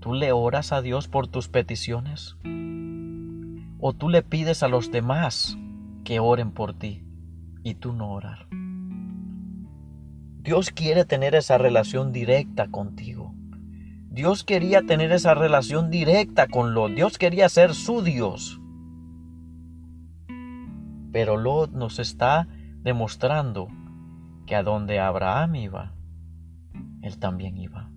¿Tú 0.00 0.14
le 0.14 0.32
oras 0.32 0.72
a 0.72 0.80
Dios 0.80 1.08
por 1.08 1.28
tus 1.28 1.48
peticiones? 1.48 2.38
¿O 3.80 3.92
tú 3.92 4.08
le 4.08 4.22
pides 4.22 4.62
a 4.62 4.68
los 4.68 4.90
demás 4.90 5.58
que 6.04 6.20
oren 6.20 6.52
por 6.52 6.72
ti 6.72 7.04
y 7.64 7.74
tú 7.74 7.92
no 7.92 8.12
orar? 8.12 8.48
Dios 10.42 10.70
quiere 10.70 11.04
tener 11.04 11.34
esa 11.34 11.58
relación 11.58 12.12
directa 12.12 12.68
contigo. 12.70 13.34
Dios 14.08 14.42
quería 14.42 14.80
tener 14.82 15.12
esa 15.12 15.34
relación 15.34 15.90
directa 15.90 16.46
con 16.46 16.72
Lot. 16.72 16.92
Dios 16.94 17.18
quería 17.18 17.48
ser 17.50 17.74
su 17.74 18.00
Dios. 18.00 18.58
Pero 21.12 21.36
Lot 21.36 21.72
nos 21.72 21.98
está 21.98 22.48
demostrando 22.82 23.68
que 24.46 24.56
a 24.56 24.62
donde 24.62 24.98
Abraham 24.98 25.56
iba, 25.56 25.92
él 27.02 27.18
también 27.18 27.58
iba. 27.58 27.90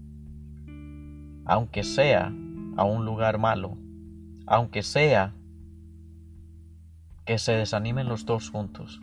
Aunque 1.46 1.84
sea 1.84 2.34
a 2.76 2.84
un 2.84 3.06
lugar 3.06 3.38
malo, 3.38 3.78
aunque 4.48 4.84
sea 4.84 5.34
que 7.26 7.38
se 7.38 7.54
desanimen 7.54 8.10
los 8.10 8.26
dos 8.26 8.50
juntos, 8.50 9.00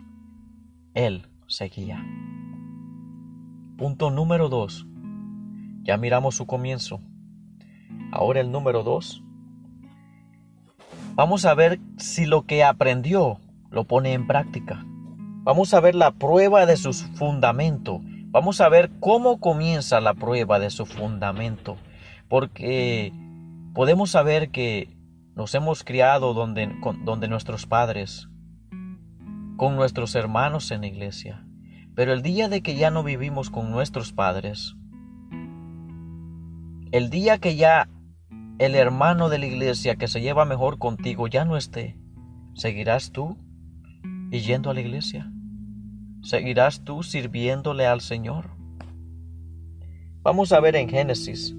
él 0.93 1.25
seguía. 1.47 2.05
Punto 3.81 4.11
número 4.11 4.47
2. 4.47 4.85
Ya 5.81 5.97
miramos 5.97 6.35
su 6.35 6.45
comienzo. 6.45 7.01
Ahora 8.11 8.39
el 8.39 8.51
número 8.51 8.83
2. 8.83 9.23
Vamos 11.15 11.45
a 11.45 11.55
ver 11.55 11.79
si 11.97 12.27
lo 12.27 12.43
que 12.43 12.63
aprendió 12.63 13.39
lo 13.71 13.85
pone 13.85 14.13
en 14.13 14.27
práctica. 14.27 14.85
Vamos 14.85 15.73
a 15.73 15.79
ver 15.79 15.95
la 15.95 16.11
prueba 16.11 16.67
de 16.67 16.77
su 16.77 16.93
fundamento. 16.93 18.01
Vamos 18.27 18.61
a 18.61 18.69
ver 18.69 18.91
cómo 18.99 19.39
comienza 19.39 19.99
la 19.99 20.13
prueba 20.13 20.59
de 20.59 20.69
su 20.69 20.85
fundamento. 20.85 21.75
Porque 22.29 23.11
podemos 23.73 24.11
saber 24.11 24.51
que 24.51 24.95
nos 25.33 25.55
hemos 25.55 25.83
criado 25.83 26.35
donde, 26.35 26.71
donde 27.03 27.27
nuestros 27.27 27.65
padres, 27.65 28.29
con 29.57 29.75
nuestros 29.75 30.13
hermanos 30.13 30.69
en 30.69 30.81
la 30.81 30.87
iglesia, 30.87 31.47
pero 31.95 32.13
el 32.13 32.21
día 32.21 32.49
de 32.49 32.61
que 32.61 32.75
ya 32.75 32.91
no 32.91 33.03
vivimos 33.03 33.49
con 33.49 33.71
nuestros 33.71 34.13
padres, 34.13 34.75
el 36.91 37.09
día 37.09 37.37
que 37.37 37.55
ya 37.55 37.89
el 38.59 38.75
hermano 38.75 39.29
de 39.29 39.39
la 39.39 39.45
iglesia 39.45 39.95
que 39.95 40.07
se 40.07 40.21
lleva 40.21 40.45
mejor 40.45 40.77
contigo 40.77 41.27
ya 41.27 41.45
no 41.45 41.57
esté, 41.57 41.97
¿seguirás 42.53 43.11
tú 43.11 43.37
y 44.31 44.39
yendo 44.39 44.69
a 44.69 44.73
la 44.73 44.81
iglesia? 44.81 45.31
¿Seguirás 46.21 46.83
tú 46.83 47.01
sirviéndole 47.03 47.87
al 47.87 48.01
Señor? 48.01 48.51
Vamos 50.21 50.51
a 50.51 50.59
ver 50.59 50.75
en 50.75 50.87
Génesis, 50.87 51.55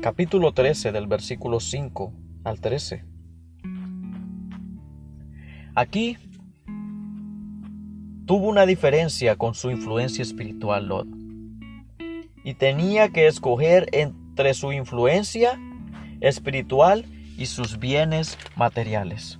capítulo 0.00 0.52
13, 0.52 0.92
del 0.92 1.08
versículo 1.08 1.58
5 1.58 2.12
al 2.44 2.60
13. 2.60 3.04
Aquí 5.74 6.16
tuvo 8.26 8.48
una 8.48 8.66
diferencia 8.66 9.36
con 9.36 9.54
su 9.54 9.70
influencia 9.70 10.22
espiritual 10.22 10.88
Lot. 10.88 11.06
Y 12.42 12.54
tenía 12.54 13.08
que 13.08 13.28
escoger 13.28 13.88
entre 13.92 14.52
su 14.54 14.72
influencia 14.72 15.58
espiritual 16.20 17.04
y 17.38 17.46
sus 17.46 17.78
bienes 17.78 18.36
materiales. 18.56 19.38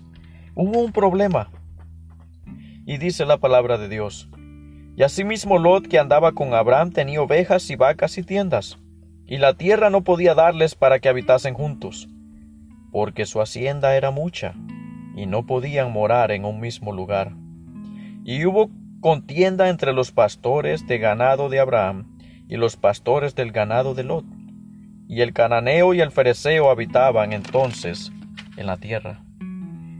Hubo 0.55 0.79
un 0.79 0.93
problema. 0.93 1.51
Y 2.87 2.99
dice 2.99 3.27
la 3.27 3.39
palabra 3.39 3.77
de 3.77 3.89
Dios. 3.89 4.29
Y 4.97 5.03
asimismo 5.03 5.59
Lot 5.59 5.89
que 5.89 5.99
andaba 5.99 6.33
con 6.33 6.55
Abraham 6.55 6.93
tenía 6.93 7.21
ovejas 7.21 7.69
y 7.71 7.77
vacas 7.77 8.17
y 8.19 8.23
tiendas, 8.23 8.79
y 9.27 9.39
la 9.39 9.55
tierra 9.55 9.91
no 9.91 10.03
podía 10.03 10.35
darles 10.35 10.77
para 10.77 11.01
que 11.01 11.09
habitasen 11.09 11.55
juntos, 11.55 12.09
porque 12.93 13.27
su 13.27 13.41
hacienda 13.41 13.97
era 13.97 14.11
mucha, 14.11 14.55
y 15.17 15.27
no 15.27 15.45
podían 15.45 15.93
morar 15.93 16.31
en 16.31 16.45
un 16.45 16.61
mismo 16.61 16.93
lugar. 16.93 17.33
Y 18.29 18.45
hubo 18.45 18.73
contienda 19.01 19.69
entre 19.69 19.93
los 19.93 20.11
pastores 20.11 20.85
de 20.89 20.99
ganado 20.99 21.49
de 21.49 21.61
Abraham 21.61 22.19
y 22.49 22.57
los 22.57 22.77
pastores 22.77 23.37
del 23.37 23.53
ganado 23.53 23.95
de 23.95 24.03
Lot. 24.03 24.25
Y 25.07 25.21
el 25.21 25.33
cananeo 25.33 25.95
y 25.95 26.01
el 26.01 26.11
fereceo 26.11 26.69
habitaban 26.69 27.33
entonces 27.33 28.11
en 28.57 28.67
la 28.67 28.79
tierra. 28.79 29.23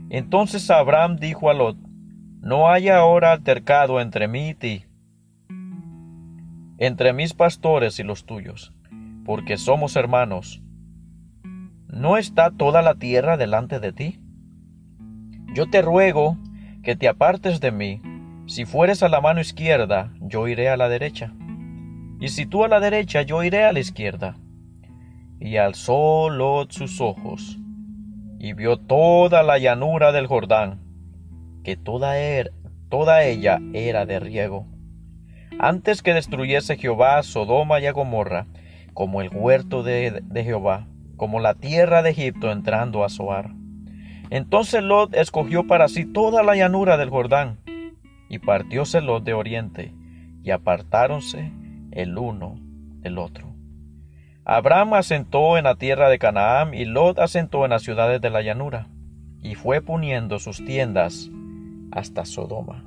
Entonces 0.09 0.69
Abraham 0.69 1.15
dijo 1.15 1.49
a 1.49 1.53
Lot, 1.53 1.77
No 2.41 2.69
haya 2.69 2.97
ahora 2.97 3.31
altercado 3.31 4.01
entre 4.01 4.27
mí 4.27 4.49
y 4.49 4.55
ti, 4.55 4.83
entre 6.79 7.13
mis 7.13 7.33
pastores 7.33 7.97
y 7.97 8.03
los 8.03 8.25
tuyos, 8.25 8.73
porque 9.23 9.55
somos 9.55 9.95
hermanos. 9.95 10.61
¿No 11.87 12.17
está 12.17 12.51
toda 12.51 12.81
la 12.81 12.95
tierra 12.95 13.37
delante 13.37 13.79
de 13.79 13.93
ti? 13.93 14.19
Yo 15.53 15.69
te 15.69 15.81
ruego 15.81 16.37
que 16.83 16.97
te 16.97 17.07
apartes 17.07 17.61
de 17.61 17.71
mí, 17.71 18.01
si 18.47 18.65
fueres 18.65 19.03
a 19.03 19.09
la 19.09 19.21
mano 19.21 19.41
izquierda, 19.41 20.13
yo 20.21 20.47
iré 20.47 20.69
a 20.69 20.77
la 20.77 20.89
derecha. 20.89 21.33
Y 22.19 22.29
si 22.29 22.45
tú 22.45 22.63
a 22.63 22.67
la 22.67 22.79
derecha, 22.79 23.21
yo 23.21 23.43
iré 23.43 23.65
a 23.65 23.73
la 23.73 23.79
izquierda. 23.79 24.37
Y 25.39 25.57
alzó 25.57 26.29
Lot 26.29 26.71
sus 26.71 26.99
ojos, 26.99 27.59
y 28.39 28.53
vio 28.53 28.77
toda 28.77 29.43
la 29.43 29.59
llanura 29.59 30.11
del 30.11 30.27
Jordán, 30.27 30.79
que 31.63 31.75
toda, 31.75 32.17
er, 32.17 32.53
ella 33.23 33.59
era 33.73 34.05
de 34.05 34.19
riego. 34.19 34.65
Antes 35.59 36.01
que 36.01 36.13
destruyese 36.13 36.77
Jehová 36.77 37.21
Sodoma 37.23 37.79
y 37.79 37.85
a 37.85 37.91
Gomorra, 37.91 38.47
como 38.93 39.21
el 39.21 39.29
huerto 39.29 39.83
de, 39.83 40.23
Jehová, 40.33 40.87
como 41.17 41.39
la 41.39 41.53
tierra 41.53 42.01
de 42.01 42.11
Egipto 42.11 42.51
entrando 42.51 43.03
a 43.03 43.09
Zoar. 43.09 43.51
Entonces 44.29 44.81
Lot 44.81 45.13
escogió 45.15 45.67
para 45.67 45.87
sí 45.87 46.05
toda 46.05 46.41
la 46.43 46.55
llanura 46.55 46.97
del 46.97 47.09
Jordán, 47.09 47.59
y 48.29 48.39
partióse 48.39 49.01
Lot 49.01 49.23
de 49.23 49.33
oriente, 49.33 49.93
y 50.43 50.51
apartáronse 50.51 51.51
el 51.91 52.17
uno 52.17 52.59
del 53.01 53.17
otro. 53.17 53.53
Abraham 54.45 54.93
asentó 54.93 55.57
en 55.57 55.65
la 55.65 55.75
tierra 55.75 56.09
de 56.09 56.19
Canaán, 56.19 56.73
y 56.73 56.85
Lot 56.85 57.19
asentó 57.19 57.65
en 57.65 57.71
las 57.71 57.83
ciudades 57.83 58.21
de 58.21 58.29
la 58.29 58.41
llanura, 58.41 58.87
y 59.41 59.55
fue 59.55 59.81
poniendo 59.81 60.39
sus 60.39 60.63
tiendas 60.63 61.29
hasta 61.91 62.25
Sodoma. 62.25 62.85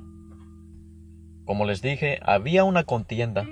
Como 1.45 1.65
les 1.65 1.81
dije, 1.81 2.19
había 2.23 2.63
una 2.63 2.83
contienda, 2.83 3.45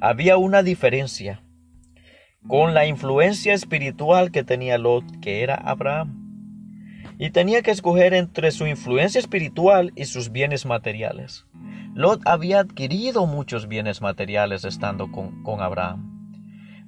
había 0.00 0.36
una 0.38 0.62
diferencia 0.62 1.42
con 2.46 2.72
la 2.72 2.86
influencia 2.86 3.52
espiritual 3.52 4.30
que 4.30 4.44
tenía 4.44 4.78
Lot, 4.78 5.04
que 5.20 5.42
era 5.42 5.54
Abraham. 5.54 6.19
Y 7.22 7.32
tenía 7.32 7.60
que 7.60 7.70
escoger 7.70 8.14
entre 8.14 8.50
su 8.50 8.66
influencia 8.66 9.18
espiritual 9.18 9.92
y 9.94 10.06
sus 10.06 10.32
bienes 10.32 10.64
materiales. 10.64 11.44
Lot 11.94 12.22
había 12.26 12.60
adquirido 12.60 13.26
muchos 13.26 13.68
bienes 13.68 14.00
materiales 14.00 14.64
estando 14.64 15.12
con, 15.12 15.42
con 15.42 15.60
Abraham. 15.60 16.40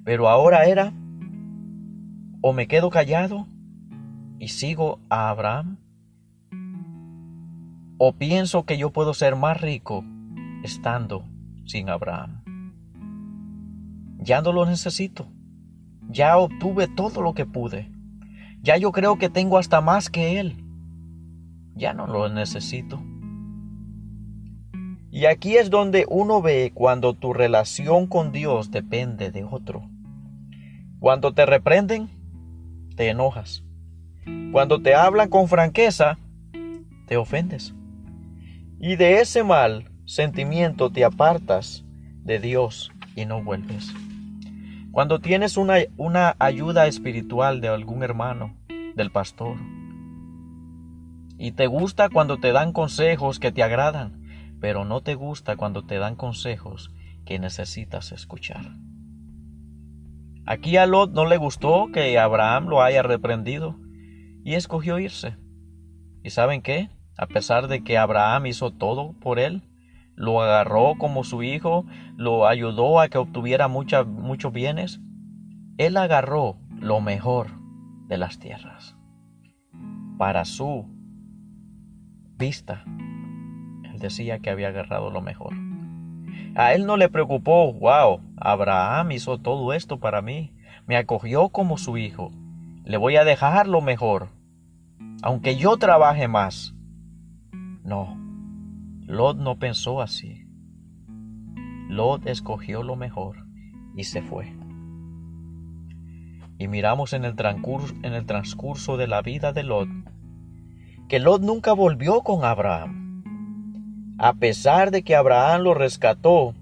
Pero 0.03 0.27
ahora 0.27 0.65
era, 0.65 0.91
o 2.41 2.51
me 2.51 2.67
quedo 2.67 2.89
callado 2.89 3.45
y 4.39 4.47
sigo 4.47 4.99
a 5.07 5.29
Abraham, 5.29 5.77
o 7.99 8.13
pienso 8.13 8.65
que 8.65 8.79
yo 8.79 8.89
puedo 8.89 9.13
ser 9.13 9.35
más 9.35 9.61
rico 9.61 10.03
estando 10.63 11.25
sin 11.67 11.89
Abraham. 11.89 12.43
Ya 14.17 14.41
no 14.41 14.51
lo 14.51 14.65
necesito. 14.65 15.27
Ya 16.09 16.37
obtuve 16.37 16.87
todo 16.87 17.21
lo 17.21 17.35
que 17.35 17.45
pude. 17.45 17.92
Ya 18.63 18.77
yo 18.77 18.93
creo 18.93 19.17
que 19.17 19.29
tengo 19.29 19.57
hasta 19.57 19.81
más 19.81 20.09
que 20.09 20.39
Él. 20.39 20.63
Ya 21.75 21.93
no 21.93 22.07
lo 22.07 22.29
necesito. 22.29 23.03
Y 25.11 25.25
aquí 25.25 25.57
es 25.57 25.69
donde 25.69 26.05
uno 26.09 26.41
ve 26.41 26.71
cuando 26.73 27.13
tu 27.13 27.33
relación 27.33 28.07
con 28.07 28.31
Dios 28.31 28.71
depende 28.71 29.31
de 29.31 29.43
otro. 29.43 29.83
Cuando 30.99 31.33
te 31.33 31.45
reprenden, 31.45 32.09
te 32.95 33.09
enojas. 33.09 33.63
Cuando 34.53 34.81
te 34.81 34.95
hablan 34.95 35.29
con 35.29 35.49
franqueza, 35.49 36.17
te 37.07 37.17
ofendes. 37.17 37.75
Y 38.79 38.95
de 38.95 39.19
ese 39.19 39.43
mal 39.43 39.91
sentimiento 40.05 40.89
te 40.89 41.03
apartas 41.03 41.83
de 42.23 42.39
Dios 42.39 42.91
y 43.15 43.25
no 43.25 43.43
vuelves. 43.43 43.93
Cuando 44.93 45.17
tienes 45.17 45.57
una, 45.57 45.77
una 45.97 46.35
ayuda 46.37 46.85
espiritual 46.85 47.61
de 47.61 47.67
algún 47.67 48.03
hermano, 48.03 48.55
del 48.95 49.09
pastor, 49.09 49.57
y 51.39 51.53
te 51.53 51.65
gusta 51.65 52.09
cuando 52.09 52.37
te 52.37 52.51
dan 52.51 52.73
consejos 52.73 53.39
que 53.39 53.51
te 53.51 53.63
agradan, 53.63 54.21
pero 54.61 54.85
no 54.85 55.01
te 55.01 55.15
gusta 55.15 55.55
cuando 55.55 55.81
te 55.81 55.97
dan 55.97 56.15
consejos 56.15 56.91
que 57.25 57.39
necesitas 57.39 58.11
escuchar. 58.11 58.75
Aquí 60.45 60.77
a 60.77 60.85
Lot 60.85 61.11
no 61.11 61.25
le 61.25 61.37
gustó 61.37 61.87
que 61.91 62.19
Abraham 62.19 62.67
lo 62.67 62.83
haya 62.83 63.01
reprendido 63.01 63.75
y 64.43 64.53
escogió 64.53 64.99
irse. 64.99 65.37
¿Y 66.23 66.29
saben 66.29 66.61
qué? 66.61 66.91
A 67.17 67.25
pesar 67.25 67.67
de 67.67 67.83
que 67.83 67.97
Abraham 67.97 68.45
hizo 68.45 68.69
todo 68.69 69.13
por 69.13 69.39
él, 69.39 69.63
lo 70.15 70.41
agarró 70.41 70.95
como 70.97 71.23
su 71.23 71.43
hijo, 71.43 71.85
lo 72.15 72.47
ayudó 72.47 72.99
a 72.99 73.09
que 73.09 73.17
obtuviera 73.17 73.67
muchos 73.67 74.53
bienes. 74.53 75.01
Él 75.77 75.97
agarró 75.97 76.57
lo 76.79 77.01
mejor 77.01 77.47
de 78.07 78.17
las 78.17 78.39
tierras 78.39 78.95
para 80.17 80.45
su 80.45 80.85
vista. 82.37 82.83
Él 83.83 83.99
decía 83.99 84.39
que 84.39 84.49
había 84.49 84.69
agarrado 84.69 85.09
lo 85.09 85.21
mejor. 85.21 85.53
A 86.55 86.73
él 86.73 86.85
no 86.85 86.97
le 86.97 87.09
preocupó, 87.09 87.73
wow, 87.73 88.21
Abraham 88.37 89.11
hizo 89.11 89.39
todo 89.39 89.73
esto 89.73 89.99
para 89.99 90.21
mí, 90.21 90.53
me 90.85 90.97
acogió 90.97 91.49
como 91.49 91.77
su 91.77 91.97
hijo, 91.97 92.31
le 92.83 92.97
voy 92.97 93.15
a 93.15 93.23
dejar 93.23 93.67
lo 93.67 93.81
mejor, 93.81 94.29
aunque 95.23 95.55
yo 95.55 95.77
trabaje 95.77 96.27
más. 96.27 96.75
No, 97.83 98.22
Lot 99.05 99.37
no 99.37 99.59
pensó 99.59 100.01
así. 100.01 100.47
Lot 101.89 102.25
escogió 102.27 102.83
lo 102.83 102.95
mejor 102.95 103.45
y 103.95 104.05
se 104.05 104.21
fue. 104.21 104.55
Y 106.57 106.67
miramos 106.67 107.13
en 107.13 107.25
el, 107.25 107.35
transcurso, 107.35 107.93
en 108.03 108.13
el 108.13 108.25
transcurso 108.25 108.97
de 108.97 109.07
la 109.07 109.21
vida 109.21 109.53
de 109.53 109.63
Lot 109.63 109.89
que 111.07 111.19
Lot 111.19 111.41
nunca 111.41 111.73
volvió 111.73 112.21
con 112.21 112.43
Abraham, 112.43 113.23
a 114.17 114.33
pesar 114.33 114.91
de 114.91 115.03
que 115.03 115.15
Abraham 115.15 115.61
lo 115.61 115.73
rescató 115.73 116.53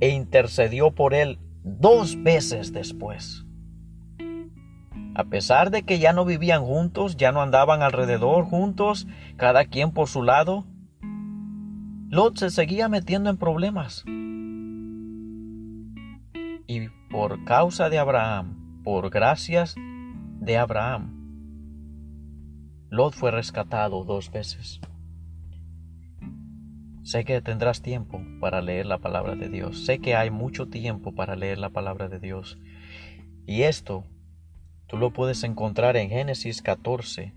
e 0.00 0.10
intercedió 0.10 0.90
por 0.90 1.14
él 1.14 1.38
dos 1.64 2.22
veces 2.22 2.72
después. 2.72 3.46
A 5.14 5.24
pesar 5.24 5.70
de 5.70 5.84
que 5.84 5.98
ya 5.98 6.12
no 6.12 6.24
vivían 6.24 6.64
juntos, 6.64 7.16
ya 7.16 7.32
no 7.32 7.42
andaban 7.42 7.82
alrededor 7.82 8.44
juntos, 8.44 9.06
cada 9.36 9.66
quien 9.66 9.92
por 9.92 10.08
su 10.08 10.22
lado, 10.22 10.64
Lot 12.12 12.36
se 12.36 12.50
seguía 12.50 12.90
metiendo 12.90 13.30
en 13.30 13.38
problemas. 13.38 14.04
Y 16.66 16.88
por 17.10 17.42
causa 17.44 17.88
de 17.88 17.98
Abraham, 17.98 18.82
por 18.84 19.08
gracias 19.08 19.74
de 20.38 20.58
Abraham, 20.58 21.08
Lot 22.90 23.14
fue 23.14 23.30
rescatado 23.30 24.04
dos 24.04 24.30
veces. 24.30 24.78
Sé 27.02 27.24
que 27.24 27.40
tendrás 27.40 27.80
tiempo 27.80 28.20
para 28.42 28.60
leer 28.60 28.84
la 28.84 28.98
palabra 28.98 29.34
de 29.34 29.48
Dios. 29.48 29.86
Sé 29.86 29.98
que 29.98 30.14
hay 30.14 30.30
mucho 30.30 30.68
tiempo 30.68 31.14
para 31.14 31.34
leer 31.34 31.56
la 31.56 31.70
palabra 31.70 32.10
de 32.10 32.18
Dios. 32.18 32.58
Y 33.46 33.62
esto 33.62 34.04
tú 34.86 34.98
lo 34.98 35.14
puedes 35.14 35.44
encontrar 35.44 35.96
en 35.96 36.10
Génesis 36.10 36.60
14, 36.60 37.34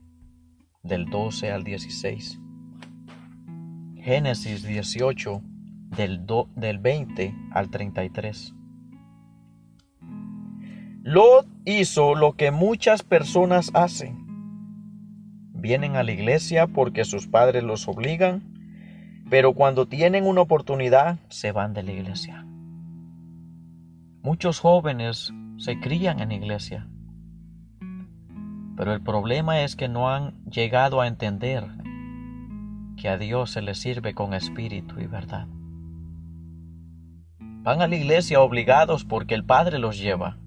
del 0.83 1.05
12 1.05 1.53
al 1.53 1.63
16. 1.63 2.41
Génesis 4.05 4.61
18 4.61 5.41
del, 5.97 6.27
del 6.55 6.77
20 6.77 7.33
al 7.49 7.71
33. 7.71 8.53
Lot 11.01 11.47
hizo 11.65 12.13
lo 12.13 12.33
que 12.33 12.51
muchas 12.51 13.01
personas 13.01 13.71
hacen. 13.73 14.27
Vienen 15.53 15.95
a 15.95 16.03
la 16.03 16.11
iglesia 16.11 16.67
porque 16.67 17.03
sus 17.03 17.25
padres 17.25 17.63
los 17.63 17.87
obligan, 17.87 18.43
pero 19.31 19.53
cuando 19.53 19.87
tienen 19.87 20.27
una 20.27 20.41
oportunidad 20.41 21.17
se 21.29 21.51
van 21.51 21.73
de 21.73 21.81
la 21.81 21.93
iglesia. 21.93 22.45
Muchos 24.21 24.59
jóvenes 24.59 25.33
se 25.57 25.79
crían 25.79 26.19
en 26.19 26.31
iglesia, 26.31 26.87
pero 28.77 28.93
el 28.93 29.01
problema 29.01 29.61
es 29.61 29.75
que 29.75 29.89
no 29.89 30.11
han 30.11 30.43
llegado 30.45 31.01
a 31.01 31.07
entender 31.07 31.65
que 32.95 33.09
a 33.09 33.17
Dios 33.17 33.51
se 33.51 33.61
le 33.61 33.75
sirve 33.75 34.13
con 34.13 34.33
espíritu 34.33 34.99
y 34.99 35.07
verdad. 35.07 35.47
Van 37.39 37.81
a 37.81 37.87
la 37.87 37.95
iglesia 37.95 38.41
obligados 38.41 39.05
porque 39.05 39.33
el 39.33 39.43
Padre 39.43 39.79
los 39.79 39.97
lleva, 39.99 40.37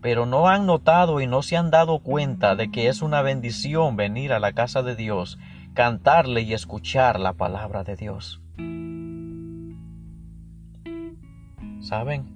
pero 0.00 0.26
no 0.26 0.48
han 0.48 0.66
notado 0.66 1.20
y 1.20 1.26
no 1.26 1.42
se 1.42 1.56
han 1.56 1.70
dado 1.70 2.00
cuenta 2.00 2.56
de 2.56 2.70
que 2.70 2.88
es 2.88 3.02
una 3.02 3.22
bendición 3.22 3.96
venir 3.96 4.32
a 4.32 4.40
la 4.40 4.52
casa 4.52 4.82
de 4.82 4.96
Dios, 4.96 5.38
cantarle 5.74 6.42
y 6.42 6.52
escuchar 6.52 7.18
la 7.18 7.32
palabra 7.32 7.84
de 7.84 7.96
Dios. 7.96 8.40
¿Saben? 11.80 12.26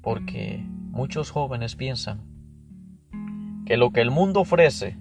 Porque 0.00 0.64
muchos 0.90 1.30
jóvenes 1.30 1.74
piensan 1.74 2.22
que 3.66 3.76
lo 3.76 3.90
que 3.90 4.00
el 4.00 4.12
mundo 4.12 4.40
ofrece 4.40 4.96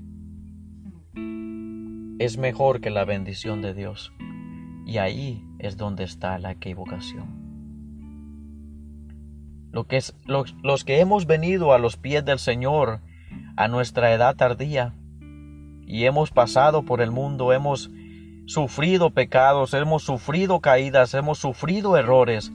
es 2.20 2.38
mejor 2.38 2.82
que 2.82 2.90
la 2.90 3.06
bendición 3.06 3.62
de 3.62 3.74
Dios. 3.74 4.14
Y 4.86 4.98
ahí 4.98 5.44
es 5.60 5.78
donde 5.78 6.04
está 6.04 6.38
la 6.40 6.52
equivocación. 6.52 7.44
Lo 9.72 9.86
que 9.88 9.98
es, 9.98 10.16
los, 10.26 10.56
los 10.64 10.86
que 10.86 11.00
hemos 11.00 11.26
venido 11.26 11.74
a 11.74 11.80
los 11.80 11.98
pies 11.98 12.24
del 12.24 12.40
Señor 12.40 13.02
a 13.58 13.68
nuestra 13.68 14.14
edad 14.14 14.36
tardía 14.36 14.94
y 15.86 16.06
hemos 16.06 16.32
pasado 16.32 16.84
por 16.84 17.02
el 17.02 17.12
mundo, 17.12 17.52
hemos 17.54 17.92
sufrido 18.46 19.10
pecados, 19.10 19.74
hemos 19.74 20.04
sufrido 20.04 20.60
caídas, 20.62 21.14
hemos 21.14 21.40
sufrido 21.40 21.98
errores, 21.98 22.52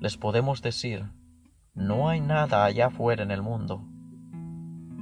les 0.00 0.16
podemos 0.16 0.62
decir, 0.62 1.04
no 1.74 2.08
hay 2.08 2.20
nada 2.20 2.64
allá 2.64 2.86
afuera 2.86 3.22
en 3.22 3.30
el 3.30 3.42
mundo 3.42 3.84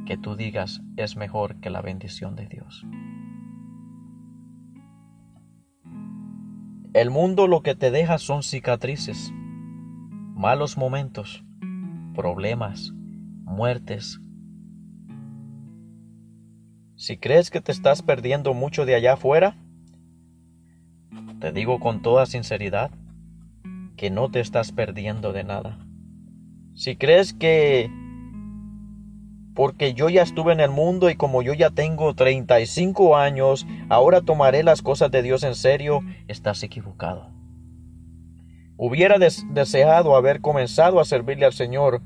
que 0.06 0.16
tú 0.16 0.36
digas 0.36 0.82
es 0.96 1.16
mejor 1.16 1.60
que 1.60 1.70
la 1.70 1.80
bendición 1.80 2.36
de 2.36 2.46
Dios. 2.46 2.84
El 6.94 7.08
mundo 7.08 7.46
lo 7.46 7.62
que 7.62 7.74
te 7.74 7.90
deja 7.90 8.18
son 8.18 8.42
cicatrices, 8.42 9.32
malos 10.34 10.76
momentos, 10.76 11.42
problemas, 12.14 12.92
muertes. 13.44 14.20
Si 16.96 17.16
crees 17.16 17.50
que 17.50 17.62
te 17.62 17.72
estás 17.72 18.02
perdiendo 18.02 18.52
mucho 18.52 18.84
de 18.84 18.94
allá 18.94 19.14
afuera, 19.14 19.56
te 21.40 21.50
digo 21.50 21.80
con 21.80 22.02
toda 22.02 22.26
sinceridad 22.26 22.90
que 23.96 24.10
no 24.10 24.30
te 24.30 24.40
estás 24.40 24.70
perdiendo 24.70 25.32
de 25.32 25.44
nada. 25.44 25.78
Si 26.74 26.96
crees 26.96 27.32
que 27.32 27.90
porque 29.54 29.94
yo 29.94 30.08
ya 30.08 30.22
estuve 30.22 30.52
en 30.52 30.60
el 30.60 30.70
mundo 30.70 31.10
y 31.10 31.16
como 31.16 31.42
yo 31.42 31.52
ya 31.52 31.70
tengo 31.70 32.14
35 32.14 33.16
años, 33.16 33.66
ahora 33.88 34.22
tomaré 34.22 34.62
las 34.62 34.82
cosas 34.82 35.10
de 35.10 35.22
Dios 35.22 35.42
en 35.44 35.54
serio, 35.54 36.00
estás 36.28 36.62
equivocado. 36.62 37.30
Hubiera 38.76 39.18
deseado 39.18 40.16
haber 40.16 40.40
comenzado 40.40 41.00
a 41.00 41.04
servirle 41.04 41.44
al 41.44 41.52
Señor 41.52 42.02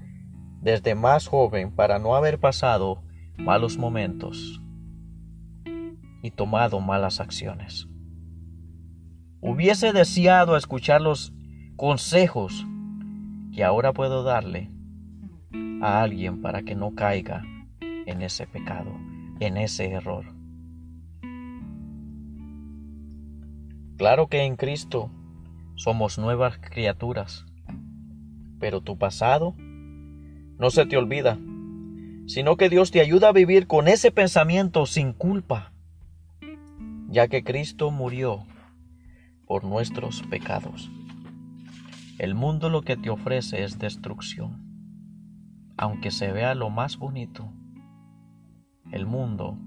desde 0.61 0.95
más 0.95 1.29
joven 1.29 1.71
para 1.71 1.99
no 1.99 2.17
haber 2.17 2.39
pasado 2.39 3.03
malos 3.37 3.79
momentos 3.79 4.61
y 6.23 6.31
tomado 6.33 6.81
malas 6.81 7.21
acciones. 7.21 7.87
Hubiese 9.41 9.93
deseado 9.93 10.57
escuchar 10.57 11.01
los 11.01 11.33
consejos 11.77 12.67
que 13.55 13.63
ahora 13.63 13.93
puedo 13.93 14.25
darle 14.25 14.71
a 15.83 16.03
alguien 16.03 16.43
para 16.43 16.63
que 16.63 16.75
no 16.75 16.95
caiga 16.95 17.43
en 17.81 18.23
ese 18.23 18.47
pecado, 18.47 18.91
en 19.41 19.57
ese 19.57 19.91
error. 19.91 20.25
Claro 23.97 24.29
que 24.29 24.43
en 24.43 24.57
Cristo 24.57 25.11
somos 25.75 26.19
nuevas 26.19 26.59
criaturas, 26.59 27.47
pero 28.59 28.81
tu 28.81 28.99
pasado 28.99 29.55
no 29.59 30.71
se 30.71 30.87
te 30.87 30.97
olvida, 30.97 31.39
sino 32.27 32.57
que 32.57 32.69
Dios 32.69 32.91
te 32.91 33.01
ayuda 33.01 33.29
a 33.29 33.33
vivir 33.33 33.67
con 33.67 33.89
ese 33.89 34.11
pensamiento 34.11 34.87
sin 34.87 35.13
culpa 35.13 35.73
ya 37.09 37.29
que 37.29 37.45
Cristo 37.45 37.91
murió 37.91 38.47
por 39.47 39.65
nuestros 39.65 40.23
pecados. 40.25 40.91
El 42.19 42.35
mundo 42.35 42.69
lo 42.69 42.83
que 42.83 42.97
te 42.97 43.11
ofrece 43.11 43.63
es 43.63 43.79
destrucción. 43.79 44.66
Aunque 45.77 46.11
se 46.11 46.33
vea 46.33 46.55
lo 46.55 46.71
más 46.71 46.97
bonito, 46.99 47.53
el 48.93 49.07
mundo 49.07 49.59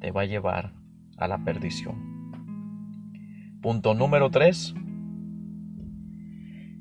te 0.00 0.10
va 0.10 0.22
a 0.22 0.26
llevar 0.26 0.72
a 1.16 1.28
la 1.28 1.44
perdición. 1.44 2.40
Punto 3.60 3.94
número 3.94 4.30
3. 4.30 4.74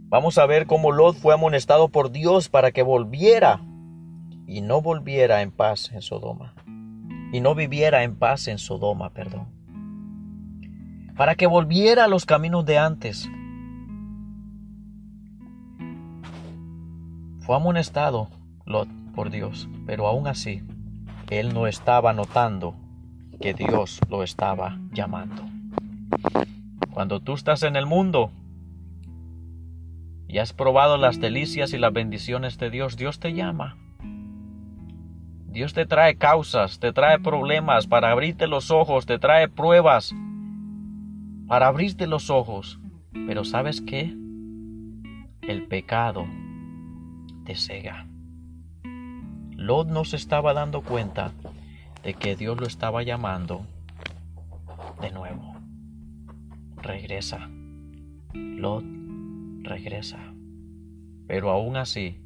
Vamos 0.07 0.38
a 0.38 0.45
ver 0.45 0.65
cómo 0.65 0.91
Lot 0.91 1.15
fue 1.15 1.34
amonestado 1.34 1.89
por 1.89 2.11
Dios 2.11 2.49
para 2.49 2.71
que 2.71 2.84
volviera 2.84 3.61
y 4.47 4.61
no 4.61 4.82
volviera 4.82 5.41
en 5.41 5.51
paz 5.51 5.91
en 5.91 6.01
Sodoma. 6.01 6.55
Y 7.34 7.39
no 7.39 7.55
viviera 7.55 8.03
en 8.03 8.15
paz 8.17 8.47
en 8.47 8.57
Sodoma, 8.57 9.11
perdón 9.11 9.61
para 11.21 11.36
que 11.36 11.45
volviera 11.45 12.05
a 12.05 12.07
los 12.07 12.25
caminos 12.25 12.65
de 12.65 12.79
antes. 12.79 13.29
Fue 17.51 17.57
amonestado 17.57 18.29
Lot 18.65 18.87
por 19.13 19.29
Dios, 19.29 19.67
pero 19.85 20.07
aún 20.07 20.25
así, 20.25 20.63
él 21.29 21.53
no 21.53 21.67
estaba 21.67 22.13
notando 22.13 22.75
que 23.41 23.53
Dios 23.53 23.99
lo 24.09 24.23
estaba 24.23 24.79
llamando. 24.93 25.43
Cuando 26.93 27.19
tú 27.19 27.33
estás 27.33 27.63
en 27.63 27.75
el 27.75 27.85
mundo 27.85 28.31
y 30.29 30.37
has 30.37 30.53
probado 30.53 30.95
las 30.95 31.19
delicias 31.19 31.73
y 31.73 31.77
las 31.77 31.91
bendiciones 31.91 32.57
de 32.57 32.69
Dios, 32.69 32.95
Dios 32.95 33.19
te 33.19 33.33
llama. 33.33 33.75
Dios 35.47 35.73
te 35.73 35.85
trae 35.85 36.15
causas, 36.15 36.79
te 36.79 36.93
trae 36.93 37.19
problemas 37.19 37.85
para 37.85 38.11
abrirte 38.11 38.47
los 38.47 38.71
ojos, 38.71 39.05
te 39.05 39.19
trae 39.19 39.49
pruebas 39.49 40.15
para 41.49 41.67
abrirte 41.67 42.07
los 42.07 42.29
ojos. 42.29 42.79
Pero 43.11 43.43
¿sabes 43.43 43.81
qué? 43.81 44.15
El 45.41 45.67
pecado 45.67 46.25
te 47.51 47.57
cega. 47.57 48.07
Lot 49.57 49.89
no 49.89 50.05
se 50.05 50.15
estaba 50.15 50.53
dando 50.53 50.83
cuenta 50.83 51.33
de 52.01 52.13
que 52.13 52.37
Dios 52.37 52.57
lo 52.57 52.65
estaba 52.65 53.03
llamando 53.03 53.65
de 55.01 55.11
nuevo. 55.11 55.55
Regresa. 56.77 57.49
Lot 58.33 58.85
regresa. 59.63 60.33
Pero 61.27 61.49
aún 61.49 61.75
así, 61.75 62.21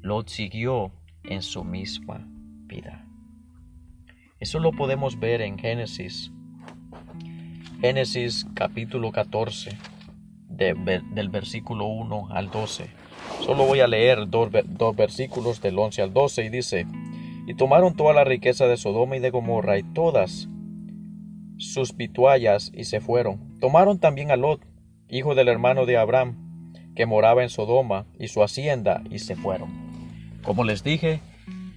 Lot 0.00 0.28
siguió 0.28 0.90
en 1.24 1.42
su 1.42 1.64
misma 1.64 2.26
vida. 2.64 3.04
Eso 4.40 4.58
lo 4.58 4.72
podemos 4.72 5.20
ver 5.20 5.42
en 5.42 5.58
Génesis 5.58 6.32
Génesis 7.82 8.46
capítulo 8.54 9.12
14, 9.12 9.76
del 10.48 11.28
versículo 11.28 11.86
1 11.88 12.28
al 12.30 12.50
12. 12.50 13.01
Solo 13.40 13.66
voy 13.66 13.80
a 13.80 13.86
leer 13.86 14.28
dos, 14.28 14.50
dos 14.64 14.96
versículos 14.96 15.60
del 15.60 15.78
11 15.78 16.02
al 16.02 16.12
12 16.12 16.44
y 16.44 16.48
dice, 16.48 16.86
y 17.46 17.54
tomaron 17.54 17.94
toda 17.94 18.12
la 18.12 18.24
riqueza 18.24 18.66
de 18.66 18.76
Sodoma 18.76 19.16
y 19.16 19.20
de 19.20 19.30
Gomorra 19.30 19.78
y 19.78 19.82
todas 19.82 20.48
sus 21.58 21.92
pituallas 21.92 22.70
y 22.74 22.84
se 22.84 23.00
fueron. 23.00 23.58
Tomaron 23.60 23.98
también 23.98 24.30
a 24.30 24.36
Lot, 24.36 24.60
hijo 25.08 25.34
del 25.34 25.48
hermano 25.48 25.86
de 25.86 25.96
Abraham, 25.96 26.72
que 26.94 27.06
moraba 27.06 27.42
en 27.42 27.48
Sodoma, 27.48 28.06
y 28.18 28.28
su 28.28 28.42
hacienda, 28.42 29.02
y 29.10 29.18
se 29.20 29.34
fueron. 29.34 29.70
Como 30.42 30.64
les 30.64 30.82
dije, 30.82 31.20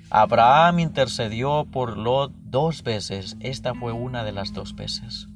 Abraham 0.10 0.80
intercedió 0.80 1.66
por 1.72 1.98
Lot 1.98 2.32
dos 2.44 2.84
veces. 2.84 3.38
Esta 3.40 3.74
fue 3.74 3.92
una 3.92 4.24
de 4.24 4.32
las 4.32 4.54
dos 4.54 4.76
veces. 4.76 5.28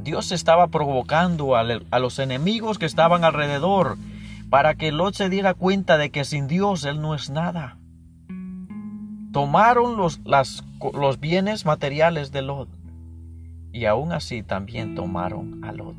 Dios 0.00 0.32
estaba 0.32 0.68
provocando 0.68 1.54
a, 1.54 1.62
los 1.98 2.18
enemigos 2.18 2.78
que 2.78 2.86
estaban 2.86 3.24
alrededor 3.24 3.96
para 4.52 4.74
que 4.74 4.92
Lot 4.92 5.14
se 5.14 5.30
diera 5.30 5.54
cuenta 5.54 5.96
de 5.96 6.10
que 6.10 6.26
sin 6.26 6.46
Dios 6.46 6.84
él 6.84 7.00
no 7.00 7.14
es 7.14 7.30
nada. 7.30 7.78
Tomaron 9.32 9.96
los, 9.96 10.20
los 10.92 11.20
bienes 11.20 11.64
materiales 11.64 12.32
de 12.32 12.42
Lot 12.42 12.68
y 13.72 13.86
aún 13.86 14.12
así 14.12 14.42
también 14.42 14.94
tomaron 14.94 15.64
a 15.64 15.72
Lot. 15.72 15.96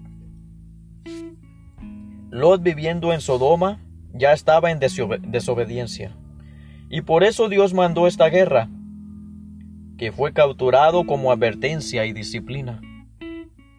Lot 2.30 2.62
viviendo 2.62 3.12
en 3.12 3.22
Sodoma 3.22 3.80
ya 4.14 4.34
estaba 4.34 4.70
en 4.70 4.78
desobediencia 4.78 6.16
y 6.92 7.02
por 7.02 7.24
eso 7.24 7.50
Dios 7.50 7.74
mandó 7.74 8.06
esta 8.06 8.28
guerra, 8.28 8.70
que 9.98 10.12
fue 10.12 10.32
capturado 10.32 11.08
como 11.08 11.32
advertencia 11.32 12.06
y 12.06 12.14
disciplina. 12.14 12.80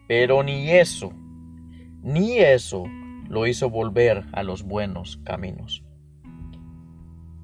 Pero 0.09 0.43
ni 0.43 0.69
eso, 0.69 1.13
ni 2.03 2.39
eso 2.39 2.83
lo 3.29 3.47
hizo 3.47 3.69
volver 3.69 4.25
a 4.31 4.43
los 4.43 4.63
buenos 4.63 5.17
caminos. 5.23 5.83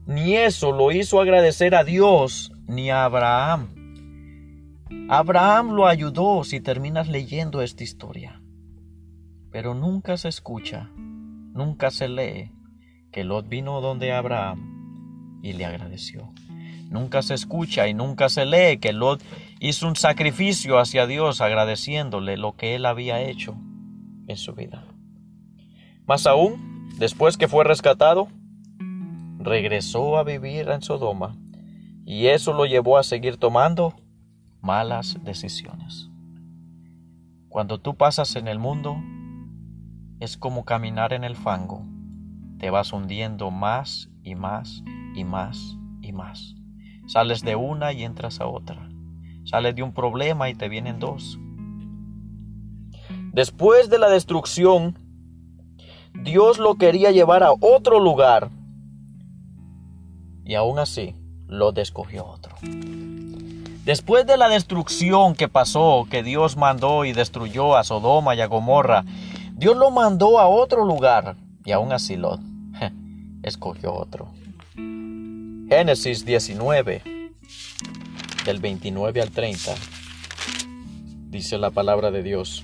Ni 0.05 0.35
eso 0.35 0.71
lo 0.71 0.91
hizo 0.91 1.21
agradecer 1.21 1.75
a 1.75 1.83
Dios 1.83 2.51
ni 2.67 2.89
a 2.89 3.05
Abraham. 3.05 3.75
Abraham 5.09 5.71
lo 5.71 5.87
ayudó 5.87 6.43
si 6.43 6.59
terminas 6.59 7.07
leyendo 7.07 7.61
esta 7.61 7.83
historia. 7.83 8.41
Pero 9.51 9.73
nunca 9.73 10.17
se 10.17 10.29
escucha, 10.29 10.89
nunca 10.95 11.91
se 11.91 12.07
lee 12.07 12.51
que 13.11 13.23
Lot 13.23 13.47
vino 13.47 13.81
donde 13.81 14.11
Abraham 14.11 15.39
y 15.43 15.53
le 15.53 15.65
agradeció. 15.65 16.33
Nunca 16.89 17.21
se 17.21 17.33
escucha 17.33 17.87
y 17.87 17.93
nunca 17.93 18.29
se 18.29 18.45
lee 18.45 18.77
que 18.79 18.93
Lot 18.93 19.21
hizo 19.59 19.87
un 19.87 19.95
sacrificio 19.95 20.79
hacia 20.79 21.07
Dios 21.07 21.41
agradeciéndole 21.41 22.37
lo 22.37 22.55
que 22.55 22.75
él 22.75 22.85
había 22.85 23.21
hecho 23.21 23.55
en 24.27 24.37
su 24.37 24.53
vida. 24.53 24.90
Más 26.07 26.27
aún, 26.27 26.89
después 26.97 27.37
que 27.37 27.47
fue 27.47 27.63
rescatado, 27.63 28.27
regresó 29.39 30.17
a 30.17 30.23
vivir 30.23 30.69
en 30.69 30.81
Sodoma 30.81 31.35
y 32.05 32.27
eso 32.27 32.53
lo 32.53 32.65
llevó 32.65 32.97
a 32.97 33.03
seguir 33.03 33.37
tomando 33.37 33.93
malas 34.61 35.17
decisiones. 35.23 36.09
Cuando 37.49 37.79
tú 37.79 37.95
pasas 37.95 38.35
en 38.35 38.47
el 38.47 38.59
mundo, 38.59 38.97
es 40.19 40.37
como 40.37 40.65
caminar 40.65 41.13
en 41.13 41.23
el 41.23 41.35
fango. 41.35 41.83
Te 42.59 42.69
vas 42.69 42.93
hundiendo 42.93 43.51
más 43.51 44.09
y 44.23 44.35
más 44.35 44.83
y 45.15 45.23
más 45.23 45.77
y 46.01 46.13
más. 46.13 46.55
Sales 47.07 47.41
de 47.41 47.55
una 47.55 47.91
y 47.91 48.03
entras 48.03 48.39
a 48.39 48.47
otra. 48.47 48.89
Sales 49.43 49.75
de 49.75 49.83
un 49.83 49.93
problema 49.93 50.49
y 50.49 50.55
te 50.55 50.69
vienen 50.69 50.99
dos. 50.99 51.39
Después 53.33 53.89
de 53.89 53.97
la 53.97 54.09
destrucción, 54.09 54.97
Dios 56.13 56.59
lo 56.59 56.75
quería 56.75 57.11
llevar 57.11 57.43
a 57.43 57.51
otro 57.59 57.99
lugar. 57.99 58.49
Y 60.45 60.55
aún 60.55 60.79
así, 60.79 61.15
lo 61.47 61.71
descogió 61.71 62.25
otro. 62.25 62.55
Después 63.85 64.25
de 64.27 64.37
la 64.37 64.47
destrucción 64.47 65.35
que 65.35 65.47
pasó, 65.47 66.07
que 66.09 66.23
Dios 66.23 66.55
mandó 66.55 67.05
y 67.05 67.13
destruyó 67.13 67.75
a 67.75 67.83
Sodoma 67.83 68.35
y 68.35 68.41
a 68.41 68.47
Gomorra, 68.47 69.03
Dios 69.53 69.75
lo 69.75 69.91
mandó 69.91 70.39
a 70.39 70.47
otro 70.47 70.85
lugar. 70.85 71.35
Y 71.65 71.71
aún 71.71 71.91
así 71.91 72.15
lo 72.15 72.39
escogió 73.43 73.93
otro. 73.93 74.27
Génesis 74.75 76.25
19. 76.25 77.21
del 78.45 78.59
29 78.59 79.21
al 79.21 79.29
30, 79.29 79.75
dice 81.29 81.57
la 81.57 81.69
palabra 81.69 82.11
de 82.11 82.23
Dios. 82.23 82.63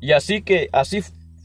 Y 0.00 0.12
así 0.12 0.42
que 0.42 0.68
así 0.72 1.00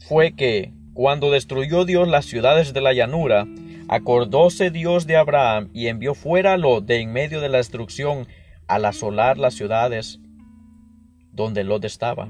fue 0.08 0.32
que 0.32 0.72
cuando 0.92 1.30
destruyó 1.30 1.84
Dios 1.84 2.08
las 2.08 2.24
ciudades 2.24 2.72
de 2.72 2.80
la 2.80 2.92
llanura, 2.92 3.46
acordóse 3.88 4.70
Dios 4.70 5.06
de 5.06 5.16
Abraham 5.16 5.70
y 5.72 5.88
envió 5.88 6.14
fuera 6.14 6.54
a 6.54 6.56
Lot 6.56 6.86
de 6.86 7.00
en 7.00 7.12
medio 7.12 7.40
de 7.40 7.48
la 7.48 7.58
destrucción 7.58 8.26
al 8.68 8.84
asolar 8.84 9.38
las 9.38 9.54
ciudades 9.54 10.20
donde 11.32 11.64
Lot 11.64 11.84
estaba. 11.84 12.28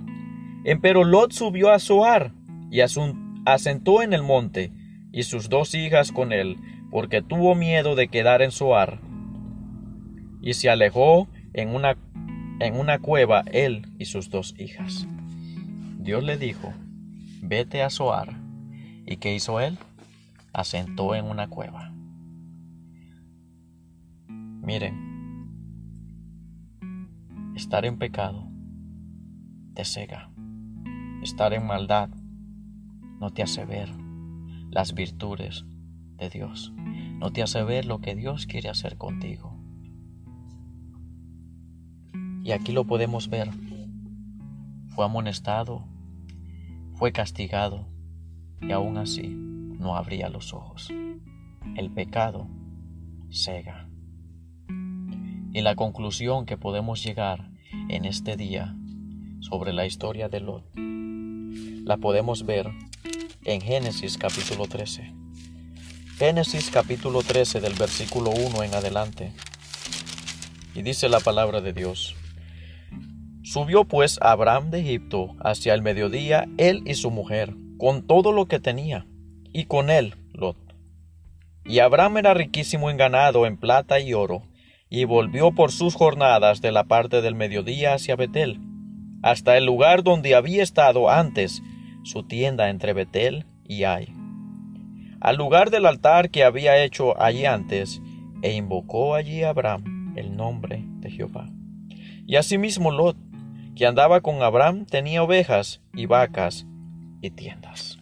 Empero 0.65 1.05
Lot 1.05 1.33
subió 1.33 1.71
a 1.71 1.79
Zoar 1.79 2.33
y 2.71 2.81
asentó 2.81 4.03
en 4.03 4.15
el 4.15 4.23
monte, 4.23 4.73
y 5.13 5.23
sus 5.23 5.49
dos 5.49 5.75
hijas 5.75 6.11
con 6.11 6.33
él, 6.33 6.57
porque 6.91 7.23
tuvo 7.23 7.55
miedo 7.55 7.95
de 7.95 8.09
quedar 8.09 8.43
en 8.43 8.51
Zoar. 8.51 8.99
Y 10.43 10.55
se 10.55 10.71
alejó 10.71 11.29
en 11.53 11.69
una, 11.69 11.97
en 12.59 12.77
una 12.77 12.99
cueva 12.99 13.45
él 13.53 13.87
y 13.99 14.07
sus 14.07 14.31
dos 14.31 14.55
hijas. 14.59 15.07
Dios 16.05 16.23
le 16.23 16.37
dijo, 16.37 16.71
vete 17.41 17.83
a 17.83 17.89
Zoar. 17.89 18.39
¿Y 19.07 19.17
qué 19.17 19.35
hizo 19.35 19.59
él? 19.59 19.79
Asentó 20.53 21.15
en 21.15 21.25
una 21.25 21.49
cueva. 21.49 21.95
Miren, 24.29 25.49
estar 27.57 27.87
en 27.87 27.97
pecado 27.97 28.47
te 29.73 29.87
cega. 29.87 30.31
Estar 31.23 31.55
en 31.55 31.67
maldad 31.67 32.11
no 33.19 33.31
te 33.31 33.43
hace 33.43 33.65
ver 33.65 33.89
las 34.69 34.93
virtudes 34.93 35.65
de 36.19 36.29
Dios. 36.29 36.75
No 37.19 37.33
te 37.33 37.43
hace 37.43 37.63
ver 37.63 37.87
lo 37.87 38.03
que 38.03 38.15
Dios 38.15 38.45
quiere 38.45 38.69
hacer 38.69 38.99
contigo. 38.99 39.59
Y 42.43 42.53
aquí 42.53 42.73
lo 42.73 42.85
podemos 42.85 43.31
ver. 43.31 43.49
Fue 44.89 45.07
amonestado, 45.07 45.94
fue 46.95 47.13
castigado 47.13 47.87
y 48.61 48.73
aún 48.73 48.97
así 48.99 49.29
no 49.29 49.97
abría 49.97 50.29
los 50.29 50.55
ojos. 50.55 50.91
El 51.77 51.91
pecado 51.91 52.49
cega. 53.31 53.89
Y 55.53 55.61
la 55.61 55.77
conclusión 55.77 56.47
que 56.47 56.57
podemos 56.57 57.03
llegar 57.05 57.51
en 57.89 58.05
este 58.05 58.37
día 58.37 58.77
sobre 59.41 59.73
la 59.73 59.87
historia 59.87 60.29
de 60.29 60.41
Lot 60.41 60.65
la 61.85 61.99
podemos 61.99 62.47
ver 62.47 62.71
en 63.45 63.61
Génesis 63.61 64.17
capítulo 64.17 64.67
13. 64.67 65.13
Génesis 66.17 66.71
capítulo 66.71 67.23
13 67.23 67.61
del 67.61 67.75
versículo 67.75 68.31
1 68.31 68.63
en 68.63 68.75
adelante. 68.75 69.33
Y 70.75 70.83
dice 70.83 71.09
la 71.09 71.21
palabra 71.21 71.61
de 71.61 71.73
Dios. 71.73 72.17
Subió 73.45 73.85
pues 73.85 74.19
Abraham 74.23 74.71
de 74.71 74.81
Egipto 74.81 75.37
hacia 75.39 75.75
el 75.75 75.83
mediodía, 75.83 76.49
él 76.57 76.83
y 76.87 76.95
su 76.95 77.11
mujer, 77.11 77.55
con 77.77 78.07
todo 78.07 78.33
lo 78.33 78.47
que 78.47 78.59
tenía, 78.59 79.07
y 79.53 79.67
con 79.67 79.91
él 79.91 80.15
Lot. 80.33 80.57
Y 81.67 81.81
Abraham 81.81 82.17
era 82.17 82.33
riquísimo 82.33 82.91
en 82.91 82.97
ganado, 82.97 83.45
en 83.45 83.59
plata 83.59 84.01
y 84.01 84.15
oro, 84.15 84.45
y 84.89 85.05
volvió 85.05 85.53
por 85.53 85.73
sus 85.73 85.95
jornadas 85.95 86.63
de 86.63 86.73
la 86.73 86.85
parte 86.85 87.21
del 87.21 87.35
mediodía 87.35 87.93
hacia 87.93 88.17
Betel, 88.17 88.61
hasta 89.23 89.59
el 89.59 89.67
lugar 89.67 90.03
donde 90.03 90.35
había 90.35 90.63
estado 90.63 91.11
antes 91.11 91.63
su 92.03 92.23
tienda 92.23 92.71
entre 92.71 92.95
Betel 92.95 93.45
y 93.63 93.85
Ai, 93.85 94.09
al 95.21 95.37
lugar 95.37 95.71
del 95.71 95.85
altar 95.85 96.31
que 96.31 96.45
había 96.45 96.83
hecho 96.83 97.21
allí 97.21 97.45
antes, 97.45 98.01
e 98.41 98.55
invocó 98.55 99.15
allí 99.15 99.43
Abraham 99.43 100.15
el 100.17 100.35
nombre 100.35 100.83
de 101.01 101.11
Jehová. 101.11 101.51
Y 102.27 102.37
asimismo 102.37 102.91
Lot, 102.91 103.19
que 103.75 103.87
andaba 103.87 104.21
con 104.21 104.43
Abraham, 104.43 104.87
tenía 104.87 105.23
ovejas 105.23 105.81
y 105.93 106.07
vacas 106.07 106.67
y 107.21 107.31
tiendas. 107.31 107.99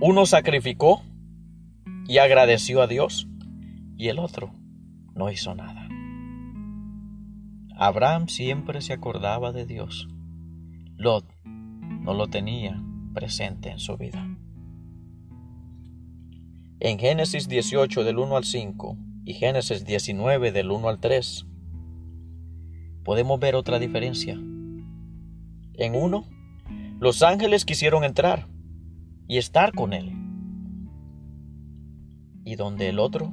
Uno 0.00 0.26
sacrificó 0.26 1.02
y 2.06 2.18
agradeció 2.18 2.82
a 2.82 2.86
Dios, 2.86 3.28
y 3.96 4.08
el 4.08 4.18
otro 4.18 4.52
no 5.14 5.30
hizo 5.30 5.54
nada. 5.54 5.88
Abraham 7.76 8.28
siempre 8.28 8.80
se 8.80 8.92
acordaba 8.92 9.52
de 9.52 9.66
Dios. 9.66 10.08
Lot 10.96 11.24
no 11.44 12.14
lo 12.14 12.28
tenía 12.28 12.82
presente 13.14 13.70
en 13.70 13.78
su 13.78 13.96
vida. 13.96 14.26
En 16.80 16.98
Génesis 16.98 17.48
18 17.48 18.02
del 18.04 18.18
1 18.18 18.36
al 18.36 18.44
5 18.44 18.96
y 19.24 19.34
Génesis 19.34 19.84
19 19.84 20.50
del 20.50 20.70
1 20.72 20.88
al 20.88 20.98
3 20.98 21.46
podemos 23.04 23.38
ver 23.40 23.54
otra 23.54 23.78
diferencia. 23.78 24.34
En 24.34 25.94
uno, 25.94 26.24
los 27.00 27.22
ángeles 27.22 27.64
quisieron 27.64 28.04
entrar 28.04 28.46
y 29.26 29.38
estar 29.38 29.72
con 29.72 29.92
él. 29.92 30.12
Y 32.44 32.56
donde 32.56 32.88
el 32.88 32.98
otro 32.98 33.32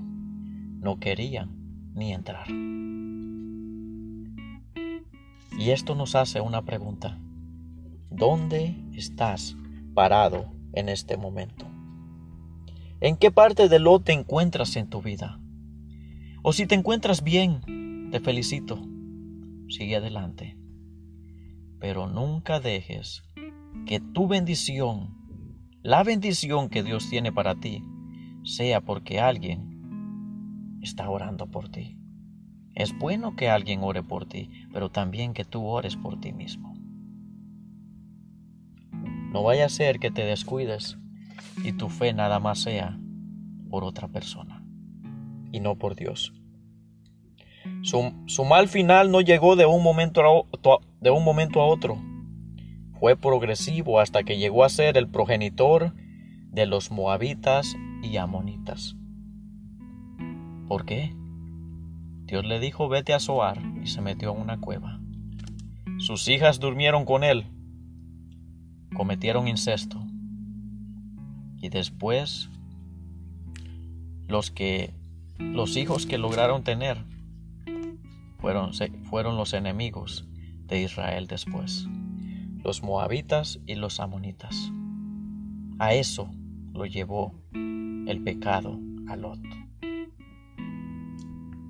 no 0.79 0.99
quería 0.99 1.49
ni 1.93 2.13
entrar. 2.13 2.47
Y 5.59 5.71
esto 5.71 5.93
nos 5.95 6.15
hace 6.15 6.41
una 6.41 6.61
pregunta. 6.61 7.19
¿Dónde 8.09 8.75
estás 8.93 9.55
parado 9.93 10.51
en 10.73 10.89
este 10.89 11.17
momento? 11.17 11.67
¿En 13.01 13.17
qué 13.17 13.29
parte 13.29 13.69
de 13.69 13.79
lo 13.79 13.99
te 13.99 14.13
encuentras 14.13 14.75
en 14.77 14.89
tu 14.89 15.01
vida? 15.01 15.39
O 16.41 16.53
si 16.53 16.65
te 16.65 16.75
encuentras 16.75 17.23
bien, 17.23 18.09
te 18.11 18.19
felicito. 18.19 18.79
Sigue 19.69 19.97
adelante. 19.97 20.57
Pero 21.79 22.07
nunca 22.07 22.59
dejes 22.59 23.23
que 23.85 23.99
tu 23.99 24.27
bendición, 24.27 25.15
la 25.81 26.03
bendición 26.03 26.69
que 26.69 26.83
Dios 26.83 27.09
tiene 27.09 27.31
para 27.31 27.55
ti, 27.55 27.83
sea 28.43 28.81
porque 28.81 29.19
alguien 29.19 30.79
está 30.81 31.09
orando 31.09 31.47
por 31.47 31.69
ti. 31.69 31.97
Es 32.73 32.97
bueno 32.97 33.35
que 33.35 33.49
alguien 33.49 33.81
ore 33.83 34.03
por 34.03 34.25
ti, 34.25 34.49
pero 34.73 34.89
también 34.89 35.33
que 35.33 35.45
tú 35.45 35.65
ores 35.65 35.95
por 35.95 36.19
ti 36.19 36.33
mismo. 36.33 36.73
No 39.31 39.43
vaya 39.43 39.65
a 39.65 39.69
ser 39.69 39.99
que 39.99 40.11
te 40.11 40.23
descuides 40.23 40.97
y 41.63 41.73
tu 41.73 41.89
fe 41.89 42.13
nada 42.13 42.39
más 42.39 42.59
sea 42.59 42.99
por 43.69 43.83
otra 43.83 44.07
persona 44.07 44.63
y 45.51 45.59
no 45.59 45.77
por 45.77 45.95
Dios. 45.95 46.33
Su, 47.81 48.45
mal 48.45 48.67
final 48.67 49.11
no 49.11 49.21
llegó 49.21 49.55
de 49.55 49.65
un, 49.65 49.83
momento 49.83 50.21
a, 50.21 50.79
de 51.01 51.09
un 51.09 51.23
momento 51.23 51.61
a 51.61 51.65
otro. 51.65 51.97
Fue 52.99 53.15
progresivo 53.15 53.99
hasta 53.99 54.23
que 54.23 54.37
llegó 54.37 54.63
a 54.63 54.69
ser 54.69 54.97
el 54.97 55.07
progenitor 55.07 55.93
de 56.51 56.65
los 56.65 56.91
moabitas 56.91 57.75
y 58.01 58.17
amonitas. 58.17 58.95
¿Por 60.67 60.85
qué? 60.85 61.13
Dios 62.25 62.45
le 62.45 62.59
dijo 62.59 62.89
vete 62.89 63.13
a 63.13 63.19
Zoar 63.19 63.59
y 63.81 63.87
se 63.87 64.01
metió 64.01 64.33
en 64.33 64.41
una 64.41 64.59
cueva. 64.59 64.99
Sus 65.97 66.27
hijas 66.27 66.59
durmieron 66.59 67.05
con 67.05 67.23
él 67.23 67.45
cometieron 68.93 69.47
incesto. 69.47 69.97
Y 71.57 71.69
después 71.69 72.49
los 74.27 74.51
que 74.51 74.93
los 75.37 75.77
hijos 75.77 76.05
que 76.05 76.17
lograron 76.17 76.63
tener 76.63 76.97
fueron, 78.39 78.71
fueron 79.03 79.37
los 79.37 79.53
enemigos 79.53 80.27
de 80.65 80.81
Israel 80.81 81.27
después, 81.27 81.87
los 82.63 82.83
moabitas 82.83 83.59
y 83.65 83.75
los 83.75 83.99
amonitas. 83.99 84.71
A 85.77 85.93
eso 85.93 86.29
lo 86.73 86.85
llevó 86.85 87.33
el 87.53 88.21
pecado 88.23 88.79
a 89.07 89.15
Lot. 89.15 89.39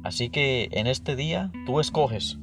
Así 0.03 0.30
que 0.30 0.70
en 0.72 0.88
este 0.88 1.15
día 1.15 1.51
tú 1.65 1.80
escoges 1.80 2.39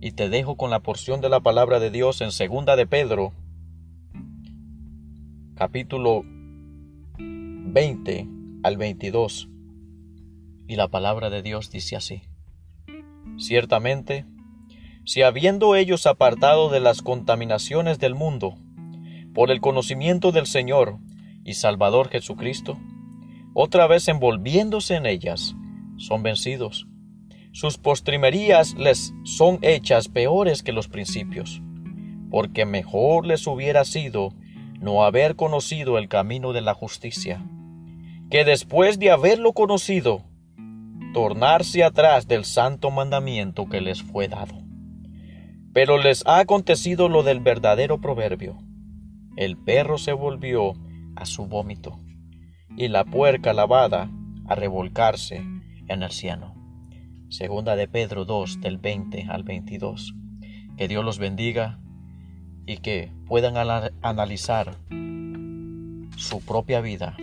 y 0.00 0.12
te 0.12 0.28
dejo 0.28 0.56
con 0.56 0.70
la 0.70 0.80
porción 0.80 1.20
de 1.20 1.28
la 1.28 1.40
palabra 1.40 1.80
de 1.80 1.90
Dios 1.90 2.20
en 2.20 2.30
segunda 2.30 2.76
de 2.76 2.86
Pedro, 2.86 3.32
capítulo 5.54 6.22
20 7.18 8.28
al 8.62 8.76
22. 8.76 9.48
Y 10.66 10.76
la 10.76 10.88
palabra 10.88 11.30
de 11.30 11.42
Dios 11.42 11.70
dice 11.70 11.96
así: 11.96 12.22
Ciertamente, 13.36 14.26
si 15.04 15.22
habiendo 15.22 15.76
ellos 15.76 16.06
apartado 16.06 16.70
de 16.70 16.80
las 16.80 17.02
contaminaciones 17.02 17.98
del 17.98 18.14
mundo, 18.14 18.56
por 19.34 19.50
el 19.50 19.60
conocimiento 19.60 20.32
del 20.32 20.46
Señor 20.46 20.98
y 21.44 21.54
Salvador 21.54 22.08
Jesucristo, 22.08 22.78
otra 23.52 23.86
vez 23.86 24.08
envolviéndose 24.08 24.94
en 24.94 25.06
ellas, 25.06 25.54
son 25.96 26.22
vencidos. 26.22 26.86
Sus 27.52 27.78
postrimerías 27.78 28.74
les 28.74 29.12
son 29.24 29.58
hechas 29.62 30.08
peores 30.08 30.62
que 30.62 30.72
los 30.72 30.88
principios, 30.88 31.62
porque 32.30 32.64
mejor 32.64 33.26
les 33.26 33.46
hubiera 33.46 33.84
sido 33.84 34.34
no 34.80 35.04
haber 35.04 35.36
conocido 35.36 35.98
el 35.98 36.08
camino 36.08 36.52
de 36.52 36.62
la 36.62 36.74
justicia, 36.74 37.44
que 38.30 38.44
después 38.44 38.98
de 38.98 39.10
haberlo 39.10 39.52
conocido, 39.52 40.24
tornarse 41.14 41.84
atrás 41.84 42.26
del 42.26 42.44
santo 42.44 42.90
mandamiento 42.90 43.68
que 43.68 43.80
les 43.80 44.02
fue 44.02 44.26
dado. 44.26 44.56
Pero 45.72 45.96
les 45.96 46.26
ha 46.26 46.40
acontecido 46.40 47.08
lo 47.08 47.22
del 47.22 47.38
verdadero 47.38 48.00
proverbio. 48.00 48.58
El 49.36 49.56
perro 49.56 49.96
se 49.96 50.12
volvió 50.12 50.72
a 51.14 51.24
su 51.24 51.46
vómito, 51.46 52.00
y 52.76 52.88
la 52.88 53.04
puerca 53.04 53.52
lavada 53.52 54.10
a 54.48 54.56
revolcarse 54.56 55.36
en 55.86 56.02
el 56.02 56.10
cieno. 56.10 56.52
Segunda 57.28 57.76
de 57.76 57.86
Pedro 57.86 58.24
2 58.24 58.60
del 58.60 58.78
20 58.78 59.26
al 59.30 59.44
22. 59.44 60.14
Que 60.76 60.88
Dios 60.88 61.04
los 61.04 61.20
bendiga 61.20 61.78
y 62.66 62.78
que 62.78 63.12
puedan 63.28 63.56
analizar 64.02 64.76
su 66.16 66.40
propia 66.44 66.80
vida, 66.80 67.16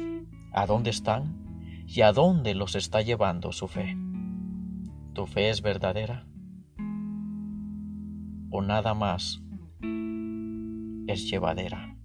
a 0.53 0.65
dónde 0.65 0.91
están 0.91 1.40
y 1.93 2.03
a 2.03 2.13
dónde 2.13 2.55
los 2.55 2.75
está 2.75 3.01
llevando 3.01 3.51
su 3.51 3.67
fe. 3.67 3.97
¿Tu 5.13 5.27
fe 5.27 5.49
es 5.49 5.61
verdadera? 5.61 6.25
¿O 8.49 8.61
nada 8.61 8.93
más 8.93 9.41
es 11.07 11.29
llevadera? 11.29 11.97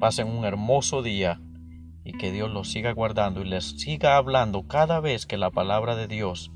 Pasen 0.00 0.28
un 0.28 0.44
hermoso 0.44 1.02
día 1.02 1.40
y 2.04 2.12
que 2.12 2.30
Dios 2.30 2.50
los 2.50 2.70
siga 2.70 2.92
guardando 2.92 3.40
y 3.40 3.48
les 3.48 3.80
siga 3.80 4.18
hablando 4.18 4.66
cada 4.66 5.00
vez 5.00 5.24
que 5.24 5.38
la 5.38 5.50
palabra 5.50 5.96
de 5.96 6.08
Dios 6.08 6.52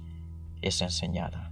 es 0.60 0.82
enseñada. 0.82 1.45